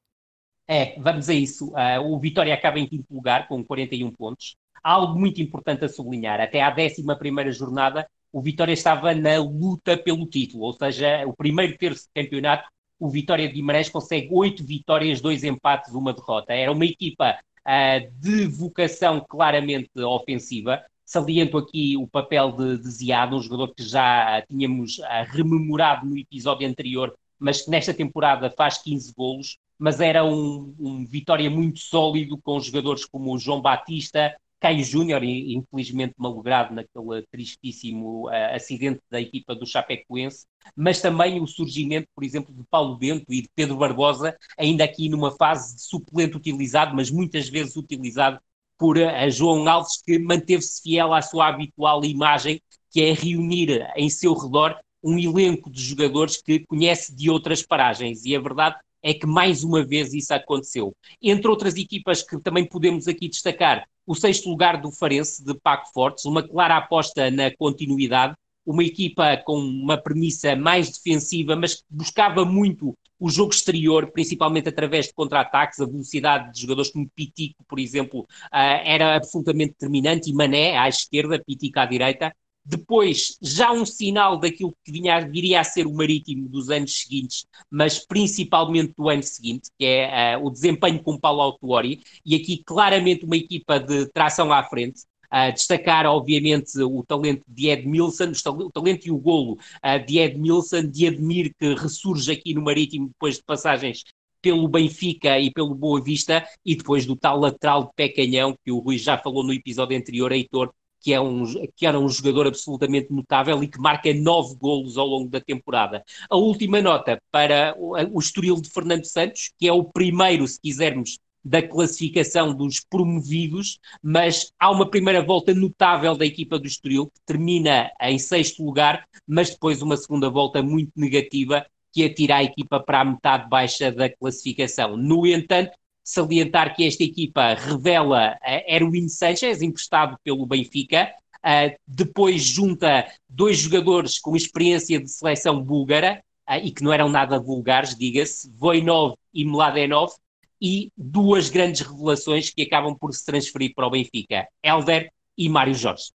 É, 0.67 0.99
vamos 0.99 1.29
a 1.29 1.33
isso. 1.33 1.69
Uh, 1.69 2.01
o 2.01 2.19
Vitória 2.19 2.53
acaba 2.53 2.79
em 2.79 2.87
quinto 2.87 3.13
lugar 3.13 3.47
com 3.47 3.63
41 3.63 4.11
pontos. 4.11 4.55
Algo 4.85 5.19
muito 5.19 5.41
importante 5.41 5.85
a 5.85 5.89
sublinhar. 5.89 6.39
Até 6.39 6.61
à 6.61 6.69
11 6.71 7.03
jornada, 7.51 8.07
o 8.31 8.41
Vitória 8.41 8.73
estava 8.73 9.15
na 9.15 9.39
luta 9.39 9.97
pelo 9.97 10.27
título, 10.27 10.65
ou 10.65 10.73
seja, 10.73 11.25
o 11.25 11.33
primeiro 11.33 11.77
terço 11.77 12.03
de 12.03 12.23
campeonato 12.23 12.67
o 12.99 13.09
Vitória 13.09 13.47
de 13.47 13.53
Guimarães 13.55 13.89
consegue 13.89 14.29
oito 14.31 14.63
vitórias, 14.63 15.21
dois 15.21 15.43
empates, 15.43 15.93
uma 15.93 16.13
derrota. 16.13 16.53
Era 16.53 16.71
uma 16.71 16.85
equipa 16.85 17.37
uh, 17.61 18.11
de 18.19 18.47
vocação 18.47 19.23
claramente 19.27 19.89
ofensiva. 19.99 20.83
Saliento 21.05 21.57
aqui 21.57 21.95
o 21.97 22.07
papel 22.07 22.51
de, 22.51 22.77
de 22.77 22.89
Ziado, 22.89 23.35
um 23.35 23.41
jogador 23.41 23.73
que 23.75 23.83
já 23.83 24.41
tínhamos 24.47 24.97
uh, 24.99 25.03
rememorado 25.27 26.05
no 26.05 26.17
episódio 26.17 26.67
anterior, 26.67 27.13
mas 27.37 27.61
que 27.61 27.69
nesta 27.69 27.93
temporada 27.93 28.49
faz 28.49 28.77
15 28.81 29.13
golos. 29.15 29.57
Mas 29.77 29.99
era 29.99 30.23
um, 30.23 30.73
um 30.79 31.05
Vitória 31.05 31.49
muito 31.49 31.79
sólido, 31.79 32.37
com 32.37 32.59
jogadores 32.61 33.03
como 33.05 33.33
o 33.33 33.37
João 33.37 33.61
Batista, 33.61 34.33
Caio 34.59 34.83
Júnior, 34.83 35.23
infelizmente 35.23 36.13
malogrado 36.17 36.73
naquele 36.73 37.21
tristíssimo 37.31 38.27
uh, 38.27 38.55
acidente 38.55 39.01
da 39.09 39.19
equipa 39.19 39.53
do 39.53 39.65
Chapecoense, 39.65 40.45
mas 40.75 41.01
também 41.01 41.39
o 41.39 41.47
surgimento, 41.47 42.07
por 42.15 42.23
exemplo, 42.23 42.53
de 42.53 42.63
Paulo 42.69 42.97
Bento 42.97 43.25
e 43.29 43.41
de 43.41 43.49
Pedro 43.53 43.77
Barbosa, 43.77 44.35
ainda 44.57 44.83
aqui 44.83 45.09
numa 45.09 45.31
fase 45.31 45.75
de 45.75 45.81
suplente 45.81 46.37
utilizado, 46.37 46.95
mas 46.95 47.11
muitas 47.11 47.47
vezes 47.49 47.75
utilizado 47.75 48.39
por 48.77 48.97
uh, 48.97 49.29
João 49.29 49.67
Alves, 49.67 50.01
que 50.01 50.17
manteve-se 50.17 50.81
fiel 50.81 51.13
à 51.13 51.21
sua 51.21 51.47
habitual 51.47 52.03
imagem, 52.03 52.61
que 52.91 53.01
é 53.01 53.13
reunir 53.13 53.85
em 53.95 54.09
seu 54.09 54.33
redor 54.33 54.79
um 55.03 55.19
elenco 55.19 55.69
de 55.69 55.83
jogadores 55.83 56.41
que 56.41 56.65
conhece 56.65 57.13
de 57.15 57.29
outras 57.29 57.61
paragens. 57.61 58.25
E 58.25 58.35
a 58.35 58.39
verdade 58.39 58.77
é 59.03 59.13
que 59.13 59.27
mais 59.27 59.63
uma 59.63 59.85
vez 59.85 60.13
isso 60.15 60.33
aconteceu. 60.33 60.95
Entre 61.21 61.47
outras 61.47 61.75
equipas 61.75 62.23
que 62.23 62.39
também 62.39 62.65
podemos 62.65 63.07
aqui 63.07 63.29
destacar, 63.29 63.87
o 64.05 64.15
sexto 64.15 64.49
lugar 64.49 64.81
do 64.81 64.91
Farense, 64.91 65.43
de 65.43 65.53
Paco 65.53 65.91
Fortes, 65.93 66.25
uma 66.25 66.43
clara 66.47 66.77
aposta 66.77 67.31
na 67.31 67.55
continuidade, 67.55 68.35
uma 68.65 68.83
equipa 68.83 69.37
com 69.37 69.57
uma 69.57 69.97
premissa 69.97 70.55
mais 70.55 70.89
defensiva, 70.89 71.55
mas 71.55 71.75
que 71.75 71.83
buscava 71.89 72.43
muito 72.43 72.95
o 73.19 73.29
jogo 73.29 73.53
exterior, 73.53 74.11
principalmente 74.11 74.67
através 74.69 75.07
de 75.07 75.13
contra-ataques, 75.13 75.79
a 75.79 75.85
velocidade 75.85 76.51
de 76.51 76.61
jogadores 76.61 76.91
como 76.91 77.09
Pitico, 77.15 77.63
por 77.67 77.79
exemplo, 77.79 78.27
ah, 78.51 78.81
era 78.83 79.15
absolutamente 79.15 79.71
determinante, 79.71 80.29
e 80.29 80.33
Mané 80.33 80.77
à 80.77 80.89
esquerda, 80.89 81.41
Pitico 81.43 81.79
à 81.79 81.85
direita, 81.85 82.35
depois, 82.65 83.37
já 83.41 83.71
um 83.71 83.85
sinal 83.85 84.39
daquilo 84.39 84.75
que 84.83 84.91
vinha, 84.91 85.19
viria 85.19 85.59
a 85.59 85.63
ser 85.63 85.85
o 85.85 85.93
Marítimo 85.93 86.49
dos 86.49 86.71
anos 86.71 86.99
seguintes, 86.99 87.45
mas 87.69 88.03
principalmente 88.03 88.93
do 88.97 89.07
ano 89.07 89.21
seguinte, 89.21 89.69
que 89.77 89.85
é 89.85 90.35
uh, 90.35 90.43
o 90.43 90.49
desempenho 90.49 91.01
com 91.03 91.19
Paulo 91.19 91.41
Autuori, 91.41 92.01
e 92.25 92.35
aqui 92.35 92.63
claramente 92.65 93.23
uma 93.23 93.37
equipa 93.37 93.79
de 93.79 94.07
tração 94.07 94.51
à 94.51 94.63
frente. 94.63 95.03
Uh, 95.25 95.51
destacar, 95.53 96.05
obviamente, 96.05 96.81
o 96.81 97.03
talento 97.03 97.43
de 97.47 97.67
Edmilson, 97.69 98.31
o 98.47 98.71
talento 98.71 99.05
e 99.05 99.11
o 99.11 99.17
golo 99.17 99.53
uh, 99.53 100.05
de 100.05 100.19
Edmilson, 100.19 100.87
de 100.87 101.07
Admir, 101.07 101.53
que 101.59 101.75
ressurge 101.75 102.31
aqui 102.31 102.53
no 102.53 102.61
Marítimo 102.63 103.09
depois 103.09 103.35
de 103.35 103.43
passagens 103.43 104.03
pelo 104.41 104.67
Benfica 104.67 105.39
e 105.39 105.51
pelo 105.51 105.75
Boa 105.75 106.01
Vista, 106.01 106.47
e 106.63 106.75
depois 106.75 107.05
do 107.05 107.15
tal 107.15 107.39
lateral 107.39 107.85
de 107.85 107.89
pé 107.95 108.09
canhão, 108.09 108.55
que 108.63 108.71
o 108.71 108.79
Rui 108.79 108.97
já 108.97 109.17
falou 109.17 109.43
no 109.43 109.51
episódio 109.51 109.97
anterior, 109.97 110.31
Heitor, 110.31 110.71
que, 111.05 111.13
é 111.13 111.21
um, 111.21 111.45
que 111.75 111.85
era 111.85 111.99
um 111.99 112.09
jogador 112.09 112.47
absolutamente 112.47 113.13
notável 113.13 113.63
e 113.63 113.67
que 113.67 113.79
marca 113.79 114.11
nove 114.11 114.55
golos 114.55 114.97
ao 114.97 115.05
longo 115.05 115.29
da 115.29 115.39
temporada. 115.39 116.03
A 116.27 116.35
última 116.35 116.81
nota 116.81 117.21
para 117.31 117.75
o, 117.77 117.93
o 118.17 118.19
Estoril 118.19 118.59
de 118.59 118.71
Fernando 118.71 119.05
Santos, 119.05 119.51
que 119.55 119.67
é 119.67 119.71
o 119.71 119.83
primeiro, 119.83 120.47
se 120.47 120.59
quisermos, 120.59 121.19
da 121.43 121.61
classificação 121.61 122.55
dos 122.55 122.79
promovidos, 122.79 123.79
mas 124.01 124.51
há 124.59 124.71
uma 124.71 124.89
primeira 124.89 125.21
volta 125.21 125.53
notável 125.53 126.17
da 126.17 126.25
equipa 126.25 126.57
do 126.57 126.65
Estoril, 126.65 127.05
que 127.05 127.21
termina 127.23 127.91
em 128.01 128.17
sexto 128.17 128.65
lugar, 128.65 129.07
mas 129.27 129.51
depois 129.51 129.83
uma 129.83 129.97
segunda 129.97 130.27
volta 130.27 130.63
muito 130.63 130.91
negativa, 130.95 131.63
que 131.93 132.03
atira 132.03 132.37
a 132.37 132.43
equipa 132.43 132.79
para 132.79 133.01
a 133.01 133.05
metade 133.05 133.47
baixa 133.47 133.91
da 133.91 134.09
classificação. 134.09 134.97
No 134.97 135.27
entanto, 135.27 135.77
salientar 136.05 136.75
que 136.75 136.85
esta 136.85 137.03
equipa 137.03 137.55
revela 137.55 138.35
uh, 138.35 138.71
Erwin 138.71 139.09
Sanchez, 139.09 139.63
emprestado 139.63 140.17
pelo 140.23 140.45
Benfica, 140.45 141.11
uh, 141.37 141.75
depois 141.87 142.43
junta 142.43 143.11
dois 143.27 143.57
jogadores 143.57 144.19
com 144.19 144.35
experiência 144.35 144.99
de 144.99 145.09
seleção 145.09 145.61
búlgara, 145.61 146.23
uh, 146.47 146.63
e 146.63 146.71
que 146.71 146.83
não 146.83 146.93
eram 146.93 147.09
nada 147.09 147.39
vulgares, 147.39 147.95
diga-se, 147.95 148.47
Voinov 148.55 149.15
e 149.33 149.43
Mladenov, 149.43 150.13
e 150.61 150.91
duas 150.95 151.49
grandes 151.49 151.81
revelações 151.81 152.51
que 152.51 152.61
acabam 152.61 152.95
por 152.95 153.13
se 153.13 153.25
transferir 153.25 153.73
para 153.75 153.87
o 153.87 153.89
Benfica, 153.89 154.47
Elder 154.63 155.11
e 155.35 155.49
Mário 155.49 155.73
Jorge. 155.73 156.11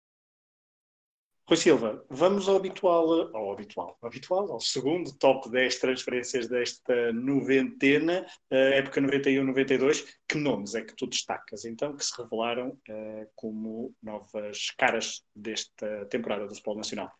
Rui 1.48 1.56
Silva, 1.56 2.04
vamos 2.10 2.48
ao 2.48 2.56
habitual, 2.56 3.30
ao 3.32 3.52
habitual, 3.52 3.96
habitual, 4.02 4.50
ao 4.50 4.60
segundo 4.60 5.12
top 5.12 5.48
10 5.48 5.78
transferências 5.78 6.48
desta 6.48 7.12
noventena, 7.12 8.26
época 8.50 9.00
91-92. 9.00 10.04
Que 10.28 10.38
nomes 10.38 10.74
é 10.74 10.82
que 10.82 10.96
tu 10.96 11.06
destacas, 11.06 11.64
então, 11.64 11.94
que 11.96 12.04
se 12.04 12.20
revelaram 12.20 12.70
uh, 12.70 13.28
como 13.36 13.94
novas 14.02 14.72
caras 14.76 15.22
desta 15.36 16.06
temporada 16.06 16.48
do 16.48 16.54
Futebol 16.54 16.78
Nacional? 16.78 17.12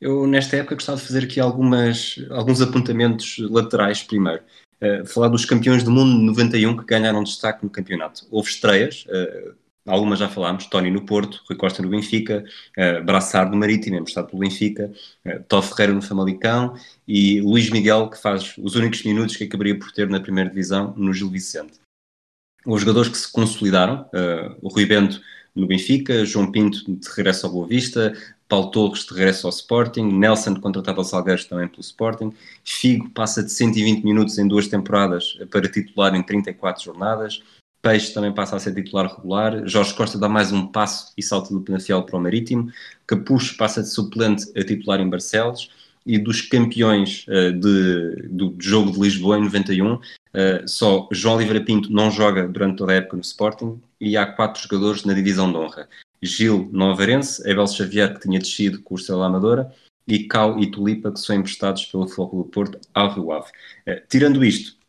Eu, 0.00 0.28
nesta 0.28 0.56
época, 0.56 0.76
gostava 0.76 0.98
de 0.98 1.06
fazer 1.08 1.24
aqui 1.24 1.40
algumas, 1.40 2.24
alguns 2.30 2.62
apontamentos 2.62 3.36
laterais 3.50 4.00
primeiro. 4.00 4.44
Uh, 4.80 5.04
falar 5.04 5.26
dos 5.26 5.44
campeões 5.44 5.82
do 5.82 5.90
mundo 5.90 6.16
de 6.16 6.24
91 6.24 6.76
que 6.76 6.84
ganharam 6.84 7.24
destaque 7.24 7.64
no 7.64 7.70
campeonato. 7.70 8.28
Houve 8.30 8.48
estreias, 8.48 9.04
uh, 9.06 9.56
Algumas 9.90 10.20
já 10.20 10.28
falámos, 10.28 10.66
Tony 10.66 10.90
no 10.90 11.04
Porto, 11.04 11.42
Rui 11.48 11.56
Costa 11.56 11.82
no 11.82 11.88
Benfica, 11.88 12.44
uh, 12.78 13.50
no 13.50 13.56
Marítimo, 13.56 13.96
emprestado 13.96 14.28
pelo 14.28 14.38
Benfica, 14.38 14.92
uh, 15.26 15.42
Tó 15.48 15.60
Ferreira 15.60 15.92
no 15.92 16.00
Famalicão 16.00 16.74
e 17.08 17.40
Luís 17.40 17.68
Miguel, 17.70 18.08
que 18.08 18.16
faz 18.16 18.54
os 18.56 18.76
únicos 18.76 19.02
minutos 19.02 19.36
que 19.36 19.44
acabaria 19.44 19.76
por 19.76 19.90
ter 19.90 20.08
na 20.08 20.20
primeira 20.20 20.48
divisão 20.48 20.94
no 20.96 21.12
Gil 21.12 21.28
Vicente. 21.28 21.80
Os 22.64 22.82
jogadores 22.82 23.10
que 23.10 23.18
se 23.18 23.30
consolidaram, 23.32 24.02
uh, 24.14 24.56
o 24.62 24.68
Rui 24.68 24.86
Bento 24.86 25.20
no 25.54 25.66
Benfica, 25.66 26.24
João 26.24 26.52
Pinto 26.52 26.84
de 26.86 27.08
regresso 27.08 27.46
ao 27.46 27.52
Boa 27.52 27.66
Vista, 27.66 28.12
Paulo 28.48 28.70
Torres 28.70 29.04
de 29.04 29.14
regresso 29.14 29.46
ao 29.46 29.52
Sporting, 29.52 30.02
Nelson 30.02 30.54
contratado 30.60 31.00
ao 31.00 31.04
Salgueiros 31.04 31.44
também 31.46 31.68
pelo 31.68 31.80
Sporting, 31.80 32.32
Figo 32.64 33.10
passa 33.10 33.42
de 33.42 33.50
120 33.50 34.04
minutos 34.04 34.38
em 34.38 34.46
duas 34.46 34.68
temporadas 34.68 35.38
para 35.50 35.68
titular 35.68 36.14
em 36.14 36.22
34 36.22 36.84
jornadas, 36.84 37.42
Peixe 37.82 38.12
também 38.12 38.32
passa 38.32 38.56
a 38.56 38.58
ser 38.58 38.74
titular 38.74 39.06
regular. 39.14 39.66
Jorge 39.66 39.94
Costa 39.94 40.18
dá 40.18 40.28
mais 40.28 40.52
um 40.52 40.66
passo 40.66 41.12
e 41.16 41.22
salta 41.22 41.52
do 41.52 41.60
Penafiel 41.60 42.02
para 42.02 42.16
o 42.16 42.20
Marítimo. 42.20 42.70
Capucho 43.06 43.56
passa 43.56 43.82
de 43.82 43.88
suplente 43.88 44.46
a 44.56 44.62
titular 44.62 45.00
em 45.00 45.08
Barcelos. 45.08 45.70
E 46.04 46.18
dos 46.18 46.40
campeões 46.40 47.26
uh, 47.28 47.52
de, 47.52 48.28
do 48.28 48.56
jogo 48.58 48.90
de 48.90 48.98
Lisboa 48.98 49.38
em 49.38 49.42
91, 49.42 49.94
uh, 49.94 50.00
eh, 50.32 50.62
só 50.66 51.06
João 51.12 51.36
Oliveira 51.36 51.62
Pinto 51.62 51.92
não 51.92 52.10
joga 52.10 52.48
durante 52.48 52.78
toda 52.78 52.92
a 52.92 52.94
época 52.96 53.16
no 53.16 53.22
Sporting 53.22 53.78
e 54.00 54.16
há 54.16 54.24
quatro 54.24 54.62
jogadores 54.62 55.04
na 55.04 55.12
divisão 55.12 55.52
de 55.52 55.58
honra. 55.58 55.88
Gil, 56.22 56.70
não 56.72 56.90
Avarense, 56.90 57.48
Abel 57.48 57.66
Xavier, 57.66 58.14
que 58.14 58.20
tinha 58.20 58.38
descido 58.38 58.80
com 58.80 58.94
o 58.94 58.98
Estrela 58.98 59.26
Amadora, 59.26 59.70
e 60.08 60.26
Cal 60.26 60.58
e 60.58 60.70
Tulipa, 60.70 61.12
que 61.12 61.20
são 61.20 61.36
emprestados 61.36 61.84
pelo 61.84 62.08
Futebol 62.08 62.44
do 62.44 62.50
Porto 62.50 62.80
ao 62.94 63.12
Rio 63.12 63.32
Ave. 63.32 63.50
Uh, 63.86 64.00
tirando 64.08 64.42
isto, 64.42 64.79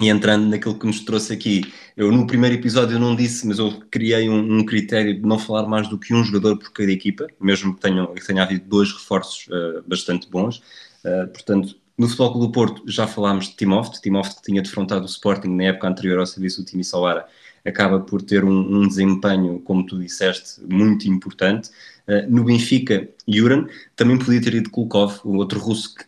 e 0.00 0.08
entrando 0.08 0.46
naquilo 0.48 0.78
que 0.78 0.86
nos 0.86 1.00
trouxe 1.00 1.32
aqui, 1.32 1.72
eu 1.96 2.12
no 2.12 2.26
primeiro 2.26 2.54
episódio 2.54 2.98
não 2.98 3.16
disse, 3.16 3.46
mas 3.46 3.58
eu 3.58 3.82
criei 3.90 4.28
um, 4.28 4.58
um, 4.58 4.64
critério 4.64 5.14
de 5.14 5.26
não 5.26 5.38
falar 5.38 5.66
mais 5.66 5.88
do 5.88 5.98
que 5.98 6.14
um 6.14 6.22
jogador 6.22 6.56
por 6.56 6.72
cada 6.72 6.90
equipa, 6.90 7.26
mesmo 7.40 7.74
que, 7.74 7.80
tenham, 7.80 8.06
que 8.14 8.24
tenha 8.24 8.42
havido 8.42 8.64
dois 8.68 8.92
reforços 8.92 9.48
uh, 9.48 9.82
bastante 9.86 10.30
bons. 10.30 10.58
Uh, 11.04 11.26
portanto, 11.32 11.76
no 11.96 12.06
Futebol 12.06 12.32
Clube 12.32 12.46
do 12.46 12.52
Porto 12.52 12.82
já 12.86 13.08
falámos 13.08 13.48
de 13.48 13.56
Timóteo, 13.56 14.00
Timóteo 14.00 14.36
que 14.36 14.42
tinha 14.42 14.62
defrontado 14.62 15.02
o 15.02 15.08
Sporting 15.08 15.48
na 15.48 15.64
época 15.64 15.88
anterior 15.88 16.20
ao 16.20 16.26
serviço 16.26 16.62
do 16.62 16.66
time 16.66 16.84
Salara, 16.84 17.26
acaba 17.64 17.98
por 17.98 18.22
ter 18.22 18.44
um, 18.44 18.82
um, 18.82 18.86
desempenho, 18.86 19.58
como 19.60 19.84
tu 19.84 19.98
disseste, 19.98 20.60
muito 20.62 21.08
importante. 21.08 21.70
Uh, 22.06 22.30
no 22.30 22.44
Benfica, 22.44 23.08
Juran, 23.26 23.66
também 23.96 24.16
podia 24.16 24.40
ter 24.40 24.54
ido 24.54 24.70
Kulkov, 24.70 25.20
o 25.24 25.36
outro 25.36 25.58
russo 25.58 25.92
que 25.96 26.04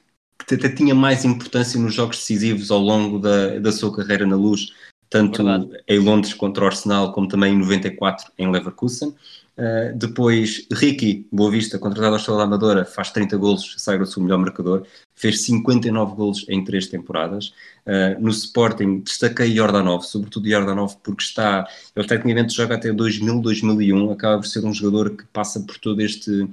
até 0.55 0.68
tinha 0.68 0.94
mais 0.94 1.24
importância 1.24 1.80
nos 1.80 1.94
jogos 1.94 2.18
decisivos 2.18 2.70
ao 2.70 2.80
longo 2.80 3.18
da, 3.18 3.59
da 3.59 3.72
sua 3.72 3.94
carreira 3.94 4.26
na 4.26 4.36
luz, 4.36 4.72
tanto 5.09 5.44
Verdade. 5.44 5.82
em 5.88 5.98
Londres 5.98 6.34
contra 6.34 6.64
o 6.64 6.66
Arsenal, 6.66 7.12
como 7.12 7.28
também 7.28 7.55
em 7.55 7.59
94 7.59 8.32
em 8.38 8.51
Leverkusen. 8.51 9.14
Uh, 9.59 9.94
depois, 9.94 10.66
Ricky, 10.72 11.26
Boa 11.30 11.51
Vista, 11.51 11.78
contratado 11.78 12.14
ao 12.14 12.18
Estrela 12.18 12.44
Amadora, 12.44 12.84
faz 12.84 13.11
30 13.11 13.36
golos, 13.36 13.74
sai 13.76 14.01
o 14.01 14.07
seu 14.07 14.22
melhor 14.22 14.38
marcador, 14.38 14.86
fez 15.14 15.42
59 15.42 16.14
golos 16.14 16.46
em 16.48 16.64
três 16.64 16.86
temporadas. 16.86 17.53
Uh, 17.84 18.18
no 18.18 18.30
Sporting, 18.30 19.01
destaquei 19.01 19.55
Jordanov, 19.55 20.03
sobretudo 20.05 20.48
Jordanov, 20.48 20.94
porque 21.03 21.22
está, 21.22 21.68
ele 21.94 22.07
tecnicamente 22.07 22.55
joga 22.55 22.76
até 22.76 22.90
2000, 22.90 23.40
2001, 23.40 24.11
acaba 24.12 24.38
por 24.38 24.46
ser 24.46 24.64
um 24.64 24.72
jogador 24.72 25.11
que 25.11 25.24
passa 25.26 25.61
por 25.61 25.76
todo 25.78 26.01
este 26.01 26.48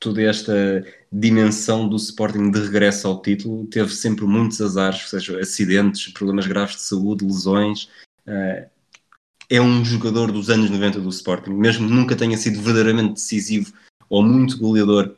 toda 0.00 0.22
esta 0.22 0.82
dimensão 1.12 1.88
do 1.88 1.96
Sporting 1.96 2.50
de 2.50 2.60
regresso 2.60 3.08
ao 3.08 3.20
título. 3.20 3.66
Teve 3.66 3.92
sempre 3.94 4.24
muitos 4.24 4.60
azares, 4.60 5.08
seja, 5.08 5.38
acidentes, 5.40 6.12
problemas 6.12 6.46
graves 6.46 6.76
de 6.76 6.82
saúde, 6.82 7.24
lesões. 7.24 7.88
Uh, 8.26 8.68
é 9.48 9.60
um 9.60 9.84
jogador 9.84 10.30
dos 10.30 10.48
anos 10.48 10.70
90 10.70 11.00
do 11.00 11.08
Sporting, 11.08 11.50
mesmo 11.50 11.88
nunca 11.88 12.14
tenha 12.14 12.38
sido 12.38 12.62
verdadeiramente 12.62 13.14
decisivo 13.14 13.72
ou 14.08 14.22
muito 14.22 14.56
goleador 14.56 15.16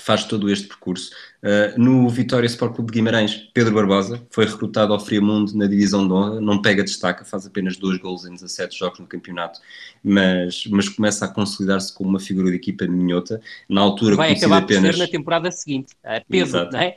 faz 0.00 0.24
todo 0.24 0.50
este 0.50 0.66
percurso. 0.66 1.10
Uh, 1.42 1.80
no 1.80 2.08
Vitória 2.08 2.46
Sport 2.46 2.74
Clube 2.74 2.90
de 2.90 2.98
Guimarães, 2.98 3.48
Pedro 3.54 3.74
Barbosa 3.74 4.26
foi 4.30 4.46
recrutado 4.46 4.92
ao 4.92 5.00
Friamundo 5.00 5.56
na 5.56 5.66
divisão 5.66 6.06
de 6.06 6.12
honra, 6.12 6.40
não 6.40 6.60
pega 6.60 6.82
destaca, 6.82 7.24
faz 7.24 7.46
apenas 7.46 7.76
dois 7.76 7.98
gols 7.98 8.24
em 8.24 8.32
17 8.34 8.78
jogos 8.78 8.98
no 8.98 9.06
campeonato, 9.06 9.60
mas, 10.02 10.66
mas 10.66 10.88
começa 10.88 11.24
a 11.24 11.28
consolidar-se 11.28 11.94
como 11.94 12.10
uma 12.10 12.20
figura 12.20 12.50
de 12.50 12.56
equipa 12.56 12.86
minhota. 12.86 13.40
Na 13.68 13.80
altura, 13.80 14.16
vai 14.16 14.32
acabar 14.32 14.58
apenas... 14.58 14.82
por 14.82 14.92
ser 14.94 14.98
na 14.98 15.08
temporada 15.08 15.50
seguinte, 15.50 15.92
uh, 16.04 16.24
Pedro, 16.28 16.48
Exato. 16.48 16.72
não 16.72 16.80
é? 16.80 16.96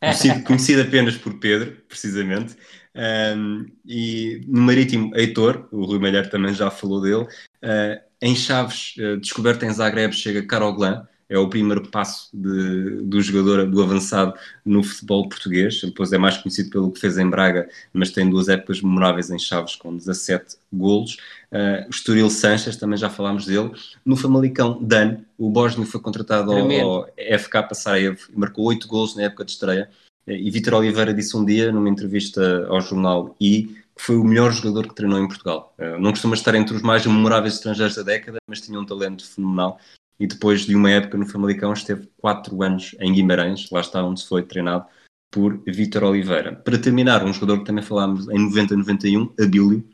Conhecido, 0.00 0.42
conhecido, 0.44 0.82
apenas 0.82 1.16
por 1.16 1.38
Pedro, 1.38 1.76
precisamente. 1.88 2.56
Um, 2.96 3.66
e 3.84 4.44
no 4.46 4.62
Marítimo, 4.62 5.14
Heitor, 5.16 5.68
o 5.72 5.84
Rui 5.84 5.98
Malher 5.98 6.30
também 6.30 6.54
já 6.54 6.70
falou 6.70 7.00
dele. 7.00 7.24
Uh, 7.62 8.00
em 8.22 8.34
Chaves, 8.36 8.94
uh, 8.98 9.16
descoberto 9.18 9.64
em 9.64 9.72
Zagreb, 9.72 10.12
chega 10.12 10.46
Carol 10.46 10.74
Glan, 10.74 11.06
é 11.28 11.38
o 11.38 11.48
primeiro 11.48 11.88
passo 11.88 12.28
de, 12.32 13.02
do 13.02 13.20
jogador, 13.20 13.66
do 13.66 13.82
avançado 13.82 14.34
no 14.64 14.82
futebol 14.82 15.28
português. 15.28 15.80
Depois 15.80 16.12
é 16.12 16.18
mais 16.18 16.36
conhecido 16.36 16.70
pelo 16.70 16.90
que 16.90 17.00
fez 17.00 17.18
em 17.18 17.28
Braga, 17.28 17.68
mas 17.92 18.10
tem 18.10 18.28
duas 18.28 18.48
épocas 18.48 18.82
memoráveis 18.82 19.30
em 19.30 19.38
Chaves 19.38 19.76
com 19.76 19.96
17 19.96 20.56
golos. 20.72 21.16
Uh, 21.50 21.86
o 21.86 21.90
Estoril 21.90 22.28
Sanches, 22.30 22.76
também 22.76 22.98
já 22.98 23.08
falámos 23.08 23.46
dele. 23.46 23.70
No 24.04 24.16
Famalicão, 24.16 24.78
Dan, 24.82 25.18
o 25.38 25.48
Bósnio 25.50 25.86
foi 25.86 26.00
contratado 26.00 26.52
ao, 26.52 26.70
ao, 26.70 27.06
FK 27.06 27.74
Sarajevo 27.74 28.18
e 28.32 28.38
marcou 28.38 28.66
8 28.66 28.86
golos 28.86 29.16
na 29.16 29.22
época 29.22 29.44
de 29.44 29.52
estreia. 29.52 29.88
Uh, 30.26 30.32
e 30.32 30.50
Vitor 30.50 30.74
Oliveira 30.74 31.14
disse 31.14 31.36
um 31.36 31.44
dia, 31.44 31.72
numa 31.72 31.88
entrevista 31.88 32.66
ao 32.68 32.80
jornal 32.80 33.34
I, 33.40 33.64
que 33.96 34.02
foi 34.02 34.16
o 34.16 34.24
melhor 34.24 34.52
jogador 34.52 34.88
que 34.88 34.94
treinou 34.94 35.18
em 35.18 35.28
Portugal. 35.28 35.72
Uh, 35.78 35.98
não 35.98 36.10
costuma 36.10 36.34
estar 36.34 36.54
entre 36.54 36.76
os 36.76 36.82
mais 36.82 37.06
memoráveis 37.06 37.54
estrangeiros 37.54 37.96
da 37.96 38.02
década, 38.02 38.38
mas 38.46 38.60
tinha 38.60 38.78
um 38.78 38.84
talento 38.84 39.24
fenomenal 39.26 39.78
e 40.18 40.26
depois 40.26 40.62
de 40.62 40.74
uma 40.74 40.90
época 40.90 41.18
no 41.18 41.26
Famalicão 41.26 41.72
esteve 41.72 42.08
4 42.18 42.62
anos 42.62 42.94
em 43.00 43.12
Guimarães, 43.12 43.68
lá 43.70 43.80
está 43.80 44.02
onde 44.02 44.26
foi 44.26 44.42
treinado 44.42 44.86
por 45.30 45.60
Vítor 45.66 46.04
Oliveira. 46.04 46.54
Para 46.54 46.78
terminar, 46.78 47.24
um 47.24 47.32
jogador 47.32 47.58
que 47.58 47.64
também 47.64 47.82
falámos 47.82 48.28
em 48.28 48.38
90-91, 48.50 49.32
Abílio, 49.40 49.84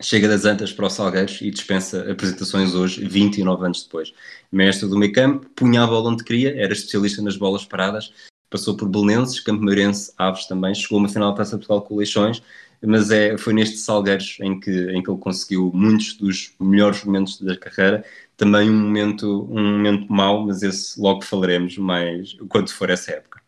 chega 0.00 0.28
das 0.28 0.44
Antas 0.44 0.72
para 0.72 0.86
o 0.86 0.90
Salgueiros 0.90 1.40
e 1.40 1.50
dispensa 1.50 2.10
apresentações 2.10 2.74
hoje, 2.74 3.04
29 3.04 3.64
anos 3.64 3.82
depois. 3.82 4.14
Mestre 4.52 4.88
do 4.88 4.96
meio 4.96 5.12
campo, 5.12 5.48
punha 5.56 5.82
a 5.82 5.86
bola 5.86 6.10
onde 6.10 6.22
queria, 6.22 6.56
era 6.56 6.72
especialista 6.72 7.20
nas 7.20 7.36
bolas 7.36 7.64
paradas, 7.64 8.12
passou 8.48 8.76
por 8.76 8.88
Belenenses, 8.88 9.40
Campo 9.40 9.62
Meirense, 9.62 10.12
Aves 10.16 10.46
também, 10.46 10.74
chegou 10.74 10.98
a 10.98 11.00
uma 11.00 11.08
final 11.08 11.32
da 11.32 11.38
Taça 11.38 11.56
Portugal 11.56 11.82
com 11.82 11.96
Leixões, 11.96 12.40
mas 12.84 13.10
é, 13.10 13.36
foi 13.36 13.52
neste 13.52 13.78
Salgueiros 13.78 14.38
em 14.40 14.58
que, 14.58 14.70
em 14.70 15.02
que 15.02 15.10
ele 15.10 15.18
conseguiu 15.18 15.70
muitos 15.74 16.14
dos 16.14 16.54
melhores 16.60 17.04
momentos 17.04 17.40
da 17.40 17.56
carreira, 17.56 18.04
também 18.36 18.70
um 18.70 18.80
momento, 18.80 19.44
um 19.50 19.72
momento 19.72 20.12
mau, 20.12 20.46
mas 20.46 20.62
esse 20.62 21.00
logo 21.00 21.22
falaremos 21.22 21.76
mais 21.78 22.34
quando 22.48 22.70
for 22.70 22.90
essa 22.90 23.12
época. 23.12 23.42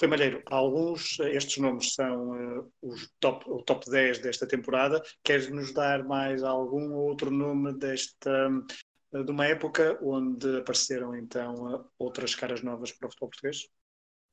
Rui 0.00 0.08
Malheiro, 0.08 0.42
alguns, 0.46 1.18
estes 1.18 1.58
nomes 1.58 1.92
são 1.92 2.60
uh, 2.60 2.72
os 2.80 3.10
top, 3.18 3.50
o 3.50 3.60
top 3.62 3.90
10 3.90 4.20
desta 4.20 4.46
temporada. 4.46 5.02
Queres 5.24 5.50
nos 5.50 5.72
dar 5.72 6.04
mais 6.04 6.44
algum 6.44 6.94
outro 6.94 7.32
nome 7.32 7.72
desta, 7.74 8.48
uh, 9.12 9.24
de 9.24 9.30
uma 9.32 9.46
época 9.46 9.98
onde 10.00 10.58
apareceram 10.58 11.16
então 11.16 11.54
uh, 11.54 11.84
outras 11.98 12.32
caras 12.32 12.62
novas 12.62 12.92
para 12.92 13.08
o 13.08 13.10
futebol 13.10 13.30
português? 13.30 13.68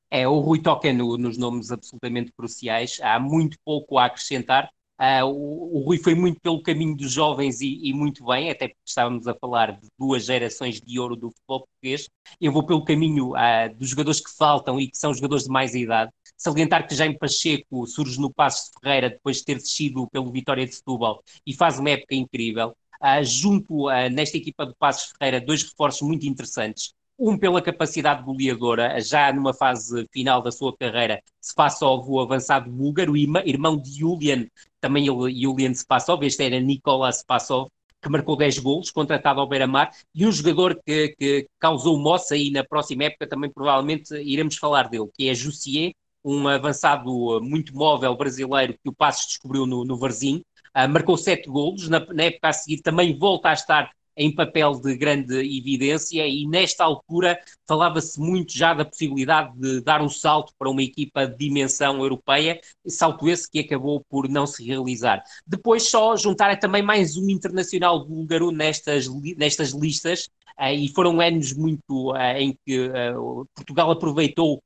É, 0.10 0.28
o 0.28 0.40
Rui 0.40 0.62
toca 0.62 0.92
no, 0.94 1.18
nos 1.18 1.38
nomes 1.38 1.72
absolutamente 1.72 2.32
cruciais. 2.32 3.00
Há 3.02 3.20
muito 3.20 3.58
pouco 3.66 3.98
a 3.98 4.06
acrescentar. 4.06 4.70
Uh, 4.98 5.26
o, 5.26 5.80
o, 5.80 5.84
Rui 5.84 5.98
foi 5.98 6.16
muito 6.16 6.40
pelo 6.40 6.64
caminho 6.64 6.96
dos 6.96 7.12
jovens 7.12 7.60
e, 7.60 7.90
e, 7.90 7.94
muito 7.94 8.24
bem, 8.26 8.50
até 8.50 8.70
porque 8.70 8.80
estávamos 8.86 9.28
a 9.28 9.36
falar 9.36 9.74
de 9.74 9.88
duas 10.00 10.24
gerações 10.26 10.80
de 10.80 10.98
ouro 10.98 11.18
do 11.18 11.32
futebol 11.32 11.68
português. 11.68 12.08
Eu 12.40 12.52
vou 12.54 12.66
pelo 12.66 12.86
caminho 12.86 13.32
uh, 13.32 13.76
dos 13.78 13.90
jogadores 13.90 14.22
que 14.22 14.32
faltam 14.32 14.80
e 14.80 14.90
que 14.90 14.98
são 14.98 15.14
jogadores 15.14 15.44
de 15.46 15.50
mais 15.50 15.76
idade. 15.76 16.12
Salientar 16.38 16.88
que 16.88 16.96
Jaime 16.96 17.18
Pacheco 17.18 17.86
surge 17.88 18.20
no 18.20 18.34
Passo 18.34 18.72
de 18.72 18.80
Ferreira 18.82 19.10
depois 19.10 19.38
de 19.38 19.46
ter 19.46 19.56
descido 19.56 20.08
pelo 20.10 20.32
Vitória 20.32 20.66
de 20.66 20.74
Setúbal 20.76 21.22
e 21.46 21.54
faz 21.54 21.78
uma 21.78 21.90
época 21.90 22.16
incrível. 22.16 22.76
Uh, 23.02 23.24
junto 23.24 23.88
nesta 24.12 24.38
equipa 24.38 24.66
do 24.66 24.74
Passos 24.76 25.14
Ferreira 25.18 25.42
dois 25.42 25.64
reforços 25.64 26.08
muito 26.08 26.26
interessantes 26.26 26.94
um 27.18 27.38
pela 27.38 27.62
capacidade 27.62 28.24
goleadora, 28.24 29.00
já 29.00 29.32
numa 29.32 29.54
fase 29.54 30.06
final 30.12 30.42
da 30.42 30.52
sua 30.52 30.76
carreira, 30.76 31.22
Spasov, 31.42 32.10
o 32.10 32.20
avançado 32.20 32.70
búlgaro, 32.70 33.16
irmão 33.16 33.78
de 33.78 34.00
Julian, 34.00 34.48
também 34.82 35.06
Julian 35.06 35.74
Spasov, 35.74 36.24
este 36.24 36.44
era 36.44 36.60
Nikola 36.60 37.12
Spasov, 37.12 37.70
que 38.02 38.10
marcou 38.10 38.36
10 38.36 38.60
golos, 38.60 38.92
contratado 38.92 39.40
ao 39.40 39.48
Beira-Mar, 39.48 39.92
e 40.14 40.26
um 40.26 40.32
jogador 40.32 40.80
que, 40.86 41.16
que 41.18 41.48
causou 41.58 41.98
moça 41.98 42.38
e 42.38 42.52
na 42.52 42.64
próxima 42.64 43.06
época 43.06 43.28
também 43.28 43.50
provavelmente 43.50 44.14
iremos 44.16 44.58
falar 44.58 44.90
dele, 44.90 45.10
que 45.14 45.28
é 45.28 45.34
Jussier, 45.34 45.94
um 46.24 46.48
avançado 46.48 47.40
muito 47.42 47.76
móvel 47.76 48.16
brasileiro 48.16 48.74
que 48.74 48.90
o 48.90 48.94
Passos 48.94 49.28
descobriu 49.28 49.66
no, 49.66 49.86
no 49.86 49.98
Varzim, 49.98 50.44
uh, 50.76 50.90
marcou 50.90 51.18
7 51.18 51.50
golos, 51.50 51.88
na, 51.88 52.00
na 52.14 52.24
época 52.24 52.50
a 52.50 52.54
seguir 52.54 52.82
também 52.82 53.18
volta 53.18 53.50
a 53.50 53.54
estar 53.54 53.92
em 54.18 54.34
papel 54.34 54.80
de 54.80 54.96
grande 54.96 55.36
evidência 55.36 56.28
e 56.28 56.48
nesta 56.48 56.84
altura 56.84 57.40
falava-se 57.68 58.20
muito 58.20 58.58
já 58.58 58.74
da 58.74 58.86
possibilidade 58.86 59.58
de 59.58 59.82
dar 59.82 60.02
um 60.02 60.10
salto 60.10 60.54
para 60.58 60.70
uma 60.70 60.84
equipa 60.84 61.26
de 61.28 61.38
dimensão 61.38 62.00
europeia, 62.00 62.60
salto 62.88 63.28
esse 63.30 63.50
que 63.50 63.60
acabou 63.60 64.04
por 64.10 64.30
não 64.30 64.46
se 64.46 64.66
realizar. 64.66 65.24
Depois 65.46 65.90
só 65.90 66.16
juntar 66.16 66.58
também 66.60 66.82
mais 66.82 67.18
um 67.18 67.30
internacional 67.30 68.06
búlgaro 68.06 68.52
nestas, 68.52 69.08
nestas 69.38 69.72
listas, 69.72 70.30
Uh, 70.58 70.72
e 70.72 70.88
foram 70.88 71.20
anos 71.20 71.52
muito 71.52 72.14
uh, 72.14 72.38
em 72.38 72.58
que 72.66 72.88
uh, 72.88 73.46
Portugal 73.54 73.92
aproveitou 73.92 74.64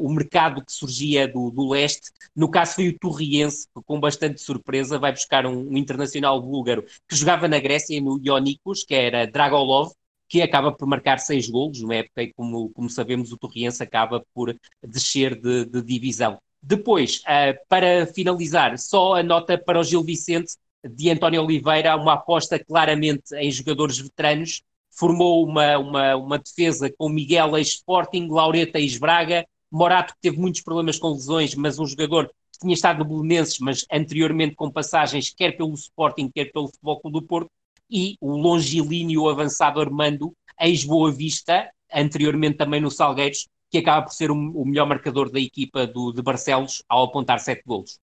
o 0.00 0.08
mercado 0.08 0.64
que 0.64 0.72
surgia 0.72 1.28
do, 1.28 1.50
do, 1.50 1.68
leste. 1.68 2.10
No 2.34 2.50
caso 2.50 2.74
foi 2.74 2.88
o 2.88 2.98
Torriense, 2.98 3.68
que 3.72 3.80
com 3.84 4.00
bastante 4.00 4.40
surpresa 4.40 4.98
vai 4.98 5.12
buscar 5.12 5.46
um, 5.46 5.68
um 5.70 5.76
internacional 5.76 6.42
búlgaro 6.42 6.84
que 7.08 7.14
jogava 7.14 7.46
na 7.46 7.60
Grécia, 7.60 8.00
no 8.00 8.20
Ionikos, 8.24 8.82
que 8.82 8.94
era 8.94 9.26
Dragolov, 9.26 9.92
que 10.28 10.42
acaba 10.42 10.72
por 10.72 10.86
marcar 10.86 11.18
seis 11.18 11.48
golos, 11.48 11.80
numa 11.80 11.96
época 11.96 12.22
e 12.22 12.32
como, 12.32 12.70
como 12.70 12.90
sabemos 12.90 13.32
o 13.32 13.36
Torriense 13.36 13.82
acaba 13.82 14.24
por 14.34 14.54
descer 14.82 15.40
de, 15.40 15.64
de 15.64 15.82
divisão. 15.82 16.38
Depois, 16.62 17.22
para 17.68 18.06
finalizar, 18.06 18.78
só 18.78 19.14
a 19.14 19.22
nota 19.22 19.56
para 19.56 19.78
o 19.78 19.84
Gil 19.84 20.02
Vicente, 20.02 20.54
de 20.84 21.10
António 21.10 21.42
Oliveira, 21.42 21.96
uma 21.96 22.14
aposta 22.14 22.58
claramente 22.58 23.34
em 23.34 23.50
jogadores 23.50 23.98
veteranos, 23.98 24.62
formou 24.90 25.44
uma, 25.46 25.78
uma, 25.78 26.16
uma 26.16 26.38
defesa 26.38 26.92
com 26.96 27.08
Miguel 27.08 27.56
ex-Sporting, 27.56 28.28
Laureta 28.28 28.78
ex-Braga, 28.78 29.46
Morato 29.70 30.14
que 30.14 30.20
teve 30.20 30.38
muitos 30.38 30.62
problemas 30.62 30.98
com 30.98 31.12
lesões, 31.12 31.54
mas 31.54 31.78
um 31.78 31.86
jogador 31.86 32.28
que 32.52 32.58
tinha 32.60 32.74
estado 32.74 32.98
no 32.98 33.04
Belenenses, 33.04 33.58
mas 33.58 33.84
anteriormente 33.92 34.56
com 34.56 34.70
passagens 34.70 35.30
quer 35.30 35.56
pelo 35.56 35.74
Sporting, 35.74 36.30
quer 36.34 36.46
pelo 36.46 36.68
Futebol 36.68 37.00
Clube 37.00 37.20
do 37.20 37.26
Porto, 37.26 37.50
e 37.90 38.16
o 38.20 38.36
longilíneo 38.36 39.28
avançado 39.28 39.80
Armando, 39.80 40.34
ex-Boa 40.60 41.10
Vista, 41.10 41.70
anteriormente 41.92 42.56
também 42.56 42.80
no 42.80 42.90
Salgueiros, 42.90 43.48
que 43.70 43.78
acaba 43.78 44.06
por 44.06 44.12
ser 44.12 44.30
o, 44.30 44.34
o 44.34 44.64
melhor 44.64 44.86
marcador 44.86 45.30
da 45.30 45.40
equipa 45.40 45.86
do, 45.86 46.12
de 46.12 46.22
Barcelos 46.22 46.82
ao 46.88 47.04
apontar 47.04 47.40
sete 47.40 47.62
golos. 47.66 47.98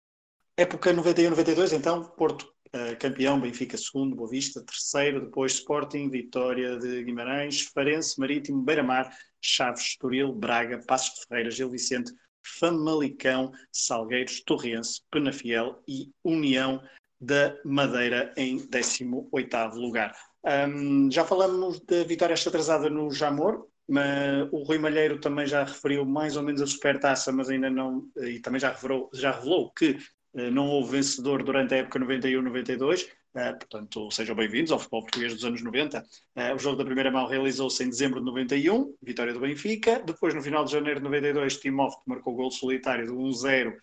Época 0.57 0.93
91-92, 0.93 1.73
então, 1.73 2.05
Porto 2.05 2.43
uh, 2.75 2.97
campeão, 2.99 3.41
Benfica 3.41 3.77
segundo, 3.77 4.17
Boa 4.17 4.29
Vista 4.29 4.63
terceiro, 4.65 5.21
depois 5.21 5.55
Sporting, 5.55 6.11
Vitória 6.11 6.79
de 6.79 7.05
Guimarães, 7.05 7.63
Farense, 7.63 8.19
Marítimo, 8.19 8.63
Beira-Mar, 8.63 9.11
Chaves, 9.41 9.83
Estoril, 9.83 10.33
Braga, 10.33 10.83
Passos 10.87 11.21
de 11.21 11.27
Ferreira, 11.27 11.51
Gil 11.51 11.71
Vicente, 11.71 12.13
Famalicão, 12.45 13.53
Salgueiros, 13.71 14.43
Torrense, 14.43 15.01
Penafiel 15.11 15.83
e 15.87 16.11
União 16.25 16.83
da 17.23 17.57
Madeira 17.65 18.35
em 18.37 18.59
18º 18.59 19.75
lugar. 19.75 20.13
Um, 20.45 21.09
já 21.09 21.25
falamos 21.25 21.79
da 21.81 22.03
vitória 22.03 22.35
atrasada 22.35 22.91
no 22.91 23.13
Jamor, 23.13 23.69
mas 23.89 24.49
o 24.51 24.65
Rui 24.65 24.79
Malheiro 24.79 25.21
também 25.21 25.47
já 25.47 25.63
referiu 25.63 26.05
mais 26.05 26.37
ou 26.37 26.43
menos 26.43 26.61
a 26.61 26.67
supertaça, 26.67 27.31
mas 27.31 27.49
ainda 27.49 27.71
não, 27.71 28.09
e 28.17 28.41
também 28.41 28.61
já 28.61 28.73
revelou, 28.73 29.09
já 29.15 29.31
revelou 29.31 29.71
que 29.71 29.99
uh, 30.35 30.51
não 30.51 30.67
houve 30.69 30.97
vencedor 30.97 31.45
durante 31.45 31.75
a 31.75 31.79
época 31.79 32.01
91-92. 32.01 33.07
Uh, 33.35 33.57
portanto, 33.57 34.11
sejam 34.11 34.35
bem-vindos 34.35 34.73
ao 34.73 34.79
futebol 34.79 35.03
português 35.03 35.33
dos 35.33 35.45
anos 35.45 35.63
90. 35.63 36.01
Uh, 36.01 36.03
eh, 36.37 36.55
o 36.55 36.59
jogo 36.59 36.77
da 36.77 36.85
primeira 36.85 37.11
mão 37.11 37.27
realizou-se 37.27 37.83
em 37.85 37.89
dezembro 37.89 38.19
de 38.19 38.27
91, 38.27 38.95
vitória 39.01 39.33
do 39.33 39.41
Benfica. 39.41 40.03
Depois, 40.05 40.35
no 40.35 40.43
final 40.43 40.65
de 40.65 40.73
janeiro 40.73 40.99
de 40.99 41.05
92, 41.05 41.57
Timóteo 41.59 42.01
marcou 42.05 42.35
o 42.35 42.37
gol 42.37 42.51
solitário 42.51 43.07
de 43.07 43.13
1-0 43.13 43.73
eh, 43.73 43.77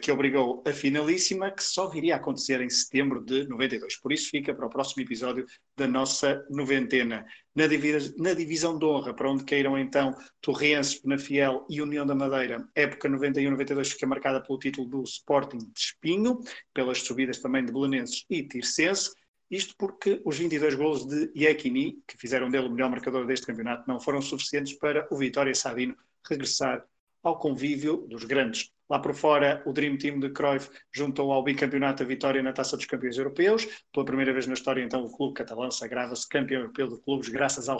que 0.00 0.12
obrigou 0.12 0.62
a 0.66 0.72
finalíssima, 0.72 1.50
que 1.50 1.62
só 1.62 1.88
viria 1.88 2.14
a 2.14 2.16
acontecer 2.18 2.60
em 2.60 2.68
setembro 2.68 3.24
de 3.24 3.48
92. 3.48 3.98
Por 3.98 4.12
isso 4.12 4.28
fica 4.28 4.54
para 4.54 4.66
o 4.66 4.70
próximo 4.70 5.02
episódio 5.02 5.46
da 5.76 5.86
nossa 5.86 6.44
noventena. 6.50 7.24
Na, 7.54 7.64
na 8.18 8.34
divisão 8.34 8.78
de 8.78 8.84
honra, 8.84 9.14
para 9.14 9.30
onde 9.30 9.44
queiram 9.44 9.78
então 9.78 10.14
Torrense, 10.40 11.00
Penafiel 11.00 11.66
e 11.68 11.80
União 11.80 12.06
da 12.06 12.14
Madeira, 12.14 12.62
época 12.74 13.08
91-92 13.08 13.92
fica 13.92 14.06
marcada 14.06 14.42
pelo 14.42 14.58
título 14.58 14.86
do 14.86 15.02
Sporting 15.02 15.58
de 15.58 15.80
Espinho, 15.80 16.40
pelas 16.74 16.98
subidas 16.98 17.38
também 17.38 17.64
de 17.64 17.72
Belenenses 17.72 18.24
e 18.28 18.42
Tircense, 18.42 19.10
isto 19.50 19.74
porque 19.76 20.22
os 20.24 20.38
22 20.38 20.76
golos 20.76 21.06
de 21.06 21.32
Iekini, 21.34 21.98
que 22.06 22.16
fizeram 22.16 22.48
dele 22.48 22.68
o 22.68 22.70
melhor 22.70 22.88
marcador 22.88 23.26
deste 23.26 23.46
campeonato, 23.46 23.88
não 23.88 23.98
foram 23.98 24.22
suficientes 24.22 24.74
para 24.74 25.08
o 25.10 25.16
Vitória 25.16 25.54
Sabino 25.54 25.96
regressar 26.28 26.84
ao 27.22 27.38
convívio 27.38 28.06
dos 28.08 28.24
grandes. 28.24 28.70
Lá 28.90 28.98
por 28.98 29.14
fora, 29.14 29.62
o 29.64 29.72
Dream 29.72 29.96
Team 29.96 30.18
de 30.18 30.30
Cruyff 30.30 30.68
juntou 30.92 31.30
ao 31.30 31.44
bicampeonato 31.44 32.02
a 32.02 32.06
vitória 32.06 32.42
na 32.42 32.52
Taça 32.52 32.76
dos 32.76 32.86
Campeões 32.86 33.16
Europeus. 33.16 33.68
Pela 33.92 34.04
primeira 34.04 34.32
vez 34.32 34.48
na 34.48 34.54
história, 34.54 34.82
então, 34.82 35.04
o 35.04 35.16
clube 35.16 35.34
catalão 35.34 35.70
sagrava-se 35.70 36.28
campeão 36.28 36.62
europeu 36.62 36.88
de 36.88 37.00
clubes 37.00 37.28
graças 37.28 37.68
ao, 37.68 37.78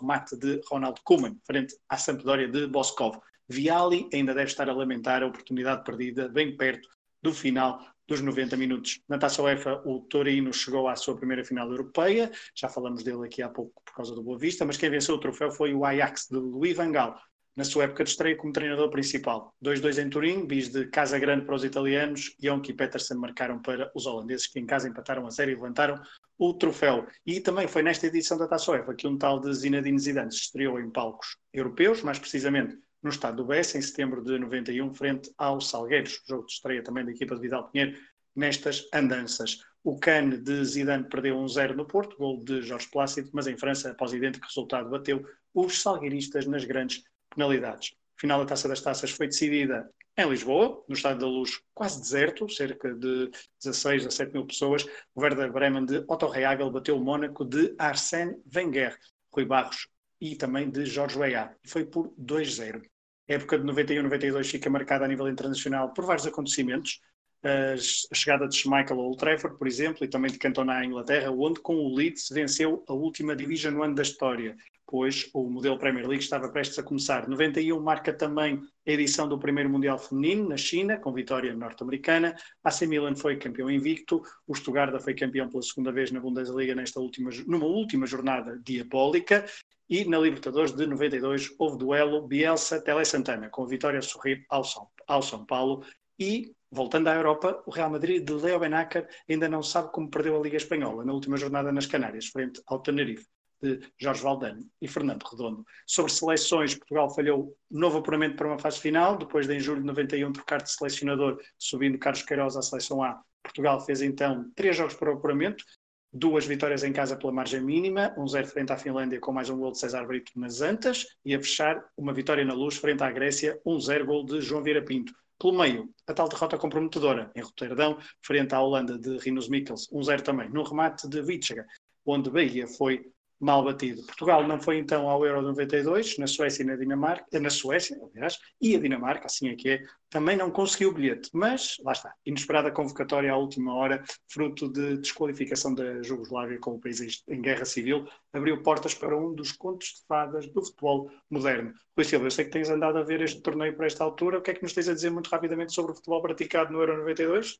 remate 0.00 0.34
de 0.38 0.58
Ronald 0.70 0.98
Koeman, 1.04 1.36
frente 1.44 1.76
à 1.90 1.98
Sampdoria 1.98 2.48
de 2.48 2.66
Boskov. 2.66 3.18
Viali 3.46 4.08
ainda 4.14 4.32
deve 4.32 4.50
estar 4.50 4.68
a 4.70 4.72
lamentar 4.72 5.22
a 5.22 5.26
oportunidade 5.26 5.84
perdida 5.84 6.26
bem 6.26 6.56
perto 6.56 6.88
do 7.22 7.34
final 7.34 7.78
dos 8.08 8.22
90 8.22 8.56
minutos. 8.56 9.00
Na 9.06 9.18
Taça 9.18 9.42
UEFA, 9.42 9.82
o 9.84 10.00
Torino 10.00 10.54
chegou 10.54 10.88
à 10.88 10.96
sua 10.96 11.16
primeira 11.16 11.44
final 11.44 11.68
europeia, 11.68 12.30
já 12.54 12.68
falamos 12.68 13.02
dele 13.02 13.26
aqui 13.26 13.42
há 13.42 13.48
pouco 13.48 13.82
por 13.84 13.94
causa 13.94 14.14
do 14.14 14.22
Boa 14.22 14.38
Vista, 14.38 14.64
mas 14.64 14.78
quem 14.78 14.88
venceu 14.88 15.16
o 15.16 15.20
troféu 15.20 15.50
foi 15.50 15.74
o 15.74 15.84
Ajax 15.84 16.28
de 16.30 16.38
Louis 16.38 16.74
van 16.74 16.92
Gaal, 16.92 17.20
na 17.56 17.64
sua 17.64 17.84
época 17.84 18.04
de 18.04 18.10
estreia 18.10 18.36
como 18.36 18.52
treinador 18.52 18.90
principal. 18.90 19.54
2-2 19.64 20.04
em 20.04 20.10
Turim, 20.10 20.46
bis 20.46 20.68
de 20.68 20.86
casa 20.88 21.18
grande 21.18 21.46
para 21.46 21.54
os 21.54 21.64
italianos, 21.64 22.36
Jonk 22.38 22.70
e 22.70 22.74
Petersen 22.74 23.16
marcaram 23.16 23.60
para 23.60 23.90
os 23.94 24.06
holandeses, 24.06 24.46
que 24.46 24.60
em 24.60 24.66
casa 24.66 24.88
empataram 24.88 25.26
a 25.26 25.30
série 25.30 25.52
e 25.52 25.54
levantaram 25.54 25.98
o 26.38 26.52
troféu. 26.52 27.06
E 27.24 27.40
também 27.40 27.66
foi 27.66 27.82
nesta 27.82 28.06
edição 28.06 28.36
da 28.36 28.46
Taça 28.46 28.70
UEFA 28.70 28.94
que 28.94 29.06
um 29.06 29.16
tal 29.16 29.40
de 29.40 29.52
Zinedine 29.54 29.98
Zidane 29.98 30.30
se 30.30 30.38
estreou 30.38 30.78
em 30.78 30.90
palcos 30.90 31.38
europeus, 31.52 32.02
mais 32.02 32.18
precisamente 32.18 32.76
no 33.02 33.10
estado 33.10 33.36
do 33.36 33.44
BES, 33.46 33.74
em 33.76 33.82
setembro 33.82 34.22
de 34.22 34.38
91, 34.38 34.92
frente 34.92 35.32
ao 35.38 35.60
Salgueiros, 35.60 36.20
jogo 36.28 36.46
de 36.46 36.52
estreia 36.52 36.82
também 36.82 37.04
da 37.04 37.12
equipa 37.12 37.34
de 37.34 37.40
Vidal 37.40 37.70
Pinheiro, 37.70 37.98
nestas 38.34 38.86
andanças. 38.92 39.62
O 39.82 39.98
Cane 39.98 40.36
de 40.36 40.64
Zidane 40.64 41.08
perdeu 41.08 41.36
1-0 41.36 41.74
no 41.74 41.86
Porto, 41.86 42.16
gol 42.18 42.44
de 42.44 42.60
Jorge 42.60 42.88
Plácido, 42.90 43.30
mas 43.32 43.46
em 43.46 43.56
França, 43.56 43.92
após 43.92 44.12
idêntico 44.12 44.46
resultado, 44.46 44.90
bateu 44.90 45.24
os 45.54 45.80
salgueiristas 45.80 46.46
nas 46.46 46.64
grandes 46.64 47.02
penalidades. 47.36 47.94
A 48.16 48.20
final 48.20 48.40
da 48.40 48.46
Taça 48.46 48.66
das 48.68 48.80
Taças 48.80 49.10
foi 49.10 49.26
decidida 49.26 49.88
em 50.18 50.28
Lisboa, 50.28 50.82
no 50.88 50.94
Estádio 50.94 51.20
da 51.20 51.26
Luz, 51.26 51.60
quase 51.74 52.00
deserto, 52.00 52.48
cerca 52.48 52.94
de 52.94 53.30
16 53.62 54.04
a 54.04 54.08
17 54.08 54.32
mil 54.32 54.46
pessoas. 54.46 54.86
O 55.14 55.20
Werder 55.20 55.52
Bremen 55.52 55.84
de 55.84 55.98
Otto 56.08 56.26
Reagel 56.26 56.70
bateu 56.70 56.96
o 56.96 57.04
Mónaco 57.04 57.44
de 57.44 57.74
Arsène 57.78 58.34
Wenger, 58.54 58.96
Rui 59.30 59.44
Barros 59.44 59.88
e 60.18 60.34
também 60.34 60.70
de 60.70 60.86
Jorge 60.86 61.18
Weah. 61.18 61.54
Foi 61.66 61.84
por 61.84 62.14
2-0. 62.18 62.80
A 63.28 63.32
época 63.34 63.58
de 63.58 63.64
91-92 63.64 64.44
fica 64.46 64.70
marcada 64.70 65.04
a 65.04 65.08
nível 65.08 65.28
internacional 65.28 65.92
por 65.92 66.06
vários 66.06 66.26
acontecimentos. 66.26 67.00
A 67.42 67.76
chegada 68.14 68.48
de 68.48 68.56
Schmeichel 68.56 68.98
ao 68.98 69.06
Old 69.06 69.18
Trafford, 69.18 69.56
por 69.56 69.66
exemplo, 69.68 70.04
e 70.04 70.08
também 70.08 70.30
de 70.30 70.38
Cantona 70.38 70.78
à 70.78 70.84
Inglaterra, 70.84 71.30
onde 71.30 71.60
com 71.60 71.76
o 71.76 71.94
Leeds 71.94 72.28
venceu 72.30 72.84
a 72.88 72.92
última 72.92 73.36
Division 73.36 73.78
One 73.80 73.94
da 73.94 74.02
história 74.02 74.56
pois 74.86 75.28
o 75.34 75.50
modelo 75.50 75.78
Premier 75.78 76.06
League 76.06 76.22
estava 76.22 76.48
prestes 76.48 76.78
a 76.78 76.82
começar. 76.82 77.28
91 77.28 77.80
marca 77.80 78.12
também 78.12 78.62
a 78.86 78.90
edição 78.90 79.28
do 79.28 79.38
primeiro 79.38 79.68
Mundial 79.68 79.98
Feminino 79.98 80.48
na 80.48 80.56
China, 80.56 80.96
com 80.96 81.12
vitória 81.12 81.54
norte-americana. 81.54 82.36
A 82.62 82.68
AC 82.68 82.82
Milan 82.82 83.16
foi 83.16 83.36
campeão 83.36 83.68
invicto. 83.68 84.22
O 84.46 84.54
Stuttgart 84.54 84.98
foi 85.02 85.14
campeão 85.14 85.48
pela 85.48 85.62
segunda 85.62 85.90
vez 85.90 86.12
na 86.12 86.20
Bundesliga 86.20 86.74
nesta 86.74 87.00
última, 87.00 87.30
numa 87.46 87.66
última 87.66 88.06
jornada 88.06 88.60
diabólica. 88.64 89.44
E 89.88 90.04
na 90.04 90.18
Libertadores 90.18 90.72
de 90.72 90.86
92 90.86 91.54
houve 91.58 91.78
duelo 91.78 92.26
Bielsa-Tele 92.26 93.04
Santana, 93.04 93.48
com 93.48 93.66
vitória 93.66 93.98
a 93.98 94.02
sorrir 94.02 94.44
ao 94.48 94.62
São, 94.62 94.88
ao 95.06 95.22
São 95.22 95.44
Paulo. 95.44 95.84
E 96.18 96.52
Voltando 96.76 97.08
à 97.08 97.14
Europa, 97.14 97.62
o 97.64 97.70
Real 97.70 97.88
Madrid 97.88 98.22
de 98.22 98.34
Leo 98.34 98.60
Benacer 98.60 99.08
ainda 99.26 99.48
não 99.48 99.62
sabe 99.62 99.90
como 99.92 100.10
perdeu 100.10 100.38
a 100.38 100.42
Liga 100.42 100.58
Espanhola 100.58 101.06
na 101.06 101.12
última 101.14 101.38
jornada 101.38 101.72
nas 101.72 101.86
Canárias, 101.86 102.26
frente 102.26 102.60
ao 102.66 102.82
Tenerife 102.82 103.26
de 103.62 103.80
Jorge 103.98 104.22
Valdano 104.22 104.62
e 104.78 104.86
Fernando 104.86 105.22
Redondo. 105.22 105.64
Sobre 105.86 106.12
seleções, 106.12 106.74
Portugal 106.74 107.08
falhou 107.14 107.56
novo 107.70 107.96
apuramento 107.96 108.36
para 108.36 108.48
uma 108.48 108.58
fase 108.58 108.78
final, 108.78 109.16
depois 109.16 109.46
de 109.46 109.54
em 109.54 109.58
julho 109.58 109.80
de 109.80 109.86
91 109.86 110.30
trocar 110.34 110.60
de 110.60 110.70
selecionador, 110.70 111.40
subindo 111.58 111.98
Carlos 111.98 112.22
Queiroz 112.22 112.58
à 112.58 112.60
seleção 112.60 113.02
A. 113.02 113.22
Portugal 113.42 113.80
fez 113.80 114.02
então 114.02 114.44
três 114.54 114.76
jogos 114.76 114.92
para 114.92 115.10
o 115.10 115.14
apuramento, 115.14 115.64
duas 116.12 116.44
vitórias 116.44 116.84
em 116.84 116.92
casa 116.92 117.16
pela 117.16 117.32
margem 117.32 117.62
mínima, 117.62 118.14
um 118.18 118.28
zero 118.28 118.48
frente 118.48 118.70
à 118.70 118.76
Finlândia 118.76 119.18
com 119.18 119.32
mais 119.32 119.48
um 119.48 119.56
gol 119.56 119.72
de 119.72 119.78
César 119.78 120.04
Brito 120.04 120.32
nas 120.36 120.60
Antas 120.60 121.06
e 121.24 121.34
a 121.34 121.38
fechar 121.38 121.82
uma 121.96 122.12
vitória 122.12 122.44
na 122.44 122.52
luz 122.52 122.76
frente 122.76 123.02
à 123.02 123.10
Grécia, 123.10 123.58
um 123.64 123.80
zero 123.80 124.04
gol 124.04 124.26
de 124.26 124.42
João 124.42 124.62
Vieira 124.62 124.84
Pinto. 124.84 125.14
Pelo 125.38 125.56
meio, 125.56 125.92
a 126.06 126.14
tal 126.14 126.28
derrota 126.28 126.56
comprometedora 126.56 127.30
em 127.34 127.42
Roterdão, 127.42 127.98
frente 128.22 128.54
à 128.54 128.60
Holanda 128.60 128.98
de 128.98 129.18
Rinos 129.18 129.48
Mikkels, 129.48 129.88
um 129.92 130.02
zero 130.02 130.22
também, 130.22 130.48
no 130.48 130.62
remate 130.62 131.08
de 131.08 131.20
Witschega, 131.20 131.66
onde 132.06 132.30
Bahia 132.30 132.66
foi 132.66 133.10
mal 133.40 133.62
batido. 133.64 134.02
Portugal 134.04 134.46
não 134.46 134.60
foi 134.60 134.78
então 134.78 135.08
ao 135.08 135.24
Euro 135.24 135.42
92, 135.42 136.18
na 136.18 136.26
Suécia 136.26 136.62
e 136.62 136.66
na 136.66 136.76
Dinamarca, 136.76 137.26
eh, 137.32 137.38
na 137.38 137.50
Suécia, 137.50 137.98
aliás, 138.02 138.38
e 138.60 138.74
a 138.74 138.80
Dinamarca, 138.80 139.26
assim 139.26 139.48
é 139.48 139.54
que 139.54 139.68
é, 139.68 139.84
também 140.08 140.36
não 140.36 140.50
conseguiu 140.50 140.90
o 140.90 140.92
bilhete, 140.92 141.30
mas 141.32 141.76
lá 141.84 141.92
está, 141.92 142.12
inesperada 142.24 142.70
convocatória 142.70 143.30
à 143.30 143.36
última 143.36 143.74
hora, 143.74 144.02
fruto 144.28 144.70
de 144.70 144.96
desqualificação 144.98 145.74
da 145.74 146.02
Jugoslávia 146.02 146.58
com 146.58 146.72
o 146.72 146.80
país 146.80 147.22
em 147.28 147.40
guerra 147.40 147.64
civil, 147.64 148.08
abriu 148.32 148.62
portas 148.62 148.94
para 148.94 149.16
um 149.16 149.34
dos 149.34 149.52
contos 149.52 149.88
de 149.88 150.06
fadas 150.06 150.46
do 150.46 150.64
futebol 150.64 151.10
moderno. 151.30 151.72
Luís 151.96 152.08
Silva, 152.08 152.26
eu 152.26 152.30
sei 152.30 152.44
que 152.44 152.50
tens 152.50 152.70
andado 152.70 152.98
a 152.98 153.02
ver 153.02 153.20
este 153.20 153.40
torneio 153.40 153.76
para 153.76 153.86
esta 153.86 154.04
altura, 154.04 154.38
o 154.38 154.42
que 154.42 154.50
é 154.50 154.54
que 154.54 154.62
nos 154.62 154.72
tens 154.72 154.88
a 154.88 154.94
dizer 154.94 155.10
muito 155.10 155.28
rapidamente 155.28 155.72
sobre 155.72 155.92
o 155.92 155.94
futebol 155.94 156.22
praticado 156.22 156.72
no 156.72 156.80
Euro 156.80 156.98
92? 156.98 157.58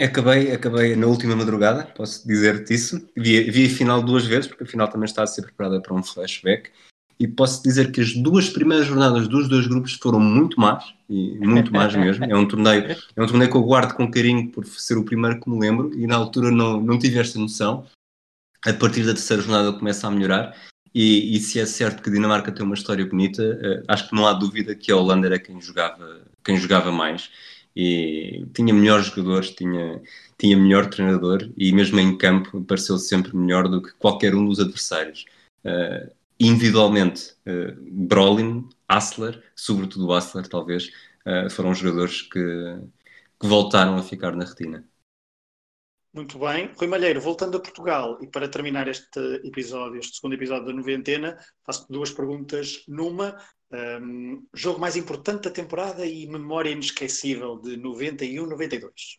Acabei, 0.00 0.50
acabei 0.50 0.96
na 0.96 1.06
última 1.06 1.36
madrugada, 1.36 1.84
posso 1.84 2.26
dizer-te 2.26 2.74
isso. 2.74 3.08
Vi, 3.16 3.48
vi 3.50 3.66
a 3.66 3.70
final 3.70 4.02
duas 4.02 4.26
vezes, 4.26 4.48
porque 4.48 4.64
a 4.64 4.66
final 4.66 4.88
também 4.88 5.04
está 5.04 5.22
a 5.22 5.26
ser 5.26 5.42
preparada 5.42 5.80
para 5.80 5.94
um 5.94 6.02
flashback. 6.02 6.70
E 7.18 7.28
posso 7.28 7.62
dizer 7.62 7.92
que 7.92 8.00
as 8.00 8.12
duas 8.12 8.48
primeiras 8.50 8.88
jornadas 8.88 9.28
dos 9.28 9.48
dois 9.48 9.68
grupos 9.68 9.92
foram 9.94 10.18
muito 10.18 10.60
más, 10.60 10.92
e 11.08 11.38
muito 11.38 11.72
más 11.72 11.94
mesmo. 11.96 12.24
É 12.24 12.36
um 12.36 12.46
torneio, 12.46 12.96
é 13.14 13.22
um 13.22 13.26
torneio 13.26 13.48
que 13.48 13.56
eu 13.56 13.62
guardo 13.62 13.94
com 13.94 14.10
carinho 14.10 14.50
por 14.50 14.66
ser 14.66 14.98
o 14.98 15.04
primeiro 15.04 15.40
que 15.40 15.48
me 15.48 15.60
lembro, 15.60 15.94
e 15.94 16.08
na 16.08 16.16
altura 16.16 16.50
não, 16.50 16.80
não 16.80 16.98
tive 16.98 17.20
esta 17.20 17.38
noção. 17.38 17.86
A 18.66 18.72
partir 18.72 19.04
da 19.04 19.12
terceira 19.12 19.42
jornada 19.42 19.78
começa 19.78 20.08
a 20.08 20.10
melhorar. 20.10 20.56
E, 20.92 21.36
e 21.36 21.40
se 21.40 21.60
é 21.60 21.66
certo 21.66 22.02
que 22.02 22.08
a 22.08 22.12
Dinamarca 22.12 22.50
tem 22.50 22.64
uma 22.64 22.74
história 22.74 23.04
bonita, 23.04 23.42
uh, 23.42 23.84
acho 23.86 24.08
que 24.08 24.14
não 24.14 24.26
há 24.26 24.32
dúvida 24.32 24.74
que 24.74 24.90
a 24.90 24.96
Holanda 24.96 25.26
era 25.26 25.38
quem 25.38 25.60
jogava, 25.60 26.22
quem 26.44 26.56
jogava 26.56 26.90
mais 26.90 27.30
e 27.76 28.46
tinha 28.54 28.72
melhores 28.72 29.06
jogadores, 29.06 29.50
tinha, 29.50 30.00
tinha 30.38 30.56
melhor 30.56 30.88
treinador 30.88 31.50
e 31.56 31.72
mesmo 31.72 31.98
em 31.98 32.16
campo 32.16 32.62
pareceu 32.64 32.98
sempre 32.98 33.36
melhor 33.36 33.68
do 33.68 33.82
que 33.82 33.92
qualquer 33.94 34.34
um 34.34 34.46
dos 34.46 34.60
adversários. 34.60 35.24
Uh, 35.64 36.12
individualmente, 36.38 37.34
uh, 37.46 37.74
Brolin, 37.80 38.68
Assler, 38.88 39.42
sobretudo 39.56 40.12
Assler 40.12 40.46
talvez, 40.46 40.90
uh, 41.26 41.50
foram 41.50 41.74
jogadores 41.74 42.22
que, 42.22 42.40
que 43.40 43.46
voltaram 43.46 43.96
a 43.96 44.02
ficar 44.02 44.36
na 44.36 44.44
retina. 44.44 44.86
Muito 46.14 46.38
bem. 46.38 46.70
Rui 46.76 46.86
Malheiro, 46.86 47.20
voltando 47.20 47.56
a 47.56 47.60
Portugal, 47.60 48.18
e 48.22 48.28
para 48.28 48.48
terminar 48.48 48.86
este 48.86 49.18
episódio, 49.42 49.98
este 49.98 50.14
segundo 50.14 50.34
episódio 50.34 50.66
da 50.66 50.72
noventena, 50.72 51.36
faço 51.64 51.90
duas 51.90 52.12
perguntas 52.12 52.84
numa. 52.86 53.36
Um, 53.74 54.46
jogo 54.54 54.78
mais 54.78 54.94
importante 54.94 55.42
da 55.44 55.50
temporada 55.50 56.06
e 56.06 56.28
memória 56.28 56.70
inesquecível 56.70 57.58
de 57.58 57.76
91-92. 57.76 59.18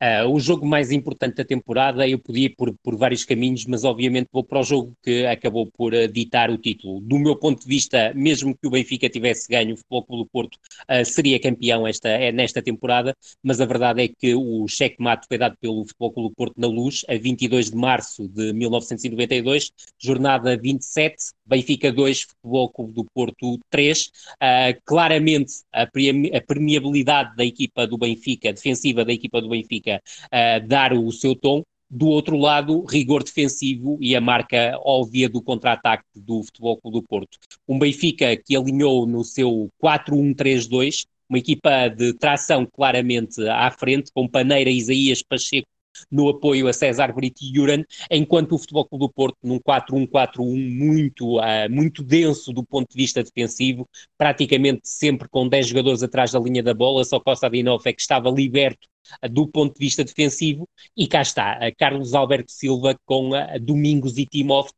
Uh, 0.00 0.30
o 0.30 0.38
jogo 0.38 0.64
mais 0.64 0.92
importante 0.92 1.34
da 1.34 1.44
temporada, 1.44 2.06
eu 2.06 2.20
podia 2.20 2.46
ir 2.46 2.54
por, 2.56 2.72
por 2.84 2.96
vários 2.96 3.24
caminhos, 3.24 3.64
mas 3.66 3.82
obviamente 3.82 4.28
vou 4.32 4.44
para 4.44 4.60
o 4.60 4.62
jogo 4.62 4.96
que 5.02 5.26
acabou 5.26 5.66
por 5.66 5.92
uh, 5.92 6.06
ditar 6.06 6.50
o 6.50 6.56
título. 6.56 7.00
Do 7.00 7.18
meu 7.18 7.34
ponto 7.34 7.62
de 7.62 7.66
vista, 7.66 8.12
mesmo 8.14 8.56
que 8.56 8.68
o 8.68 8.70
Benfica 8.70 9.08
tivesse 9.08 9.48
ganho, 9.48 9.74
o 9.74 9.76
Futebol 9.76 10.04
Clube 10.04 10.22
do 10.22 10.30
Porto 10.30 10.54
uh, 10.54 11.04
seria 11.04 11.40
campeão 11.40 11.84
esta, 11.84 12.08
é, 12.10 12.30
nesta 12.30 12.62
temporada, 12.62 13.12
mas 13.42 13.60
a 13.60 13.66
verdade 13.66 14.04
é 14.04 14.08
que 14.08 14.36
o 14.36 14.68
cheque-mate 14.68 15.26
foi 15.26 15.36
dado 15.36 15.56
pelo 15.60 15.84
Futebol 15.84 16.12
Clube 16.12 16.28
do 16.28 16.34
Porto 16.36 16.54
na 16.60 16.68
luz, 16.68 17.04
a 17.08 17.16
22 17.16 17.70
de 17.70 17.76
março 17.76 18.28
de 18.28 18.52
1992, 18.52 19.72
jornada 19.98 20.56
27, 20.56 21.32
Benfica 21.44 21.90
2, 21.90 22.22
Futebol 22.22 22.70
Clube 22.70 22.92
do 22.92 23.04
Porto 23.12 23.58
3. 23.68 24.12
claramente, 24.84 25.54
a, 25.72 25.82
a 25.82 26.40
permeabilidade 26.46 27.34
da 27.34 27.44
equipa 27.44 27.86
do 27.86 27.98
Benfica, 27.98 28.52
defensiva 28.52 29.04
da 29.04 29.12
equipa 29.12 29.40
do 29.40 29.48
Benfica, 29.48 29.87
uh, 29.96 30.66
dar 30.66 30.92
o 30.92 31.10
seu 31.10 31.34
tom. 31.34 31.62
Do 31.90 32.08
outro 32.08 32.36
lado, 32.36 32.84
rigor 32.84 33.24
defensivo 33.24 33.96
e 33.98 34.14
a 34.14 34.20
marca 34.20 34.78
óbvia 34.84 35.26
do 35.26 35.40
contra-ataque 35.40 36.04
do 36.14 36.42
Futebol 36.42 36.78
Clube 36.78 37.00
do 37.00 37.06
Porto. 37.06 37.38
Um 37.66 37.78
Benfica 37.78 38.36
que 38.36 38.54
alinhou 38.54 39.06
no 39.06 39.24
seu 39.24 39.70
4-1-3-2, 39.82 41.06
uma 41.30 41.38
equipa 41.38 41.88
de 41.88 42.12
tração 42.12 42.66
claramente 42.66 43.42
à 43.48 43.70
frente, 43.70 44.10
com 44.12 44.28
Paneira, 44.28 44.68
Isaías, 44.68 45.22
Pacheco 45.22 45.66
no 46.10 46.28
apoio 46.28 46.68
a 46.68 46.72
César 46.72 47.12
Brito 47.12 47.42
e 47.42 47.54
Juran, 47.54 47.82
enquanto 48.10 48.54
o 48.54 48.58
Futebol 48.58 48.84
Clube 48.84 49.06
do 49.06 49.12
Porto, 49.12 49.36
num 49.42 49.58
4-1-4-1 49.58 50.78
muito, 50.78 51.38
uh, 51.38 51.70
muito 51.70 52.02
denso 52.02 52.52
do 52.52 52.64
ponto 52.64 52.88
de 52.90 52.96
vista 52.96 53.22
defensivo, 53.22 53.88
praticamente 54.16 54.82
sempre 54.84 55.28
com 55.28 55.48
10 55.48 55.66
jogadores 55.66 56.02
atrás 56.02 56.32
da 56.32 56.38
linha 56.38 56.62
da 56.62 56.74
bola, 56.74 57.04
só 57.04 57.18
Costa 57.18 57.48
Dinov 57.48 57.82
é 57.86 57.92
que 57.92 58.00
estava 58.00 58.30
liberto 58.30 58.86
do 59.30 59.46
ponto 59.46 59.74
de 59.74 59.80
vista 59.80 60.04
defensivo, 60.04 60.68
e 60.96 61.06
cá 61.06 61.22
está, 61.22 61.58
Carlos 61.76 62.14
Alberto 62.14 62.52
Silva 62.52 62.98
com 63.04 63.30
Domingos 63.60 64.18
e 64.18 64.26
Timóteo 64.26 64.74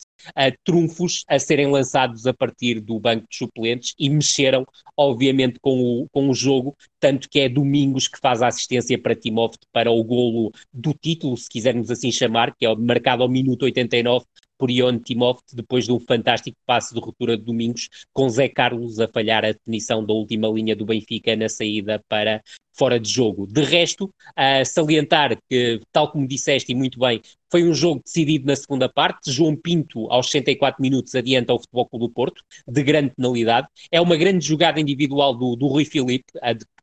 trunfos 0.64 1.24
a 1.28 1.38
serem 1.38 1.70
lançados 1.70 2.26
a 2.26 2.34
partir 2.34 2.80
do 2.80 2.98
banco 2.98 3.26
de 3.28 3.36
suplentes 3.36 3.94
e 3.98 4.08
mexeram, 4.08 4.66
obviamente, 4.96 5.58
com 5.60 5.80
o, 5.80 6.08
com 6.10 6.28
o 6.28 6.34
jogo, 6.34 6.76
tanto 6.98 7.28
que 7.28 7.40
é 7.40 7.48
Domingos 7.48 8.08
que 8.08 8.18
faz 8.18 8.42
a 8.42 8.48
assistência 8.48 8.98
para 8.98 9.14
Timóteo 9.14 9.60
para 9.72 9.90
o 9.90 10.02
golo 10.04 10.52
do 10.72 10.92
título, 10.94 11.36
se 11.36 11.48
quisermos 11.48 11.90
assim 11.90 12.12
chamar, 12.12 12.54
que 12.54 12.66
é 12.66 12.74
marcado 12.74 13.22
ao 13.22 13.28
minuto 13.28 13.64
89 13.64 14.24
por 14.58 14.70
Ion 14.70 14.98
Timóteo, 14.98 15.42
depois 15.54 15.86
de 15.86 15.92
um 15.92 15.98
fantástico 15.98 16.58
passe 16.66 16.92
de 16.92 17.00
ruptura 17.00 17.34
de 17.34 17.42
Domingos, 17.42 17.88
com 18.12 18.28
Zé 18.28 18.46
Carlos 18.46 19.00
a 19.00 19.08
falhar 19.08 19.42
a 19.42 19.52
definição 19.52 20.04
da 20.04 20.12
última 20.12 20.48
linha 20.48 20.76
do 20.76 20.84
Benfica 20.84 21.34
na 21.34 21.48
saída 21.48 22.04
para 22.06 22.42
fora 22.72 22.98
de 22.98 23.08
jogo. 23.08 23.46
De 23.46 23.62
resto, 23.62 24.12
a 24.36 24.64
salientar 24.64 25.36
que, 25.48 25.80
tal 25.92 26.10
como 26.10 26.26
disseste 26.26 26.72
e 26.72 26.74
muito 26.74 26.98
bem, 26.98 27.20
foi 27.50 27.64
um 27.64 27.74
jogo 27.74 28.00
decidido 28.04 28.46
na 28.46 28.56
segunda 28.56 28.88
parte. 28.88 29.30
João 29.30 29.56
Pinto, 29.56 30.10
aos 30.10 30.30
64 30.30 30.80
minutos, 30.80 31.14
adianta 31.14 31.52
o 31.52 31.58
Futebol 31.58 31.88
Clube 31.88 32.06
do 32.06 32.12
Porto, 32.12 32.42
de 32.66 32.82
grande 32.82 33.12
penalidade. 33.14 33.66
É 33.90 34.00
uma 34.00 34.16
grande 34.16 34.46
jogada 34.46 34.80
individual 34.80 35.34
do, 35.34 35.56
do 35.56 35.66
Rui 35.66 35.84
Filipe, 35.84 36.32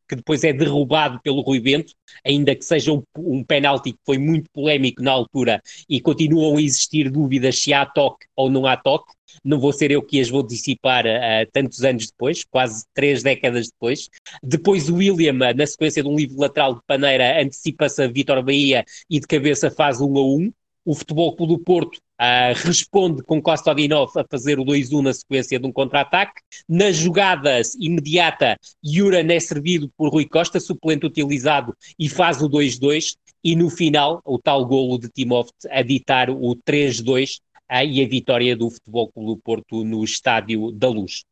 que 0.07 0.15
depois 0.15 0.43
é 0.43 0.53
derrubado 0.53 1.19
pelo 1.21 1.41
Rui 1.41 1.59
Bento, 1.59 1.93
ainda 2.25 2.55
que 2.55 2.63
seja 2.63 2.93
um, 2.93 3.03
um 3.17 3.43
penalti 3.43 3.91
que 3.91 3.99
foi 4.05 4.17
muito 4.17 4.49
polémico 4.51 5.03
na 5.03 5.11
altura 5.11 5.61
e 5.89 5.99
continuam 5.99 6.57
a 6.57 6.61
existir 6.61 7.09
dúvidas 7.11 7.59
se 7.59 7.73
há 7.73 7.85
toque 7.85 8.25
ou 8.35 8.49
não 8.49 8.65
há 8.65 8.77
toque. 8.77 9.13
Não 9.43 9.59
vou 9.59 9.73
ser 9.73 9.91
eu 9.91 10.01
que 10.01 10.19
as 10.19 10.29
vou 10.29 10.43
dissipar 10.43 11.05
uh, 11.05 11.49
tantos 11.51 11.83
anos 11.83 12.07
depois, 12.07 12.43
quase 12.43 12.85
três 12.93 13.23
décadas 13.23 13.69
depois. 13.69 14.09
Depois 14.43 14.89
o 14.89 14.95
William, 14.95 15.33
na 15.33 15.67
sequência 15.67 16.03
de 16.03 16.09
um 16.09 16.15
livro 16.15 16.39
lateral 16.39 16.75
de 16.75 16.81
paneira, 16.85 17.41
antecipa-se 17.41 18.03
a 18.03 18.07
Vitor 18.07 18.43
Bahia 18.43 18.85
e 19.09 19.19
de 19.19 19.27
cabeça 19.27 19.71
faz 19.71 20.01
um 20.01 20.17
a 20.17 20.25
um 20.25 20.51
o 20.87 20.95
Futebol 20.95 21.35
Clube 21.35 21.53
do 21.53 21.59
Porto 21.59 21.97
uh, 21.97 22.53
responde 22.65 23.21
com 23.21 23.41
Costa 23.41 23.71
Odinov 23.71 24.17
a 24.17 24.23
fazer 24.23 24.57
o 24.57 24.63
2-1 24.63 25.01
na 25.01 25.13
sequência 25.13 25.59
de 25.59 25.67
um 25.67 25.71
contra-ataque. 25.71 26.41
Na 26.67 26.93
jogada 26.93 27.59
imediata, 27.77 28.57
Juran 28.81 29.27
é 29.29 29.37
servido 29.37 29.91
por 29.97 30.09
Rui 30.09 30.25
Costa, 30.25 30.61
suplente 30.61 31.05
utilizado, 31.05 31.75
e 31.99 32.07
faz 32.07 32.41
o 32.41 32.49
2-2. 32.49 33.17
E 33.43 33.53
no 33.53 33.69
final, 33.69 34.21
o 34.25 34.39
tal 34.39 34.65
golo 34.65 34.97
de 34.97 35.09
Timóteo 35.09 35.53
a 35.69 35.81
ditar 35.81 36.29
o 36.29 36.55
3-2 36.55 37.35
uh, 37.35 37.39
ah, 37.67 37.83
e 37.83 38.03
a 38.03 38.07
vitória 38.07 38.55
do 38.55 38.69
Futebol 38.69 39.11
Clube 39.11 39.41
Porto 39.43 39.83
no 39.83 40.03
Estádio 40.03 40.71
da 40.71 40.89
Luz. 40.89 41.23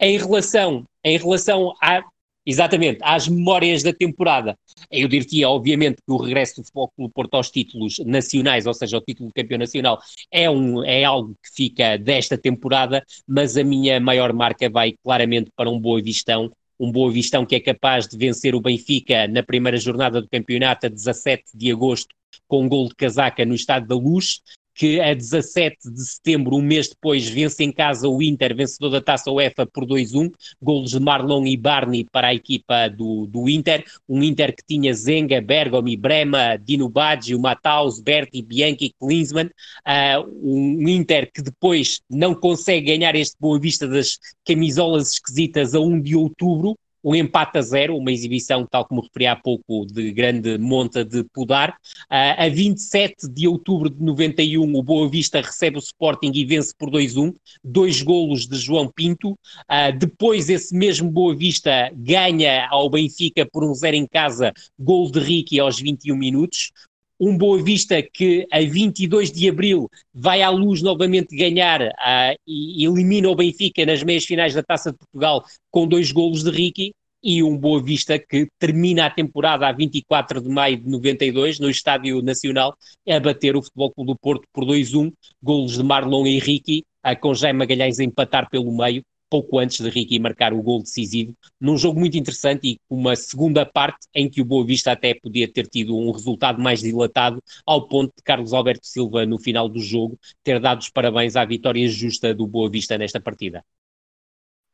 Em 0.00 0.18
relação, 0.18 0.86
em 1.04 1.16
relação 1.16 1.74
a, 1.80 2.02
Exatamente, 2.46 2.98
às 3.02 3.26
memórias 3.26 3.82
da 3.82 3.92
temporada. 3.92 4.58
Eu 4.90 5.08
diria, 5.08 5.48
obviamente, 5.48 5.96
que 5.96 6.12
o 6.12 6.18
regresso 6.18 6.56
do 6.56 6.64
Futebol 6.64 6.92
Clube 6.94 7.14
Porto 7.14 7.34
aos 7.34 7.50
títulos 7.50 7.98
nacionais, 8.00 8.66
ou 8.66 8.74
seja, 8.74 8.96
ao 8.96 9.02
título 9.02 9.28
de 9.28 9.34
campeão 9.42 9.58
nacional, 9.58 9.98
é, 10.30 10.50
um, 10.50 10.84
é 10.84 11.04
algo 11.04 11.34
que 11.42 11.54
fica 11.54 11.96
desta 11.96 12.36
temporada, 12.36 13.02
mas 13.26 13.56
a 13.56 13.64
minha 13.64 13.98
maior 13.98 14.32
marca 14.34 14.68
vai 14.68 14.92
claramente 15.02 15.50
para 15.56 15.70
um 15.70 15.80
Boa 15.80 16.02
Vistão, 16.02 16.52
um 16.78 16.92
Boa 16.92 17.10
Vistão 17.10 17.46
que 17.46 17.54
é 17.54 17.60
capaz 17.60 18.06
de 18.06 18.18
vencer 18.18 18.54
o 18.54 18.60
Benfica 18.60 19.26
na 19.26 19.42
primeira 19.42 19.78
jornada 19.78 20.20
do 20.20 20.28
campeonato, 20.28 20.84
a 20.86 20.90
17 20.90 21.44
de 21.54 21.72
agosto, 21.72 22.14
com 22.46 22.64
um 22.64 22.68
gol 22.68 22.88
de 22.88 22.94
casaca 22.94 23.44
no 23.44 23.54
Estado 23.54 23.86
da 23.86 23.94
Luz, 23.94 24.40
que 24.74 25.00
a 25.00 25.14
17 25.14 25.90
de 25.90 26.04
setembro, 26.04 26.56
um 26.56 26.62
mês 26.62 26.88
depois, 26.88 27.28
vence 27.28 27.62
em 27.62 27.70
casa 27.70 28.08
o 28.08 28.20
Inter, 28.20 28.54
vencedor 28.56 28.90
da 28.90 29.00
Taça 29.00 29.30
UEFA 29.30 29.64
por 29.64 29.86
2-1, 29.86 30.32
golos 30.60 30.90
de 30.90 31.00
Marlon 31.00 31.46
e 31.46 31.56
Barney 31.56 32.04
para 32.10 32.28
a 32.28 32.34
equipa 32.34 32.88
do, 32.88 33.26
do 33.26 33.48
Inter, 33.48 33.84
um 34.08 34.22
Inter 34.22 34.54
que 34.54 34.64
tinha 34.66 34.92
Zenga, 34.92 35.40
Bergomi, 35.40 35.96
Brema, 35.96 36.56
Dino 36.56 36.88
Baggio, 36.88 37.38
Matthaus, 37.38 38.00
Berti, 38.00 38.42
Bianchi, 38.42 38.92
Klinsmann, 38.98 39.46
uh, 39.46 40.28
um 40.42 40.88
Inter 40.88 41.30
que 41.32 41.40
depois 41.40 42.00
não 42.10 42.34
consegue 42.34 42.86
ganhar 42.86 43.14
este 43.14 43.36
Boa 43.38 43.60
Vista 43.60 43.86
das 43.86 44.18
camisolas 44.44 45.12
esquisitas 45.12 45.74
a 45.74 45.80
1 45.80 46.00
de 46.00 46.16
outubro, 46.16 46.76
um 47.04 47.14
empate 47.14 47.58
a 47.58 47.62
zero, 47.62 47.96
uma 47.96 48.10
exibição, 48.10 48.66
tal 48.66 48.86
como 48.86 49.02
referi 49.02 49.26
há 49.26 49.36
pouco, 49.36 49.84
de 49.84 50.10
grande 50.10 50.56
monta 50.56 51.04
de 51.04 51.22
Pudar. 51.24 51.76
Uh, 52.10 52.44
a 52.44 52.48
27 52.48 53.28
de 53.28 53.46
outubro 53.46 53.90
de 53.90 54.02
91, 54.02 54.74
o 54.74 54.82
Boa 54.82 55.08
Vista 55.08 55.40
recebe 55.40 55.76
o 55.76 55.80
Sporting 55.80 56.32
e 56.34 56.44
vence 56.44 56.74
por 56.76 56.90
2-1, 56.90 57.34
dois 57.62 58.00
golos 58.00 58.46
de 58.46 58.56
João 58.56 58.90
Pinto. 58.90 59.32
Uh, 59.32 59.96
depois, 59.98 60.48
esse 60.48 60.74
mesmo 60.74 61.10
Boa 61.10 61.36
Vista 61.36 61.92
ganha 61.94 62.66
ao 62.70 62.88
Benfica 62.88 63.44
por 63.44 63.62
um 63.62 63.74
zero 63.74 63.96
em 63.96 64.06
casa, 64.06 64.52
gol 64.78 65.10
de 65.10 65.20
Ricky 65.20 65.60
aos 65.60 65.78
21 65.78 66.16
minutos 66.16 66.72
um 67.18 67.36
Boa 67.36 67.62
Vista 67.62 68.02
que 68.02 68.46
a 68.50 68.60
22 68.60 69.30
de 69.30 69.48
abril 69.48 69.88
vai 70.12 70.42
à 70.42 70.50
luz 70.50 70.82
novamente 70.82 71.36
ganhar 71.36 71.80
uh, 71.82 72.36
e 72.46 72.84
elimina 72.84 73.28
o 73.28 73.34
Benfica 73.34 73.86
nas 73.86 74.02
meias 74.02 74.24
finais 74.24 74.54
da 74.54 74.62
Taça 74.62 74.92
de 74.92 74.98
Portugal 74.98 75.44
com 75.70 75.86
dois 75.86 76.10
golos 76.10 76.42
de 76.42 76.50
Ricky 76.50 76.92
e 77.22 77.42
um 77.42 77.56
Boa 77.56 77.82
Vista 77.82 78.18
que 78.18 78.48
termina 78.58 79.06
a 79.06 79.10
temporada 79.10 79.66
a 79.66 79.72
24 79.72 80.40
de 80.40 80.48
maio 80.48 80.76
de 80.76 80.88
92 80.88 81.58
no 81.58 81.70
Estádio 81.70 82.20
Nacional 82.20 82.76
a 83.08 83.20
bater 83.20 83.56
o 83.56 83.62
Futebol 83.62 83.92
Clube 83.92 84.12
do 84.12 84.18
Porto 84.18 84.46
por 84.52 84.64
2-1, 84.64 85.12
golos 85.42 85.78
de 85.78 85.82
Marlon 85.82 86.26
e 86.26 86.38
uh, 86.38 87.20
com 87.20 87.32
Jaime 87.32 87.60
Magalhães 87.60 87.98
a 87.98 88.04
empatar 88.04 88.50
pelo 88.50 88.70
meio 88.76 89.02
pouco 89.34 89.58
antes 89.58 89.80
de 89.80 89.90
Ricky 89.90 90.20
marcar 90.20 90.52
o 90.52 90.62
gol 90.62 90.80
decisivo, 90.80 91.36
num 91.60 91.76
jogo 91.76 91.98
muito 91.98 92.16
interessante 92.16 92.68
e 92.68 92.80
uma 92.88 93.16
segunda 93.16 93.66
parte 93.66 94.06
em 94.14 94.30
que 94.30 94.40
o 94.40 94.44
Boa 94.44 94.64
Vista 94.64 94.92
até 94.92 95.12
podia 95.12 95.52
ter 95.52 95.66
tido 95.66 95.96
um 95.96 96.12
resultado 96.12 96.62
mais 96.62 96.78
dilatado, 96.78 97.42
ao 97.66 97.88
ponto 97.88 98.14
de 98.16 98.22
Carlos 98.22 98.52
Alberto 98.52 98.86
Silva, 98.86 99.26
no 99.26 99.36
final 99.36 99.68
do 99.68 99.80
jogo, 99.80 100.16
ter 100.44 100.60
dado 100.60 100.82
os 100.82 100.88
parabéns 100.88 101.34
à 101.34 101.44
vitória 101.44 101.88
justa 101.88 102.32
do 102.32 102.46
Boa 102.46 102.70
Vista 102.70 102.96
nesta 102.96 103.20
partida. 103.20 103.64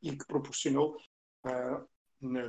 E 0.03 0.13
que 0.13 0.27
proporcionou 0.27 0.95
uh, 1.47 1.89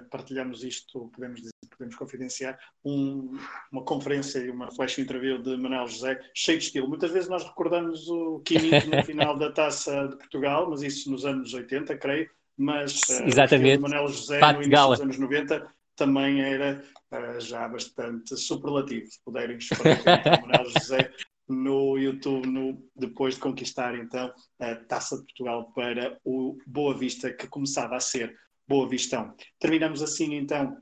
partilhamos 0.09 0.63
isto, 0.63 1.09
podemos, 1.13 1.39
dizer, 1.39 1.51
podemos 1.69 1.95
confidenciar, 1.95 2.59
um, 2.83 3.37
uma 3.71 3.83
conferência 3.83 4.39
e 4.39 4.49
uma 4.49 4.71
flash 4.71 4.99
interview 4.99 5.41
de 5.41 5.55
Manuel 5.57 5.87
José, 5.87 6.19
cheio 6.33 6.59
de 6.59 6.65
estilo. 6.65 6.87
Muitas 6.87 7.11
vezes 7.11 7.29
nós 7.29 7.43
recordamos 7.43 8.07
o 8.09 8.39
Quinito 8.39 8.89
no 8.89 9.03
final 9.03 9.37
da 9.37 9.51
Taça 9.51 10.07
de 10.09 10.17
Portugal, 10.17 10.69
mas 10.69 10.81
isso 10.81 11.09
nos 11.09 11.25
anos 11.25 11.53
80, 11.53 11.97
creio, 11.97 12.29
mas 12.57 12.99
uh, 13.09 13.23
Exatamente. 13.25 13.79
o 13.79 13.81
Manuel 13.81 14.07
José 14.09 14.39
Pat 14.39 14.55
no 14.55 14.63
início 14.63 14.71
Gala. 14.71 14.95
dos 14.95 15.03
anos 15.03 15.17
90 15.17 15.73
também 15.95 16.41
era 16.41 16.83
uh, 17.11 17.39
já 17.39 17.67
bastante 17.67 18.35
superlativo, 18.35 19.07
se 19.07 19.23
puderem 19.23 19.57
espreitar 19.57 20.39
o 20.39 20.47
Manuel 20.47 20.69
José 20.69 21.11
no 21.47 21.97
YouTube 21.97 22.47
no, 22.47 22.81
depois 22.95 23.35
de 23.35 23.41
conquistar 23.41 23.95
então 23.95 24.33
a 24.59 24.75
Taça 24.75 25.17
de 25.17 25.23
Portugal 25.23 25.71
para 25.73 26.17
o 26.23 26.57
Boa 26.65 26.97
Vista, 26.97 27.31
que 27.31 27.47
começava 27.47 27.95
a 27.95 27.99
ser 27.99 28.35
Boa 28.67 28.87
Vistão. 28.87 29.35
Terminamos 29.59 30.01
assim 30.01 30.35
então 30.35 30.77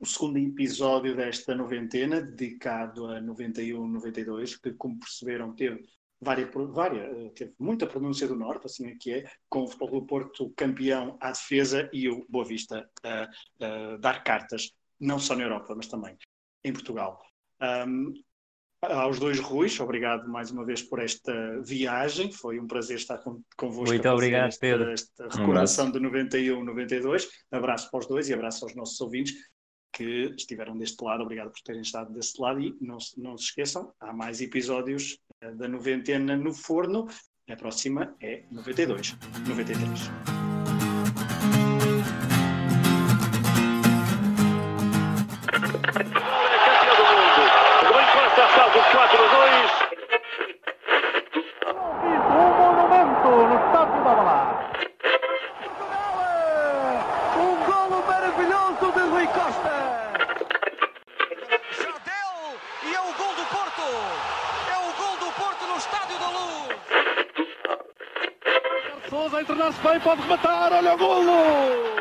o 0.00 0.06
segundo 0.06 0.38
episódio 0.38 1.16
desta 1.16 1.54
noventena, 1.54 2.20
dedicado 2.20 3.06
a 3.06 3.20
91-92, 3.20 4.60
que, 4.60 4.72
como 4.72 4.98
perceberam, 4.98 5.54
teve 5.54 5.82
várias, 6.20 6.50
várias, 6.54 7.32
teve 7.34 7.52
muita 7.58 7.86
pronúncia 7.86 8.28
do 8.28 8.36
Norte, 8.36 8.66
assim 8.66 8.86
é 8.88 8.96
que 8.96 9.12
é, 9.12 9.30
com 9.48 9.62
o 9.62 9.66
Futebol 9.66 10.00
do 10.00 10.06
Porto 10.06 10.52
campeão 10.56 11.16
à 11.20 11.32
defesa 11.32 11.88
e 11.92 12.08
o 12.08 12.24
Boa 12.28 12.44
Vista 12.44 12.88
a, 13.02 13.28
a 13.64 13.96
dar 13.96 14.22
cartas, 14.22 14.70
não 15.00 15.18
só 15.18 15.34
na 15.34 15.42
Europa, 15.42 15.74
mas 15.74 15.88
também 15.88 16.16
em 16.64 16.72
Portugal. 16.72 17.20
Um, 17.60 18.12
aos 18.82 19.18
dois 19.18 19.38
Ruiz, 19.40 19.78
obrigado 19.80 20.28
mais 20.28 20.50
uma 20.50 20.64
vez 20.64 20.82
por 20.82 21.00
esta 21.00 21.60
viagem, 21.62 22.30
foi 22.32 22.60
um 22.60 22.66
prazer 22.66 22.96
estar 22.96 23.18
com, 23.18 23.42
convosco. 23.56 23.88
Muito 23.88 24.08
obrigado, 24.08 24.48
esta, 24.48 24.60
Pedro. 24.60 24.90
Esta 24.92 25.28
recordação 25.28 25.88
um 25.88 25.90
de 25.90 26.00
91, 26.00 26.64
92. 26.64 27.28
Abraço 27.50 27.90
para 27.90 28.00
os 28.00 28.06
dois 28.06 28.28
e 28.28 28.34
abraço 28.34 28.64
aos 28.64 28.74
nossos 28.74 29.00
ouvintes 29.00 29.34
que 29.92 30.32
estiveram 30.36 30.76
deste 30.78 31.02
lado. 31.02 31.22
Obrigado 31.22 31.50
por 31.50 31.60
terem 31.62 31.82
estado 31.82 32.12
deste 32.12 32.40
lado 32.40 32.60
e 32.60 32.76
não, 32.80 32.98
não 33.16 33.36
se 33.36 33.44
esqueçam, 33.44 33.92
há 33.98 34.12
mais 34.12 34.40
episódios 34.40 35.18
eh, 35.40 35.52
da 35.52 35.66
noventena 35.66 36.36
no 36.36 36.54
forno. 36.54 37.06
A 37.48 37.56
próxima 37.56 38.14
é 38.20 38.44
92, 38.50 39.16
93. 39.48 40.37
Bem, 69.88 70.00
pode 70.00 70.22
rematar. 70.22 70.72
Olha 70.72 70.94
o 70.94 70.98
golo. 70.98 71.97